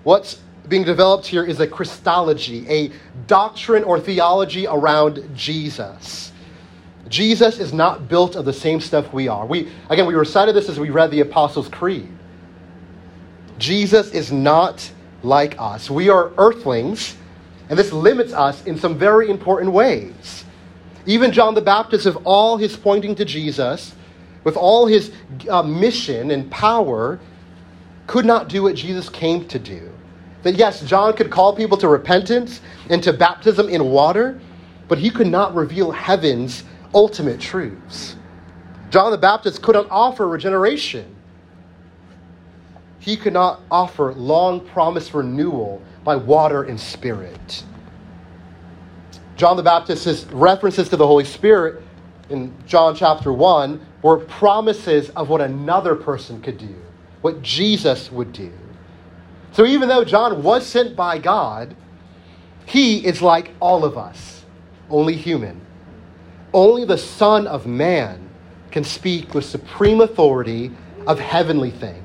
What's 0.02 0.40
being 0.68 0.84
developed 0.84 1.26
here 1.26 1.44
is 1.44 1.60
a 1.60 1.66
Christology, 1.66 2.66
a 2.68 2.92
doctrine 3.26 3.84
or 3.84 4.00
theology 4.00 4.66
around 4.66 5.28
Jesus. 5.34 6.32
Jesus 7.08 7.58
is 7.58 7.72
not 7.72 8.08
built 8.08 8.36
of 8.36 8.44
the 8.44 8.52
same 8.52 8.80
stuff 8.80 9.12
we 9.12 9.26
are. 9.26 9.44
We 9.44 9.70
again 9.90 10.06
we 10.06 10.14
recited 10.14 10.54
this 10.54 10.68
as 10.68 10.78
we 10.78 10.90
read 10.90 11.10
the 11.10 11.20
Apostles' 11.20 11.68
Creed. 11.68 12.08
Jesus 13.58 14.12
is 14.12 14.30
not 14.30 14.90
like 15.22 15.56
us. 15.58 15.90
We 15.90 16.08
are 16.08 16.32
earthlings, 16.38 17.16
and 17.68 17.78
this 17.78 17.92
limits 17.92 18.32
us 18.32 18.64
in 18.64 18.78
some 18.78 18.98
very 18.98 19.30
important 19.30 19.72
ways. 19.72 20.44
Even 21.06 21.32
John 21.32 21.54
the 21.54 21.62
Baptist, 21.62 22.06
of 22.06 22.16
all 22.24 22.56
his 22.56 22.76
pointing 22.76 23.14
to 23.16 23.24
Jesus, 23.24 23.94
with 24.44 24.56
all 24.56 24.86
his 24.86 25.12
uh, 25.48 25.62
mission 25.62 26.30
and 26.30 26.50
power, 26.50 27.20
could 28.06 28.24
not 28.24 28.48
do 28.48 28.62
what 28.62 28.74
Jesus 28.74 29.08
came 29.08 29.46
to 29.48 29.58
do. 29.58 29.90
That 30.42 30.54
yes, 30.54 30.82
John 30.82 31.14
could 31.14 31.30
call 31.30 31.54
people 31.54 31.76
to 31.78 31.88
repentance 31.88 32.60
and 32.88 33.02
to 33.02 33.12
baptism 33.12 33.68
in 33.68 33.84
water, 33.84 34.40
but 34.88 34.98
he 34.98 35.10
could 35.10 35.26
not 35.26 35.54
reveal 35.54 35.90
heaven's 35.90 36.64
ultimate 36.94 37.40
truths. 37.40 38.16
John 38.90 39.12
the 39.12 39.18
Baptist 39.18 39.62
couldn't 39.62 39.88
offer 39.90 40.26
regeneration. 40.26 41.14
He 43.00 43.16
could 43.16 43.32
not 43.32 43.62
offer 43.70 44.12
long 44.12 44.60
promised 44.60 45.14
renewal 45.14 45.82
by 46.04 46.16
water 46.16 46.62
and 46.62 46.78
spirit. 46.78 47.64
John 49.36 49.56
the 49.56 49.62
Baptist's 49.62 50.26
references 50.26 50.90
to 50.90 50.96
the 50.96 51.06
Holy 51.06 51.24
Spirit 51.24 51.82
in 52.28 52.54
John 52.66 52.94
chapter 52.94 53.32
1 53.32 53.86
were 54.02 54.18
promises 54.18 55.08
of 55.10 55.30
what 55.30 55.40
another 55.40 55.96
person 55.96 56.40
could 56.42 56.58
do, 56.58 56.74
what 57.22 57.42
Jesus 57.42 58.12
would 58.12 58.32
do. 58.32 58.52
So 59.52 59.66
even 59.66 59.88
though 59.88 60.04
John 60.04 60.42
was 60.42 60.66
sent 60.66 60.94
by 60.94 61.18
God, 61.18 61.74
he 62.66 63.04
is 63.04 63.20
like 63.20 63.50
all 63.60 63.84
of 63.84 63.98
us, 63.98 64.44
only 64.90 65.16
human. 65.16 65.60
Only 66.52 66.84
the 66.84 66.98
Son 66.98 67.46
of 67.46 67.66
Man 67.66 68.28
can 68.70 68.84
speak 68.84 69.34
with 69.34 69.44
supreme 69.44 70.00
authority 70.00 70.70
of 71.06 71.18
heavenly 71.18 71.70
things. 71.70 71.99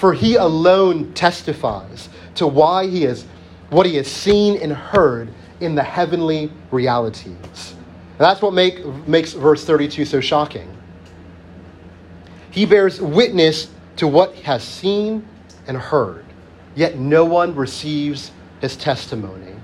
For 0.00 0.14
he 0.14 0.36
alone 0.36 1.12
testifies 1.12 2.08
to 2.36 2.46
why 2.46 2.86
he 2.86 3.04
is 3.04 3.26
what 3.68 3.84
he 3.84 3.96
has 3.96 4.08
seen 4.08 4.56
and 4.56 4.72
heard 4.72 5.28
in 5.60 5.74
the 5.74 5.82
heavenly 5.82 6.50
realities. 6.70 7.26
And 7.34 8.18
that's 8.18 8.40
what 8.40 8.54
make, 8.54 8.82
makes 9.06 9.34
verse 9.34 9.62
32 9.62 10.06
so 10.06 10.22
shocking. 10.22 10.74
He 12.50 12.64
bears 12.64 12.98
witness 12.98 13.68
to 13.96 14.08
what 14.08 14.34
he 14.34 14.42
has 14.44 14.64
seen 14.64 15.28
and 15.66 15.76
heard, 15.76 16.24
yet 16.74 16.96
no 16.96 17.26
one 17.26 17.54
receives 17.54 18.32
his 18.62 18.78
testimony. 18.78 19.54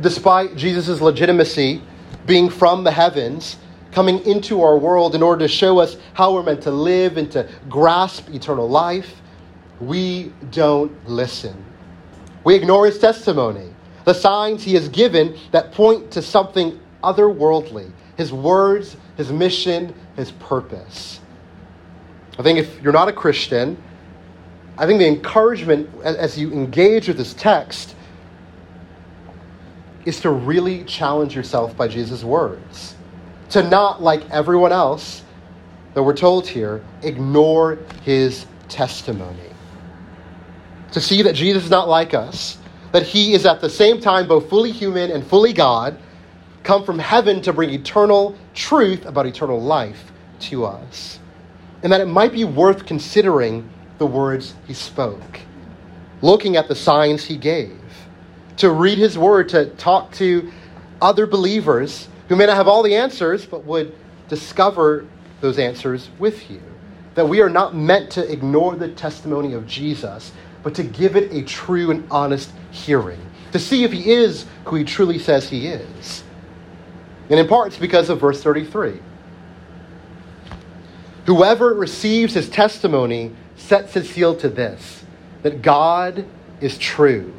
Despite 0.00 0.56
Jesus' 0.56 1.00
legitimacy 1.00 1.80
being 2.26 2.50
from 2.50 2.82
the 2.82 2.90
heavens, 2.90 3.58
coming 3.94 4.18
into 4.26 4.60
our 4.62 4.76
world 4.76 5.14
in 5.14 5.22
order 5.22 5.46
to 5.46 5.48
show 5.48 5.78
us 5.78 5.96
how 6.12 6.34
we're 6.34 6.42
meant 6.42 6.62
to 6.62 6.70
live 6.70 7.16
and 7.16 7.30
to 7.32 7.48
grasp 7.68 8.28
eternal 8.30 8.68
life, 8.68 9.22
we 9.80 10.32
don't 10.50 10.92
listen. 11.08 11.64
We 12.42 12.56
ignore 12.56 12.86
his 12.86 12.98
testimony, 12.98 13.72
the 14.04 14.12
signs 14.12 14.62
he 14.62 14.74
has 14.74 14.88
given 14.88 15.38
that 15.52 15.72
point 15.72 16.10
to 16.12 16.22
something 16.22 16.78
otherworldly 17.02 17.92
his 18.16 18.32
words, 18.32 18.96
his 19.16 19.32
mission, 19.32 19.92
his 20.16 20.30
purpose. 20.32 21.20
I 22.38 22.42
think 22.42 22.58
if 22.58 22.80
you're 22.80 22.92
not 22.92 23.08
a 23.08 23.12
Christian, 23.12 23.80
I 24.78 24.86
think 24.86 24.98
the 24.98 25.08
encouragement 25.08 25.90
as 26.04 26.38
you 26.38 26.52
engage 26.52 27.08
with 27.08 27.16
this 27.16 27.34
text 27.34 27.94
is 30.04 30.20
to 30.20 30.30
really 30.30 30.84
challenge 30.84 31.34
yourself 31.34 31.76
by 31.76 31.88
Jesus' 31.88 32.22
words. 32.22 32.94
To 33.50 33.62
not, 33.62 34.02
like 34.02 34.28
everyone 34.30 34.72
else 34.72 35.22
that 35.94 36.02
we're 36.02 36.16
told 36.16 36.46
here, 36.46 36.84
ignore 37.02 37.78
his 38.02 38.46
testimony. 38.68 39.50
To 40.92 41.00
see 41.00 41.22
that 41.22 41.34
Jesus 41.34 41.64
is 41.64 41.70
not 41.70 41.88
like 41.88 42.14
us, 42.14 42.58
that 42.92 43.02
he 43.02 43.34
is 43.34 43.46
at 43.46 43.60
the 43.60 43.70
same 43.70 44.00
time 44.00 44.26
both 44.26 44.48
fully 44.48 44.72
human 44.72 45.10
and 45.10 45.26
fully 45.26 45.52
God, 45.52 45.98
come 46.62 46.84
from 46.84 46.98
heaven 46.98 47.42
to 47.42 47.52
bring 47.52 47.70
eternal 47.70 48.36
truth 48.54 49.04
about 49.04 49.26
eternal 49.26 49.60
life 49.60 50.12
to 50.40 50.64
us. 50.64 51.18
And 51.82 51.92
that 51.92 52.00
it 52.00 52.06
might 52.06 52.32
be 52.32 52.44
worth 52.44 52.86
considering 52.86 53.68
the 53.98 54.06
words 54.06 54.54
he 54.66 54.74
spoke, 54.74 55.40
looking 56.22 56.56
at 56.56 56.66
the 56.68 56.74
signs 56.74 57.24
he 57.24 57.36
gave, 57.36 57.78
to 58.56 58.70
read 58.70 58.98
his 58.98 59.18
word, 59.18 59.48
to 59.50 59.66
talk 59.76 60.12
to 60.12 60.50
other 61.02 61.26
believers 61.26 62.08
who 62.28 62.36
may 62.36 62.46
not 62.46 62.56
have 62.56 62.68
all 62.68 62.82
the 62.82 62.94
answers, 62.94 63.44
but 63.44 63.64
would 63.64 63.94
discover 64.28 65.06
those 65.40 65.58
answers 65.58 66.08
with 66.18 66.50
you. 66.50 66.60
That 67.14 67.28
we 67.28 67.40
are 67.40 67.50
not 67.50 67.76
meant 67.76 68.10
to 68.12 68.30
ignore 68.30 68.74
the 68.76 68.88
testimony 68.88 69.52
of 69.52 69.66
Jesus, 69.66 70.32
but 70.62 70.74
to 70.74 70.82
give 70.82 71.16
it 71.16 71.32
a 71.32 71.42
true 71.42 71.90
and 71.90 72.06
honest 72.10 72.50
hearing, 72.70 73.20
to 73.52 73.58
see 73.58 73.84
if 73.84 73.92
he 73.92 74.10
is 74.10 74.46
who 74.64 74.76
he 74.76 74.84
truly 74.84 75.18
says 75.18 75.48
he 75.48 75.68
is. 75.68 76.24
And 77.30 77.38
in 77.38 77.46
part, 77.46 77.68
it's 77.68 77.78
because 77.78 78.10
of 78.10 78.20
verse 78.20 78.42
33. 78.42 79.00
Whoever 81.26 81.74
receives 81.74 82.34
his 82.34 82.48
testimony 82.48 83.32
sets 83.56 83.94
his 83.94 84.10
seal 84.10 84.36
to 84.36 84.48
this 84.48 85.04
that 85.42 85.60
God 85.62 86.24
is 86.60 86.78
true. 86.78 87.32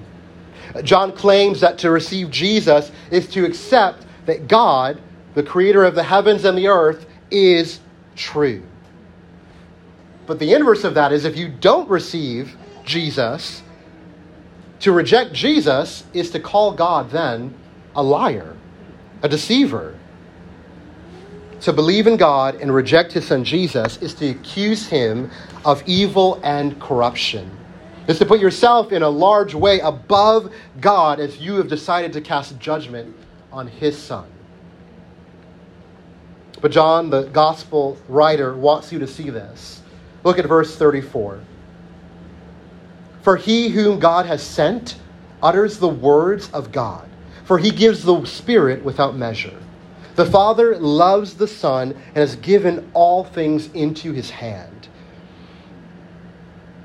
John 0.84 1.12
claims 1.12 1.62
that 1.62 1.80
to 1.80 1.90
receive 1.90 2.30
Jesus 2.30 2.92
is 3.10 3.28
to 3.30 3.46
accept 3.46 4.06
that 4.26 4.48
God, 4.48 5.02
the 5.34 5.44
creator 5.44 5.84
of 5.84 5.96
the 5.96 6.04
heavens 6.04 6.46
and 6.46 6.58
the 6.58 6.68
earth, 6.68 7.06
is 7.32 7.80
true. 8.16 8.64
But 10.26 10.40
the 10.40 10.54
inverse 10.54 10.84
of 10.84 10.96
that 10.96 11.12
is 11.12 11.26
if 11.26 11.38
you 11.38 11.50
don't 11.50 11.90
receive 11.90 12.56
Jesus, 12.84 13.62
to 14.80 14.92
reject 14.92 15.34
Jesus 15.34 16.04
is 16.14 16.32
to 16.32 16.40
call 16.40 16.74
God 16.74 17.10
then 17.10 17.54
a 17.96 18.04
liar, 18.04 18.56
a 19.22 19.30
deceiver. 19.30 19.98
To 21.62 21.74
believe 21.74 22.06
in 22.06 22.18
God 22.18 22.56
and 22.56 22.74
reject 22.74 23.14
his 23.14 23.28
son 23.28 23.44
Jesus 23.44 23.98
is 23.98 24.14
to 24.16 24.30
accuse 24.30 24.88
him 24.88 25.32
of 25.64 25.82
evil 25.88 26.40
and 26.44 26.80
corruption. 26.80 27.50
Is 28.08 28.20
to 28.20 28.26
put 28.26 28.40
yourself 28.40 28.92
in 28.92 29.02
a 29.02 29.10
large 29.10 29.56
way 29.56 29.80
above 29.80 30.54
God 30.80 31.20
as 31.20 31.40
you 31.40 31.56
have 31.56 31.68
decided 31.68 32.14
to 32.14 32.22
cast 32.22 32.60
judgment 32.60 33.16
on 33.56 33.68
his 33.68 33.98
son. 33.98 34.28
But 36.60 36.72
John, 36.72 37.10
the 37.10 37.24
gospel 37.24 37.98
writer, 38.10 38.54
wants 38.54 38.92
you 38.92 39.00
to 39.00 39.08
see 39.08 39.30
this. 39.30 39.82
Look 40.26 40.38
at 40.38 40.46
verse 40.46 40.76
34. 40.76 41.40
For 43.22 43.38
he 43.38 43.70
whom 43.70 43.98
God 43.98 44.26
has 44.26 44.44
sent 44.44 44.98
utters 45.42 45.80
the 45.80 45.88
words 45.88 46.52
of 46.52 46.74
God, 46.74 47.08
for 47.46 47.58
he 47.58 47.72
gives 47.72 48.04
the 48.04 48.26
Spirit 48.26 48.84
without 48.84 49.16
measure. 49.16 49.58
The 50.16 50.26
Father 50.26 50.78
loves 50.78 51.36
the 51.36 51.48
Son 51.48 51.92
and 51.92 52.18
has 52.18 52.36
given 52.36 52.92
all 52.94 53.24
things 53.24 53.72
into 53.74 54.12
his 54.12 54.30
hand. 54.30 54.90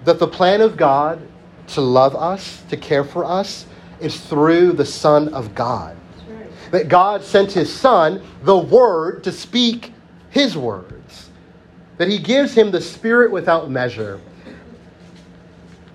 That 0.05 0.21
the 0.21 0.29
plan 0.29 0.61
of 0.61 0.77
God 0.77 1.21
to 1.69 1.81
love 1.81 2.15
us, 2.15 2.63
to 2.69 2.77
care 2.77 3.05
for 3.05 3.25
us, 3.25 3.67
is 4.01 4.21
through 4.21 4.73
the 4.73 4.87
Son 4.87 5.35
of 5.35 5.55
God. 5.55 5.97
That 6.71 6.89
God 6.89 7.25
sent 7.25 7.53
his 7.53 7.73
Son, 7.73 8.23
the 8.43 8.57
Word, 8.57 9.25
to 9.25 9.33
speak 9.33 9.93
his 10.31 10.57
words. 10.57 11.31
That 11.99 12.09
he 12.09 12.19
gives 12.19 12.55
him 12.55 12.71
the 12.71 12.81
Spirit 12.81 13.31
without 13.31 13.71
measure. 13.71 14.21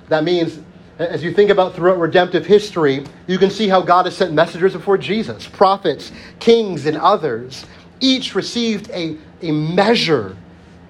That 0.09 0.23
means, 0.23 0.59
as 0.99 1.23
you 1.23 1.33
think 1.33 1.49
about 1.49 1.75
throughout 1.75 1.97
redemptive 1.97 2.45
history, 2.45 3.05
you 3.27 3.37
can 3.37 3.49
see 3.49 3.67
how 3.67 3.81
God 3.81 4.05
has 4.05 4.15
sent 4.15 4.33
messengers 4.33 4.73
before 4.73 4.97
Jesus, 4.97 5.47
prophets, 5.47 6.11
kings, 6.39 6.85
and 6.85 6.97
others. 6.97 7.65
Each 7.99 8.35
received 8.35 8.89
a, 8.91 9.17
a 9.41 9.51
measure, 9.51 10.37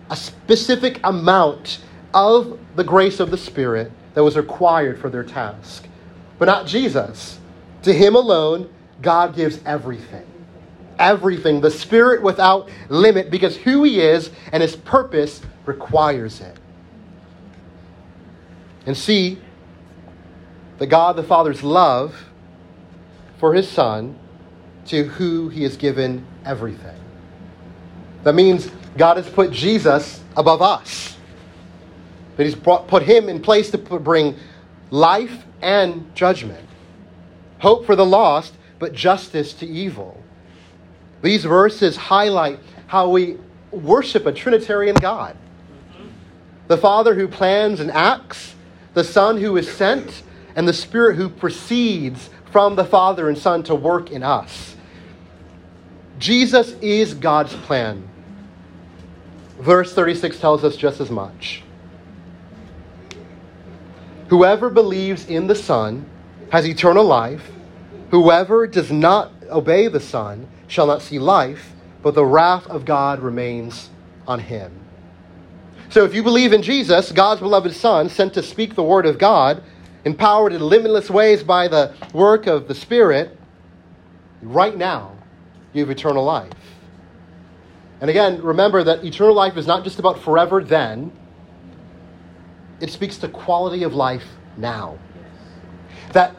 a 0.09 0.15
specific 0.15 0.99
amount 1.03 1.79
of 2.13 2.59
the 2.75 2.83
grace 2.83 3.19
of 3.19 3.31
the 3.31 3.37
Spirit 3.37 3.91
that 4.15 4.23
was 4.23 4.35
required 4.35 4.99
for 4.99 5.09
their 5.09 5.23
task. 5.23 5.87
But 6.39 6.45
not 6.45 6.65
Jesus. 6.65 7.39
To 7.83 7.93
him 7.93 8.15
alone, 8.15 8.69
God 9.01 9.35
gives 9.35 9.59
everything. 9.65 10.25
Everything. 10.97 11.61
The 11.61 11.71
Spirit 11.71 12.21
without 12.21 12.69
limit, 12.89 13.29
because 13.29 13.57
who 13.57 13.83
he 13.83 13.99
is 13.99 14.31
and 14.51 14.61
his 14.61 14.75
purpose 14.75 15.41
requires 15.65 16.41
it 16.41 16.57
and 18.85 18.95
see 18.95 19.39
the 20.77 20.87
God 20.87 21.15
the 21.15 21.23
Father's 21.23 21.63
love 21.63 22.25
for 23.37 23.53
his 23.53 23.67
Son 23.67 24.17
to 24.87 25.03
who 25.03 25.49
he 25.49 25.63
has 25.63 25.77
given 25.77 26.25
everything. 26.45 26.99
That 28.23 28.35
means 28.35 28.69
God 28.97 29.17
has 29.17 29.29
put 29.29 29.51
Jesus 29.51 30.21
above 30.37 30.61
us. 30.61 31.17
That 32.37 32.43
he's 32.43 32.55
brought, 32.55 32.87
put 32.87 33.03
him 33.03 33.29
in 33.29 33.41
place 33.41 33.71
to 33.71 33.77
put, 33.77 34.03
bring 34.03 34.35
life 34.91 35.45
and 35.61 36.13
judgment, 36.15 36.67
hope 37.59 37.85
for 37.85 37.95
the 37.95 38.05
lost, 38.05 38.53
but 38.85 38.93
justice 38.93 39.51
to 39.53 39.65
evil. 39.65 40.23
These 41.23 41.43
verses 41.43 41.95
highlight 41.95 42.59
how 42.85 43.09
we 43.09 43.35
worship 43.71 44.27
a 44.27 44.31
Trinitarian 44.31 44.95
God 44.95 45.35
the 46.67 46.77
Father 46.77 47.15
who 47.15 47.27
plans 47.27 47.79
and 47.79 47.89
acts, 47.89 48.53
the 48.93 49.03
Son 49.03 49.41
who 49.41 49.57
is 49.57 49.71
sent, 49.71 50.21
and 50.55 50.67
the 50.67 50.73
Spirit 50.73 51.15
who 51.15 51.29
proceeds 51.29 52.29
from 52.51 52.75
the 52.75 52.85
Father 52.85 53.27
and 53.27 53.35
Son 53.35 53.63
to 53.63 53.73
work 53.73 54.11
in 54.11 54.21
us. 54.21 54.75
Jesus 56.19 56.73
is 56.81 57.15
God's 57.15 57.53
plan. 57.53 58.07
Verse 59.59 59.95
36 59.95 60.39
tells 60.39 60.63
us 60.63 60.75
just 60.75 61.01
as 61.01 61.09
much. 61.09 61.63
Whoever 64.27 64.69
believes 64.69 65.27
in 65.27 65.47
the 65.47 65.55
Son 65.55 66.05
has 66.51 66.67
eternal 66.67 67.03
life. 67.03 67.49
Whoever 68.11 68.67
does 68.67 68.91
not 68.91 69.31
obey 69.49 69.87
the 69.87 69.99
Son 69.99 70.47
shall 70.67 70.87
not 70.87 71.01
see 71.01 71.19
life, 71.19 71.73
but 72.01 72.15
the 72.15 72.25
wrath 72.25 72.67
of 72.67 72.85
God 72.85 73.19
remains 73.19 73.89
on 74.27 74.39
him. 74.39 74.71
So 75.89 76.03
if 76.03 76.13
you 76.13 76.23
believe 76.23 76.53
in 76.53 76.61
Jesus, 76.61 77.11
God's 77.11 77.41
beloved 77.41 77.73
Son, 77.73 78.09
sent 78.09 78.33
to 78.33 78.43
speak 78.43 78.75
the 78.75 78.83
word 78.83 79.05
of 79.05 79.17
God, 79.17 79.63
empowered 80.03 80.53
in 80.53 80.61
limitless 80.61 81.09
ways 81.09 81.43
by 81.43 81.67
the 81.67 81.93
work 82.13 82.47
of 82.47 82.67
the 82.67 82.75
Spirit, 82.75 83.37
right 84.41 84.75
now 84.75 85.15
you 85.73 85.81
have 85.81 85.89
eternal 85.89 86.23
life. 86.23 86.51
And 88.01 88.09
again, 88.09 88.41
remember 88.41 88.83
that 88.83 89.03
eternal 89.03 89.33
life 89.33 89.57
is 89.57 89.67
not 89.67 89.83
just 89.83 89.99
about 89.99 90.19
forever 90.19 90.63
then, 90.63 91.11
it 92.81 92.91
speaks 92.91 93.17
to 93.17 93.27
quality 93.27 93.83
of 93.83 93.93
life 93.93 94.25
now. 94.57 94.97
That 96.11 96.35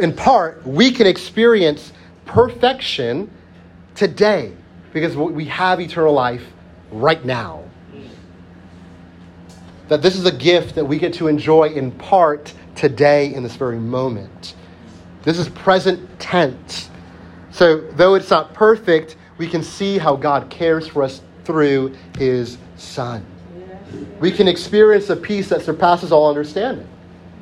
in 0.00 0.12
part, 0.12 0.66
we 0.66 0.90
can 0.90 1.06
experience 1.06 1.92
perfection 2.24 3.30
today 3.94 4.52
because 4.92 5.16
we 5.16 5.44
have 5.46 5.80
eternal 5.80 6.12
life 6.12 6.44
right 6.90 7.24
now 7.24 7.62
that 9.88 10.02
this 10.02 10.16
is 10.16 10.24
a 10.26 10.32
gift 10.32 10.74
that 10.74 10.84
we 10.84 10.98
get 10.98 11.14
to 11.14 11.28
enjoy 11.28 11.68
in 11.68 11.92
part 11.92 12.52
today 12.74 13.32
in 13.32 13.42
this 13.42 13.56
very 13.56 13.78
moment. 13.78 14.54
This 15.22 15.38
is 15.38 15.48
present 15.50 16.18
tense. 16.18 16.90
So, 17.50 17.80
though 17.92 18.14
it's 18.14 18.30
not 18.30 18.52
perfect, 18.52 19.16
we 19.38 19.48
can 19.48 19.62
see 19.62 19.98
how 19.98 20.16
God 20.16 20.50
cares 20.50 20.86
for 20.88 21.02
us 21.02 21.22
through 21.44 21.94
his 22.18 22.58
Son. 22.76 23.24
We 24.20 24.30
can 24.30 24.48
experience 24.48 25.08
a 25.10 25.16
peace 25.16 25.48
that 25.48 25.62
surpasses 25.62 26.12
all 26.12 26.28
understanding. 26.28 26.88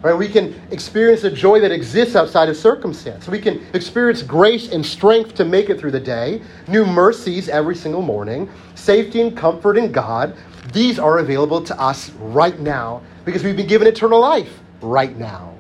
Right? 0.05 0.15
We 0.15 0.29
can 0.29 0.55
experience 0.71 1.25
a 1.25 1.31
joy 1.31 1.61
that 1.61 1.73
exists 1.73 2.15
outside 2.15 2.51
of 2.51 2.59
circumstance. 2.59 3.27
We 3.27 3.41
can 3.41 3.67
experience 3.73 4.23
grace 4.23 4.71
and 4.71 4.85
strength 4.85 5.35
to 5.37 5.47
make 5.47 5.71
it 5.71 5.81
through 5.81 5.93
the 5.93 6.01
day, 6.01 6.43
new 6.69 6.85
mercies 6.85 7.49
every 7.49 7.75
single 7.75 8.03
morning, 8.03 8.51
safety 8.75 9.23
and 9.23 9.35
comfort 9.35 9.79
in 9.79 9.91
God, 9.91 10.37
these 10.75 10.99
are 10.99 11.19
available 11.21 11.63
to 11.63 11.81
us 11.81 12.11
right 12.11 12.59
now 12.61 13.01
because 13.25 13.43
we've 13.43 13.57
been 13.57 13.67
given 13.67 13.87
eternal 13.87 14.21
life 14.21 14.61
right 14.83 15.17
now. 15.17 15.55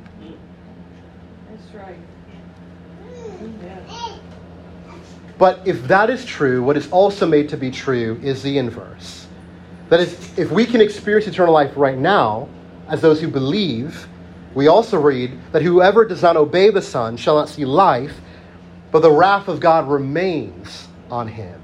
That's 1.50 1.74
right. 1.74 1.96
Amen. 3.40 4.20
But 5.38 5.66
if 5.66 5.86
that 5.88 6.10
is 6.10 6.24
true, 6.24 6.62
what 6.62 6.76
is 6.76 6.90
also 6.90 7.26
made 7.26 7.48
to 7.48 7.56
be 7.56 7.70
true 7.70 8.20
is 8.22 8.42
the 8.42 8.58
inverse. 8.58 9.26
That 9.88 10.00
is, 10.00 10.38
if 10.38 10.50
we 10.50 10.66
can 10.66 10.82
experience 10.82 11.26
eternal 11.26 11.54
life 11.54 11.72
right 11.76 11.96
now, 11.96 12.48
as 12.88 13.00
those 13.00 13.20
who 13.20 13.28
believe, 13.28 14.06
we 14.54 14.68
also 14.68 15.00
read 15.00 15.38
that 15.52 15.62
whoever 15.62 16.04
does 16.04 16.22
not 16.22 16.36
obey 16.36 16.70
the 16.70 16.82
Son 16.82 17.16
shall 17.16 17.36
not 17.36 17.48
see 17.48 17.64
life, 17.64 18.14
but 18.90 19.00
the 19.00 19.10
wrath 19.10 19.48
of 19.48 19.60
God 19.60 19.88
remains 19.88 20.88
on 21.10 21.26
him. 21.26 21.60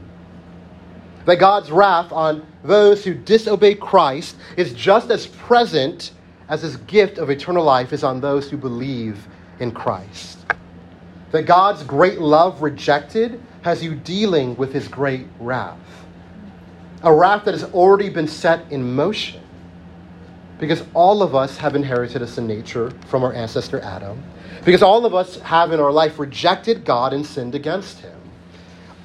That 1.27 1.37
God's 1.37 1.71
wrath 1.71 2.11
on 2.11 2.47
those 2.65 3.05
who 3.05 3.15
disobey 3.15 3.77
Christ 3.77 4.37
is 4.57 4.73
just 4.73 5.11
as 5.11 5.27
present 5.27 6.13
as 6.49 6.63
his 6.63 6.77
gift 6.79 7.19
of 7.19 7.31
eternal 7.31 7.63
life 7.63 7.93
is 7.93 8.03
on 8.03 8.21
those 8.21 8.51
who 8.51 8.57
believe 8.57 9.29
in 9.61 9.71
Christ. 9.71 10.39
That 11.31 11.43
God's 11.43 11.85
great 11.85 12.21
love 12.21 12.61
rejected 12.63 13.41
has 13.63 13.85
you 13.85 13.95
dealing 13.95 14.57
with 14.57 14.73
his 14.73 14.89
great 14.89 15.27
wrath. 15.39 15.79
A 17.03 17.15
wrath 17.15 17.45
that 17.45 17.55
has 17.55 17.65
already 17.65 18.11
been 18.11 18.27
set 18.27 18.71
in 18.73 18.95
motion. 18.95 19.41
Because 20.61 20.85
all 20.95 21.23
of 21.23 21.35
us 21.35 21.57
have 21.57 21.75
inherited 21.75 22.23
a 22.23 22.27
sin 22.27 22.47
nature 22.47 22.93
from 23.07 23.25
our 23.25 23.33
ancestor 23.33 23.81
Adam. 23.81 24.23
Because 24.65 24.83
all 24.83 25.07
of 25.07 25.15
us 25.15 25.41
have 25.41 25.73
in 25.73 25.81
our 25.81 25.91
life 25.91 26.19
rejected 26.19 26.85
God 26.85 27.15
and 27.15 27.25
sinned 27.25 27.55
against 27.55 28.01
him. 28.01 28.17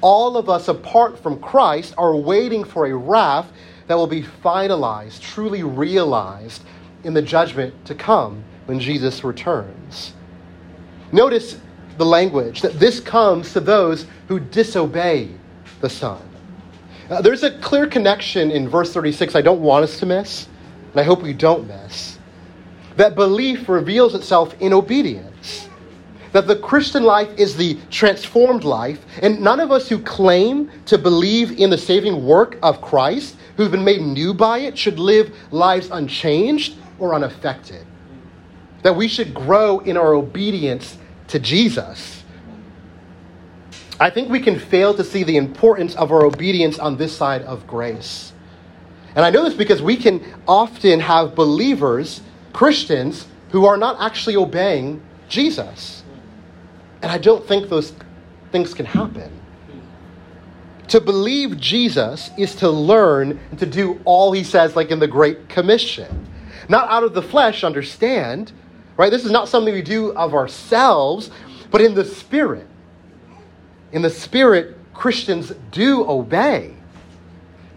All 0.02 0.36
of 0.36 0.50
us, 0.50 0.68
apart 0.68 1.18
from 1.18 1.40
Christ, 1.40 1.94
are 1.96 2.14
waiting 2.14 2.62
for 2.62 2.86
a 2.86 2.94
wrath 2.94 3.50
that 3.86 3.94
will 3.94 4.06
be 4.06 4.22
finalized, 4.22 5.20
truly 5.22 5.62
realized 5.62 6.62
in 7.04 7.14
the 7.14 7.22
judgment 7.22 7.86
to 7.86 7.94
come 7.94 8.44
when 8.66 8.78
Jesus 8.78 9.24
returns. 9.24 10.12
Notice 11.12 11.58
the 11.96 12.04
language 12.04 12.60
that 12.60 12.78
this 12.78 13.00
comes 13.00 13.52
to 13.54 13.60
those 13.60 14.06
who 14.28 14.38
disobey 14.40 15.30
the 15.80 15.88
Son. 15.88 16.20
Uh, 17.08 17.22
there's 17.22 17.44
a 17.44 17.56
clear 17.60 17.86
connection 17.86 18.50
in 18.50 18.68
verse 18.68 18.92
36 18.92 19.34
I 19.34 19.40
don't 19.40 19.62
want 19.62 19.84
us 19.84 19.98
to 20.00 20.06
miss, 20.06 20.48
and 20.96 21.02
I 21.02 21.04
hope 21.04 21.20
we 21.20 21.34
don't 21.34 21.68
miss. 21.68 22.18
That 22.96 23.14
belief 23.14 23.68
reveals 23.68 24.14
itself 24.14 24.58
in 24.60 24.72
obedience. 24.72 25.68
That 26.32 26.46
the 26.46 26.56
Christian 26.56 27.02
life 27.02 27.28
is 27.36 27.54
the 27.54 27.78
transformed 27.90 28.64
life, 28.64 29.04
and 29.20 29.42
none 29.42 29.60
of 29.60 29.70
us 29.70 29.90
who 29.90 29.98
claim 29.98 30.70
to 30.86 30.96
believe 30.96 31.60
in 31.60 31.68
the 31.68 31.76
saving 31.76 32.24
work 32.24 32.58
of 32.62 32.80
Christ, 32.80 33.36
who've 33.58 33.70
been 33.70 33.84
made 33.84 34.00
new 34.00 34.32
by 34.32 34.60
it, 34.60 34.78
should 34.78 34.98
live 34.98 35.36
lives 35.50 35.90
unchanged 35.90 36.76
or 36.98 37.14
unaffected. 37.14 37.86
That 38.80 38.96
we 38.96 39.06
should 39.06 39.34
grow 39.34 39.80
in 39.80 39.98
our 39.98 40.14
obedience 40.14 40.96
to 41.28 41.38
Jesus. 41.38 42.24
I 44.00 44.08
think 44.08 44.30
we 44.30 44.40
can 44.40 44.58
fail 44.58 44.94
to 44.94 45.04
see 45.04 45.24
the 45.24 45.36
importance 45.36 45.94
of 45.96 46.10
our 46.10 46.24
obedience 46.24 46.78
on 46.78 46.96
this 46.96 47.14
side 47.14 47.42
of 47.42 47.66
grace. 47.66 48.32
And 49.16 49.24
I 49.24 49.30
know 49.30 49.44
this 49.44 49.54
because 49.54 49.82
we 49.82 49.96
can 49.96 50.22
often 50.46 51.00
have 51.00 51.34
believers, 51.34 52.20
Christians, 52.52 53.26
who 53.50 53.64
are 53.64 53.78
not 53.78 53.96
actually 53.98 54.36
obeying 54.36 55.00
Jesus. 55.28 56.02
And 57.00 57.10
I 57.10 57.16
don't 57.16 57.46
think 57.46 57.70
those 57.70 57.94
things 58.52 58.74
can 58.74 58.84
happen. 58.84 59.32
To 60.88 61.00
believe 61.00 61.58
Jesus 61.58 62.30
is 62.36 62.54
to 62.56 62.70
learn 62.70 63.40
and 63.50 63.58
to 63.58 63.66
do 63.66 64.00
all 64.04 64.32
he 64.32 64.44
says, 64.44 64.76
like 64.76 64.90
in 64.90 64.98
the 64.98 65.08
Great 65.08 65.48
Commission. 65.48 66.26
Not 66.68 66.88
out 66.90 67.02
of 67.02 67.14
the 67.14 67.22
flesh, 67.22 67.64
understand, 67.64 68.52
right? 68.96 69.10
This 69.10 69.24
is 69.24 69.30
not 69.30 69.48
something 69.48 69.72
we 69.72 69.82
do 69.82 70.12
of 70.12 70.34
ourselves, 70.34 71.30
but 71.70 71.80
in 71.80 71.94
the 71.94 72.04
Spirit. 72.04 72.66
In 73.92 74.02
the 74.02 74.10
Spirit, 74.10 74.76
Christians 74.92 75.52
do 75.70 76.08
obey. 76.08 76.74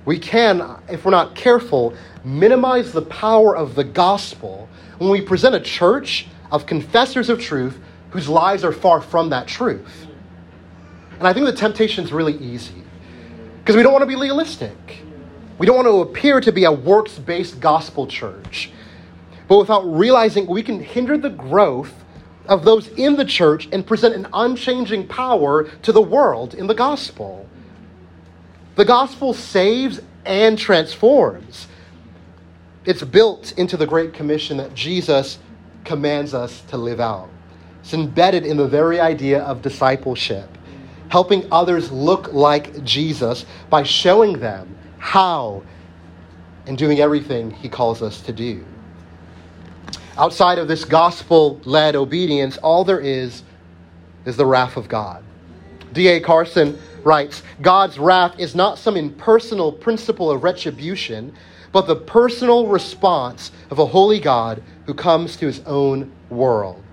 We 0.05 0.17
can, 0.17 0.77
if 0.89 1.05
we're 1.05 1.11
not 1.11 1.35
careful, 1.35 1.93
minimize 2.23 2.91
the 2.91 3.01
power 3.01 3.55
of 3.55 3.75
the 3.75 3.83
gospel 3.83 4.69
when 4.97 5.09
we 5.09 5.21
present 5.21 5.55
a 5.55 5.59
church 5.59 6.27
of 6.51 6.65
confessors 6.65 7.29
of 7.29 7.39
truth 7.39 7.79
whose 8.11 8.27
lives 8.27 8.63
are 8.63 8.71
far 8.71 9.01
from 9.01 9.29
that 9.29 9.47
truth. 9.47 10.07
And 11.17 11.27
I 11.27 11.33
think 11.33 11.45
the 11.45 11.53
temptation 11.53 12.03
is 12.03 12.13
really 12.13 12.37
easy 12.37 12.83
because 13.59 13.75
we 13.75 13.83
don't 13.83 13.91
want 13.91 14.03
to 14.03 14.07
be 14.07 14.15
legalistic. 14.15 15.03
We 15.57 15.65
don't 15.65 15.75
want 15.75 15.87
to 15.87 15.99
appear 15.99 16.39
to 16.39 16.51
be 16.51 16.63
a 16.63 16.71
works 16.71 17.19
based 17.19 17.59
gospel 17.59 18.07
church. 18.07 18.71
But 19.47 19.57
without 19.57 19.81
realizing 19.81 20.47
we 20.47 20.63
can 20.63 20.81
hinder 20.81 21.17
the 21.17 21.29
growth 21.29 21.93
of 22.47 22.63
those 22.63 22.87
in 22.89 23.15
the 23.15 23.25
church 23.25 23.67
and 23.71 23.85
present 23.85 24.15
an 24.15 24.27
unchanging 24.31 25.07
power 25.07 25.63
to 25.63 25.91
the 25.91 26.01
world 26.01 26.53
in 26.53 26.67
the 26.67 26.73
gospel. 26.73 27.48
The 28.80 28.86
gospel 28.86 29.34
saves 29.34 29.99
and 30.23 30.57
transforms. 30.57 31.67
It's 32.86 33.03
built 33.03 33.51
into 33.57 33.75
the 33.75 33.86
Great 33.86 34.13
Commission 34.13 34.55
that 34.55 34.73
Jesus 34.73 35.38
commands 35.84 36.34
us 36.34 36.61
to 36.69 36.77
live 36.77 37.01
out. 37.01 37.30
It's 37.82 37.93
embedded 37.93 38.45
in 38.45 38.55
the 38.55 38.69
very 38.69 39.01
idea 39.01 39.43
of 39.43 39.61
discipleship, 39.61 40.47
helping 41.09 41.45
others 41.51 41.91
look 41.91 42.32
like 42.32 42.82
Jesus 42.86 43.45
by 43.69 43.84
showing 43.84 44.39
them 44.39 44.77
how 44.97 45.61
and 46.65 46.77
doing 46.77 47.01
everything 47.01 47.51
he 47.51 47.67
calls 47.67 48.01
us 48.01 48.21
to 48.21 48.32
do. 48.32 48.63
Outside 50.17 50.57
of 50.57 50.69
this 50.69 50.86
gospel 50.86 51.59
led 51.65 51.97
obedience, 51.97 52.55
all 52.55 52.86
there 52.86 53.01
is 53.01 53.43
is 54.23 54.38
the 54.38 54.45
wrath 54.45 54.77
of 54.77 54.88
God. 54.88 55.21
D.A. 55.91 56.21
Carson 56.21 56.80
writes 57.03 57.43
God's 57.61 57.99
wrath 57.99 58.35
is 58.39 58.55
not 58.55 58.77
some 58.77 58.97
impersonal 58.97 59.71
principle 59.71 60.31
of 60.31 60.43
retribution, 60.43 61.33
but 61.71 61.87
the 61.87 61.95
personal 61.95 62.67
response 62.67 63.51
of 63.69 63.79
a 63.79 63.85
holy 63.85 64.19
God 64.19 64.63
who 64.85 64.93
comes 64.93 65.37
to 65.37 65.45
his 65.45 65.61
own 65.65 66.11
world. 66.29 66.83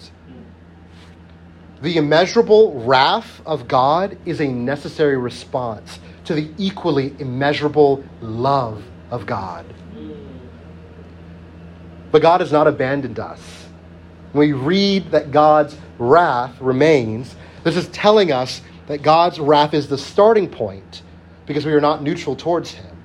The 1.83 1.97
immeasurable 1.97 2.81
wrath 2.81 3.41
of 3.47 3.69
God 3.69 4.19
is 4.25 4.41
a 4.41 4.49
necessary 4.49 5.17
response 5.17 5.99
to 6.25 6.35
the 6.35 6.51
equally 6.59 7.15
immeasurable 7.19 8.05
love 8.21 8.83
of 9.11 9.27
God. 9.27 9.67
But 12.11 12.23
God 12.23 12.41
has 12.41 12.53
not 12.53 12.67
abandoned 12.67 13.19
us. 13.19 13.41
We 14.33 14.53
read 14.53 15.11
that 15.11 15.31
God's 15.31 15.77
wrath 15.99 16.61
remains, 16.61 17.35
this 17.63 17.77
is 17.77 17.89
telling 17.89 18.33
us 18.33 18.61
that 18.87 19.03
God's 19.03 19.39
wrath 19.39 19.75
is 19.75 19.89
the 19.89 19.99
starting 19.99 20.49
point 20.49 21.03
because 21.47 21.65
we 21.65 21.73
are 21.73 21.81
not 21.81 22.03
neutral 22.03 22.37
towards 22.37 22.73
Him. 22.73 22.97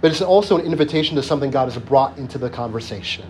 But 0.00 0.10
it's 0.10 0.22
also 0.22 0.58
an 0.58 0.64
invitation 0.64 1.16
to 1.16 1.22
something 1.22 1.50
God 1.50 1.70
has 1.70 1.80
brought 1.82 2.18
into 2.18 2.38
the 2.38 2.48
conversation. 2.48 3.26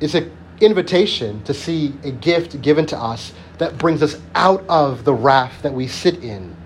It's 0.00 0.14
an 0.14 0.36
invitation 0.60 1.42
to 1.44 1.54
see 1.54 1.94
a 2.02 2.10
gift 2.10 2.60
given 2.60 2.86
to 2.86 2.98
us 2.98 3.32
that 3.58 3.78
brings 3.78 4.02
us 4.02 4.20
out 4.34 4.64
of 4.68 5.04
the 5.04 5.14
wrath 5.14 5.62
that 5.62 5.72
we 5.72 5.86
sit 5.86 6.22
in. 6.22 6.56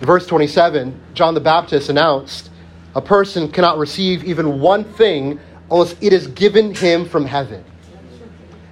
In 0.00 0.06
verse 0.06 0.26
27, 0.26 0.98
John 1.14 1.34
the 1.34 1.40
Baptist 1.40 1.88
announced 1.88 2.50
a 2.94 3.02
person 3.02 3.50
cannot 3.50 3.78
receive 3.78 4.24
even 4.24 4.60
one 4.60 4.84
thing 4.84 5.38
unless 5.70 5.94
it 6.00 6.12
is 6.12 6.26
given 6.28 6.74
him 6.74 7.06
from 7.06 7.26
heaven. 7.26 7.64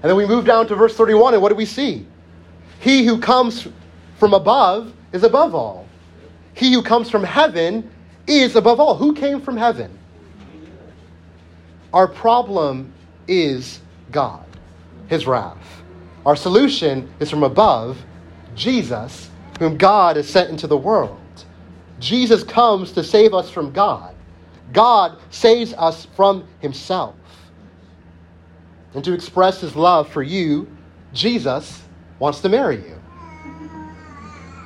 And 0.04 0.10
then 0.10 0.18
we 0.18 0.26
move 0.26 0.44
down 0.44 0.66
to 0.66 0.74
verse 0.74 0.94
31, 0.94 1.32
and 1.32 1.42
what 1.42 1.48
do 1.48 1.54
we 1.54 1.64
see? 1.64 2.06
He 2.78 3.06
who 3.06 3.18
comes 3.18 3.66
from 4.18 4.34
above 4.34 4.92
is 5.14 5.22
above 5.22 5.54
all. 5.54 5.88
He 6.52 6.74
who 6.74 6.82
comes 6.82 7.08
from 7.08 7.24
heaven 7.24 7.90
is 8.26 8.54
above 8.54 8.80
all. 8.80 8.96
Who 8.96 9.14
came 9.14 9.40
from 9.40 9.56
heaven? 9.56 9.98
Our 11.94 12.06
problem 12.06 12.92
is 13.28 13.80
God, 14.10 14.44
his 15.06 15.26
wrath. 15.26 15.82
Our 16.26 16.36
solution 16.36 17.10
is 17.18 17.30
from 17.30 17.42
above, 17.42 17.96
Jesus, 18.54 19.30
whom 19.58 19.78
God 19.78 20.16
has 20.16 20.28
sent 20.28 20.50
into 20.50 20.66
the 20.66 20.76
world. 20.76 21.18
Jesus 21.98 22.44
comes 22.44 22.92
to 22.92 23.02
save 23.02 23.32
us 23.32 23.48
from 23.48 23.72
God. 23.72 24.14
God 24.70 25.18
saves 25.30 25.72
us 25.72 26.06
from 26.14 26.46
himself. 26.60 27.14
And 28.94 29.04
to 29.04 29.12
express 29.12 29.60
his 29.60 29.74
love 29.74 30.08
for 30.08 30.22
you, 30.22 30.68
Jesus 31.12 31.82
wants 32.18 32.40
to 32.40 32.48
marry 32.48 32.76
you. 32.76 33.00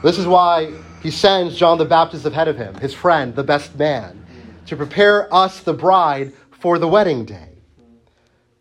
This 0.02 0.18
is 0.18 0.26
why 0.26 0.72
he 1.02 1.10
sends 1.10 1.56
John 1.56 1.78
the 1.78 1.84
Baptist 1.84 2.24
ahead 2.24 2.48
of 2.48 2.56
him, 2.56 2.74
his 2.76 2.94
friend, 2.94 3.34
the 3.34 3.42
best 3.42 3.76
man, 3.76 4.24
to 4.66 4.76
prepare 4.76 5.32
us, 5.34 5.60
the 5.60 5.72
bride, 5.72 6.32
for 6.50 6.78
the 6.78 6.88
wedding 6.88 7.24
day. 7.24 7.48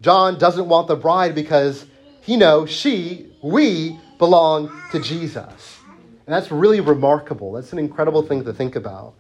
John 0.01 0.37
doesn't 0.37 0.67
want 0.67 0.87
the 0.87 0.95
bride 0.95 1.35
because 1.35 1.85
he 2.21 2.37
knows 2.37 2.69
she, 2.69 3.31
we, 3.41 3.99
belong 4.17 4.71
to 4.91 4.99
Jesus. 4.99 5.79
And 6.25 6.33
that's 6.33 6.51
really 6.51 6.81
remarkable. 6.81 7.53
That's 7.53 7.73
an 7.73 7.79
incredible 7.79 8.21
thing 8.21 8.43
to 8.45 8.53
think 8.53 8.75
about. 8.75 9.13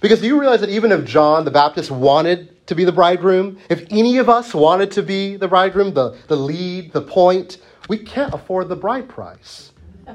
Because 0.00 0.20
do 0.20 0.26
you 0.26 0.38
realize 0.38 0.60
that 0.60 0.68
even 0.68 0.92
if 0.92 1.04
John 1.04 1.44
the 1.44 1.50
Baptist 1.50 1.90
wanted 1.90 2.53
to 2.66 2.74
be 2.74 2.84
the 2.84 2.92
bridegroom, 2.92 3.58
if 3.68 3.86
any 3.90 4.18
of 4.18 4.28
us 4.28 4.54
wanted 4.54 4.90
to 4.92 5.02
be 5.02 5.36
the 5.36 5.48
bridegroom, 5.48 5.94
the, 5.94 6.16
the 6.28 6.36
lead, 6.36 6.92
the 6.92 7.02
point, 7.02 7.58
we 7.88 7.98
can't 7.98 8.32
afford 8.32 8.68
the 8.68 8.76
bride 8.76 9.08
price. 9.08 9.72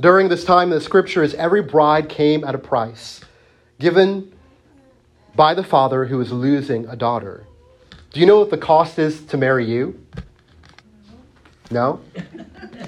During 0.00 0.28
this 0.28 0.44
time 0.44 0.68
in 0.72 0.78
the 0.78 0.80
scriptures, 0.80 1.34
every 1.34 1.62
bride 1.62 2.08
came 2.08 2.44
at 2.44 2.54
a 2.54 2.58
price 2.58 3.20
given 3.78 4.32
by 5.34 5.54
the 5.54 5.64
father 5.64 6.06
who 6.06 6.18
was 6.18 6.32
losing 6.32 6.86
a 6.86 6.96
daughter. 6.96 7.46
Do 8.12 8.20
you 8.20 8.26
know 8.26 8.38
what 8.38 8.50
the 8.50 8.58
cost 8.58 8.98
is 8.98 9.22
to 9.26 9.36
marry 9.36 9.66
you? 9.70 10.04
No? 11.70 12.00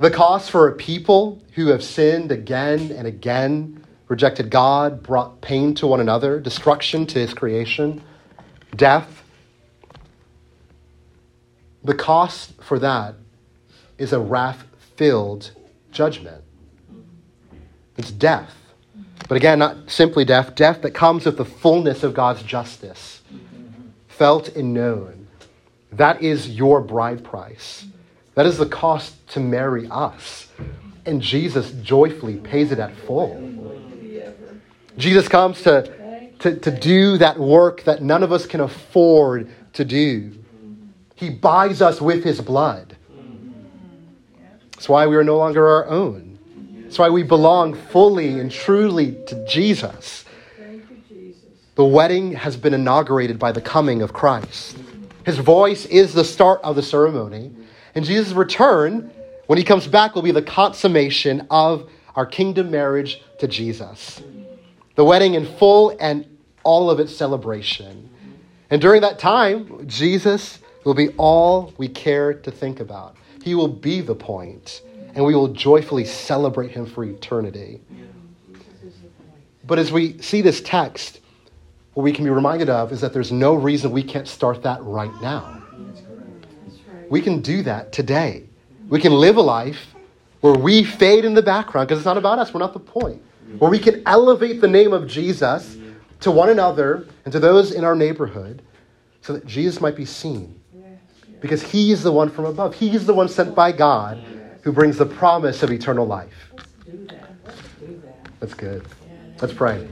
The 0.00 0.10
cost 0.10 0.50
for 0.50 0.68
a 0.68 0.72
people 0.72 1.40
who 1.52 1.68
have 1.68 1.82
sinned 1.82 2.32
again 2.32 2.90
and 2.90 3.06
again 3.06 3.83
rejected 4.08 4.50
God, 4.50 5.02
brought 5.02 5.40
pain 5.40 5.74
to 5.76 5.86
one 5.86 6.00
another, 6.00 6.40
destruction 6.40 7.06
to 7.06 7.18
his 7.18 7.34
creation, 7.34 8.02
death. 8.76 9.22
The 11.82 11.94
cost 11.94 12.60
for 12.62 12.78
that 12.78 13.14
is 13.98 14.12
a 14.12 14.20
wrath 14.20 14.64
filled 14.96 15.52
judgment. 15.90 16.42
It's 17.96 18.10
death. 18.10 18.54
But 19.28 19.36
again, 19.36 19.58
not 19.58 19.90
simply 19.90 20.24
death, 20.24 20.54
death 20.54 20.82
that 20.82 20.90
comes 20.90 21.24
with 21.24 21.38
the 21.38 21.44
fullness 21.44 22.02
of 22.02 22.12
God's 22.14 22.42
justice, 22.42 23.22
felt 24.08 24.48
and 24.48 24.74
known. 24.74 25.28
That 25.92 26.22
is 26.22 26.50
your 26.50 26.80
bride 26.80 27.24
price. 27.24 27.86
That 28.34 28.46
is 28.46 28.58
the 28.58 28.66
cost 28.66 29.26
to 29.28 29.40
marry 29.40 29.88
us. 29.88 30.48
And 31.06 31.22
Jesus 31.22 31.70
joyfully 31.82 32.36
pays 32.36 32.72
it 32.72 32.78
at 32.78 32.96
full. 32.96 33.63
Jesus 34.96 35.28
comes 35.28 35.62
to, 35.62 36.30
to, 36.40 36.56
to 36.60 36.70
do 36.70 37.18
that 37.18 37.38
work 37.38 37.84
that 37.84 38.02
none 38.02 38.22
of 38.22 38.32
us 38.32 38.46
can 38.46 38.60
afford 38.60 39.50
to 39.74 39.84
do. 39.84 40.32
He 41.14 41.30
buys 41.30 41.82
us 41.82 42.00
with 42.00 42.24
his 42.24 42.40
blood. 42.40 42.96
That's 44.72 44.88
why 44.88 45.06
we 45.06 45.16
are 45.16 45.24
no 45.24 45.36
longer 45.36 45.66
our 45.66 45.88
own. 45.88 46.38
That's 46.82 46.98
why 46.98 47.08
we 47.08 47.22
belong 47.22 47.74
fully 47.74 48.38
and 48.38 48.50
truly 48.50 49.16
to 49.26 49.46
Jesus. 49.46 50.24
Jesus. 51.08 51.42
The 51.74 51.84
wedding 51.84 52.32
has 52.32 52.56
been 52.56 52.74
inaugurated 52.74 53.38
by 53.38 53.52
the 53.52 53.60
coming 53.60 54.02
of 54.02 54.12
Christ. 54.12 54.76
His 55.24 55.38
voice 55.38 55.86
is 55.86 56.12
the 56.12 56.24
start 56.24 56.60
of 56.62 56.76
the 56.76 56.82
ceremony. 56.82 57.52
And 57.94 58.04
Jesus' 58.04 58.32
return, 58.32 59.10
when 59.46 59.58
he 59.58 59.64
comes 59.64 59.86
back, 59.86 60.14
will 60.14 60.22
be 60.22 60.32
the 60.32 60.42
consummation 60.42 61.46
of 61.50 61.90
our 62.14 62.26
kingdom 62.26 62.70
marriage 62.70 63.22
to 63.38 63.48
Jesus. 63.48 64.22
The 64.94 65.04
wedding 65.04 65.34
in 65.34 65.44
full 65.44 65.96
and 66.00 66.26
all 66.62 66.90
of 66.90 67.00
its 67.00 67.14
celebration. 67.14 68.10
And 68.70 68.80
during 68.80 69.02
that 69.02 69.18
time, 69.18 69.86
Jesus 69.86 70.58
will 70.84 70.94
be 70.94 71.08
all 71.16 71.72
we 71.78 71.88
care 71.88 72.34
to 72.34 72.50
think 72.50 72.80
about. 72.80 73.16
He 73.42 73.54
will 73.54 73.68
be 73.68 74.00
the 74.00 74.14
point, 74.14 74.82
and 75.14 75.24
we 75.24 75.34
will 75.34 75.48
joyfully 75.48 76.04
celebrate 76.04 76.70
him 76.70 76.86
for 76.86 77.04
eternity. 77.04 77.80
But 79.66 79.78
as 79.78 79.92
we 79.92 80.18
see 80.20 80.42
this 80.42 80.60
text, 80.60 81.20
what 81.94 82.02
we 82.02 82.12
can 82.12 82.24
be 82.24 82.30
reminded 82.30 82.68
of 82.68 82.92
is 82.92 83.00
that 83.00 83.12
there's 83.12 83.32
no 83.32 83.54
reason 83.54 83.90
we 83.90 84.02
can't 84.02 84.28
start 84.28 84.62
that 84.62 84.82
right 84.82 85.12
now. 85.22 85.62
We 87.08 87.20
can 87.20 87.40
do 87.40 87.62
that 87.62 87.92
today. 87.92 88.44
We 88.88 89.00
can 89.00 89.12
live 89.12 89.36
a 89.36 89.42
life 89.42 89.94
where 90.40 90.54
we 90.54 90.84
fade 90.84 91.24
in 91.24 91.34
the 91.34 91.42
background 91.42 91.88
because 91.88 91.98
it's 92.00 92.06
not 92.06 92.18
about 92.18 92.38
us. 92.38 92.52
We're 92.52 92.60
not 92.60 92.72
the 92.72 92.80
point. 92.80 93.22
Where 93.58 93.70
we 93.70 93.78
can 93.78 94.02
elevate 94.06 94.60
the 94.60 94.68
name 94.68 94.92
of 94.92 95.06
Jesus 95.06 95.76
to 96.20 96.30
one 96.30 96.48
another 96.48 97.06
and 97.24 97.32
to 97.32 97.40
those 97.40 97.72
in 97.72 97.84
our 97.84 97.94
neighborhood 97.94 98.62
so 99.20 99.32
that 99.32 99.46
Jesus 99.46 99.80
might 99.80 99.96
be 99.96 100.04
seen. 100.04 100.60
Because 101.40 101.62
he 101.62 101.92
is 101.92 102.02
the 102.02 102.12
one 102.12 102.30
from 102.30 102.46
above. 102.46 102.74
He 102.74 102.94
is 102.94 103.04
the 103.04 103.14
one 103.14 103.28
sent 103.28 103.54
by 103.54 103.72
God 103.72 104.22
who 104.62 104.72
brings 104.72 104.96
the 104.96 105.06
promise 105.06 105.62
of 105.62 105.70
eternal 105.70 106.06
life. 106.06 106.50
Let's 106.56 106.72
do 106.86 107.06
that. 107.08 107.30
Let's 107.44 107.60
do 107.80 108.02
that. 108.02 108.40
That's 108.40 108.54
good. 108.54 108.86
Let's 109.42 109.52
pray. 109.52 109.86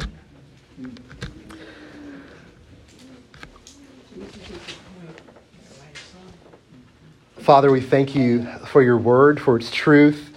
Father, 7.38 7.70
we 7.70 7.80
thank 7.80 8.14
you 8.14 8.46
for 8.66 8.82
your 8.82 8.96
word, 8.96 9.40
for 9.40 9.56
its 9.56 9.70
truth, 9.70 10.31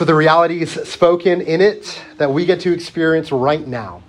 for 0.00 0.06
the 0.06 0.14
realities 0.14 0.82
spoken 0.88 1.42
in 1.42 1.60
it 1.60 2.00
that 2.16 2.32
we 2.32 2.46
get 2.46 2.60
to 2.60 2.72
experience 2.72 3.30
right 3.30 3.66
now. 3.66 4.02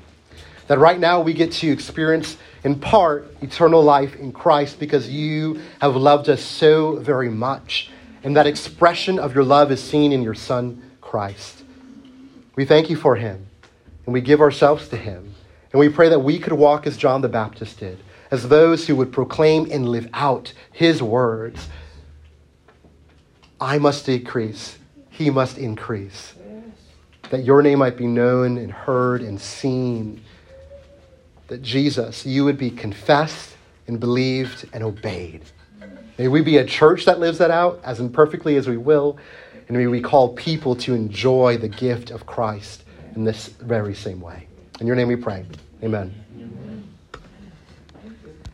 That 0.68 0.80
right 0.80 0.98
now 0.98 1.20
we 1.20 1.34
get 1.34 1.52
to 1.52 1.68
experience 1.70 2.38
in 2.64 2.80
part 2.80 3.36
eternal 3.42 3.84
life 3.84 4.16
in 4.16 4.32
Christ 4.32 4.80
because 4.80 5.10
you 5.10 5.60
have 5.82 5.98
loved 5.98 6.30
us 6.30 6.42
so 6.42 6.96
very 6.96 7.30
much. 7.30 7.92
And 8.24 8.38
that 8.38 8.48
expression 8.48 9.20
of 9.20 9.36
your 9.36 9.44
love 9.44 9.70
is 9.70 9.84
seen 9.84 10.14
in 10.14 10.22
your 10.24 10.34
Son, 10.34 10.82
Christ. 11.02 11.66
We 12.56 12.64
thank 12.64 12.90
you 12.90 12.96
for 12.96 13.18
him, 13.18 13.48
and 14.06 14.14
we 14.14 14.22
give 14.22 14.40
ourselves 14.40 14.88
to 14.88 14.96
him. 14.96 15.36
And 15.74 15.80
we 15.82 15.90
pray 15.90 16.08
that 16.08 16.20
we 16.20 16.40
could 16.40 16.54
walk 16.54 16.88
as 16.88 16.96
John 16.96 17.20
the 17.20 17.28
Baptist 17.28 17.80
did, 17.80 18.00
as 18.32 18.48
those 18.48 18.88
who 18.88 18.96
would 18.96 19.12
proclaim 19.12 19.70
and 19.70 19.90
live 19.90 20.08
out 20.14 20.54
his 20.72 21.04
words. 21.04 21.68
I 23.60 23.78
must 23.78 24.06
decrease, 24.06 24.78
he 25.24 25.30
must 25.30 25.58
increase. 25.58 26.34
That 27.30 27.44
your 27.44 27.62
name 27.62 27.80
might 27.80 27.98
be 27.98 28.08
known 28.08 28.58
and 28.58 28.72
heard 28.72 29.22
and 29.22 29.40
seen. 29.40 30.22
That 31.48 31.62
Jesus, 31.62 32.26
you 32.26 32.46
would 32.46 32.58
be 32.58 32.70
confessed 32.70 33.56
and 33.88 34.00
believed 34.00 34.68
and 34.74 34.84
obeyed. 34.84 35.44
May 36.18 36.28
we 36.28 36.42
be 36.42 36.58
a 36.58 36.66
church 36.66 37.06
that 37.06 37.20
lives 37.20 37.38
that 37.40 37.52
out 37.52 37.80
as 37.84 38.00
imperfectly 38.00 38.56
as 38.58 38.68
we 38.68 38.78
will. 38.78 39.18
And 39.68 39.78
may 39.78 39.88
we 39.88 40.02
call 40.02 40.34
people 40.34 40.76
to 40.78 40.94
enjoy 40.94 41.58
the 41.58 41.70
gift 41.70 42.12
of 42.12 42.26
Christ 42.26 42.84
in 43.16 43.24
this 43.24 43.48
very 43.48 43.96
same 43.96 44.20
way. 44.20 44.48
In 44.80 44.88
your 44.88 44.96
name 44.96 45.08
we 45.08 45.16
pray. 45.16 45.46
Amen. 45.84 46.14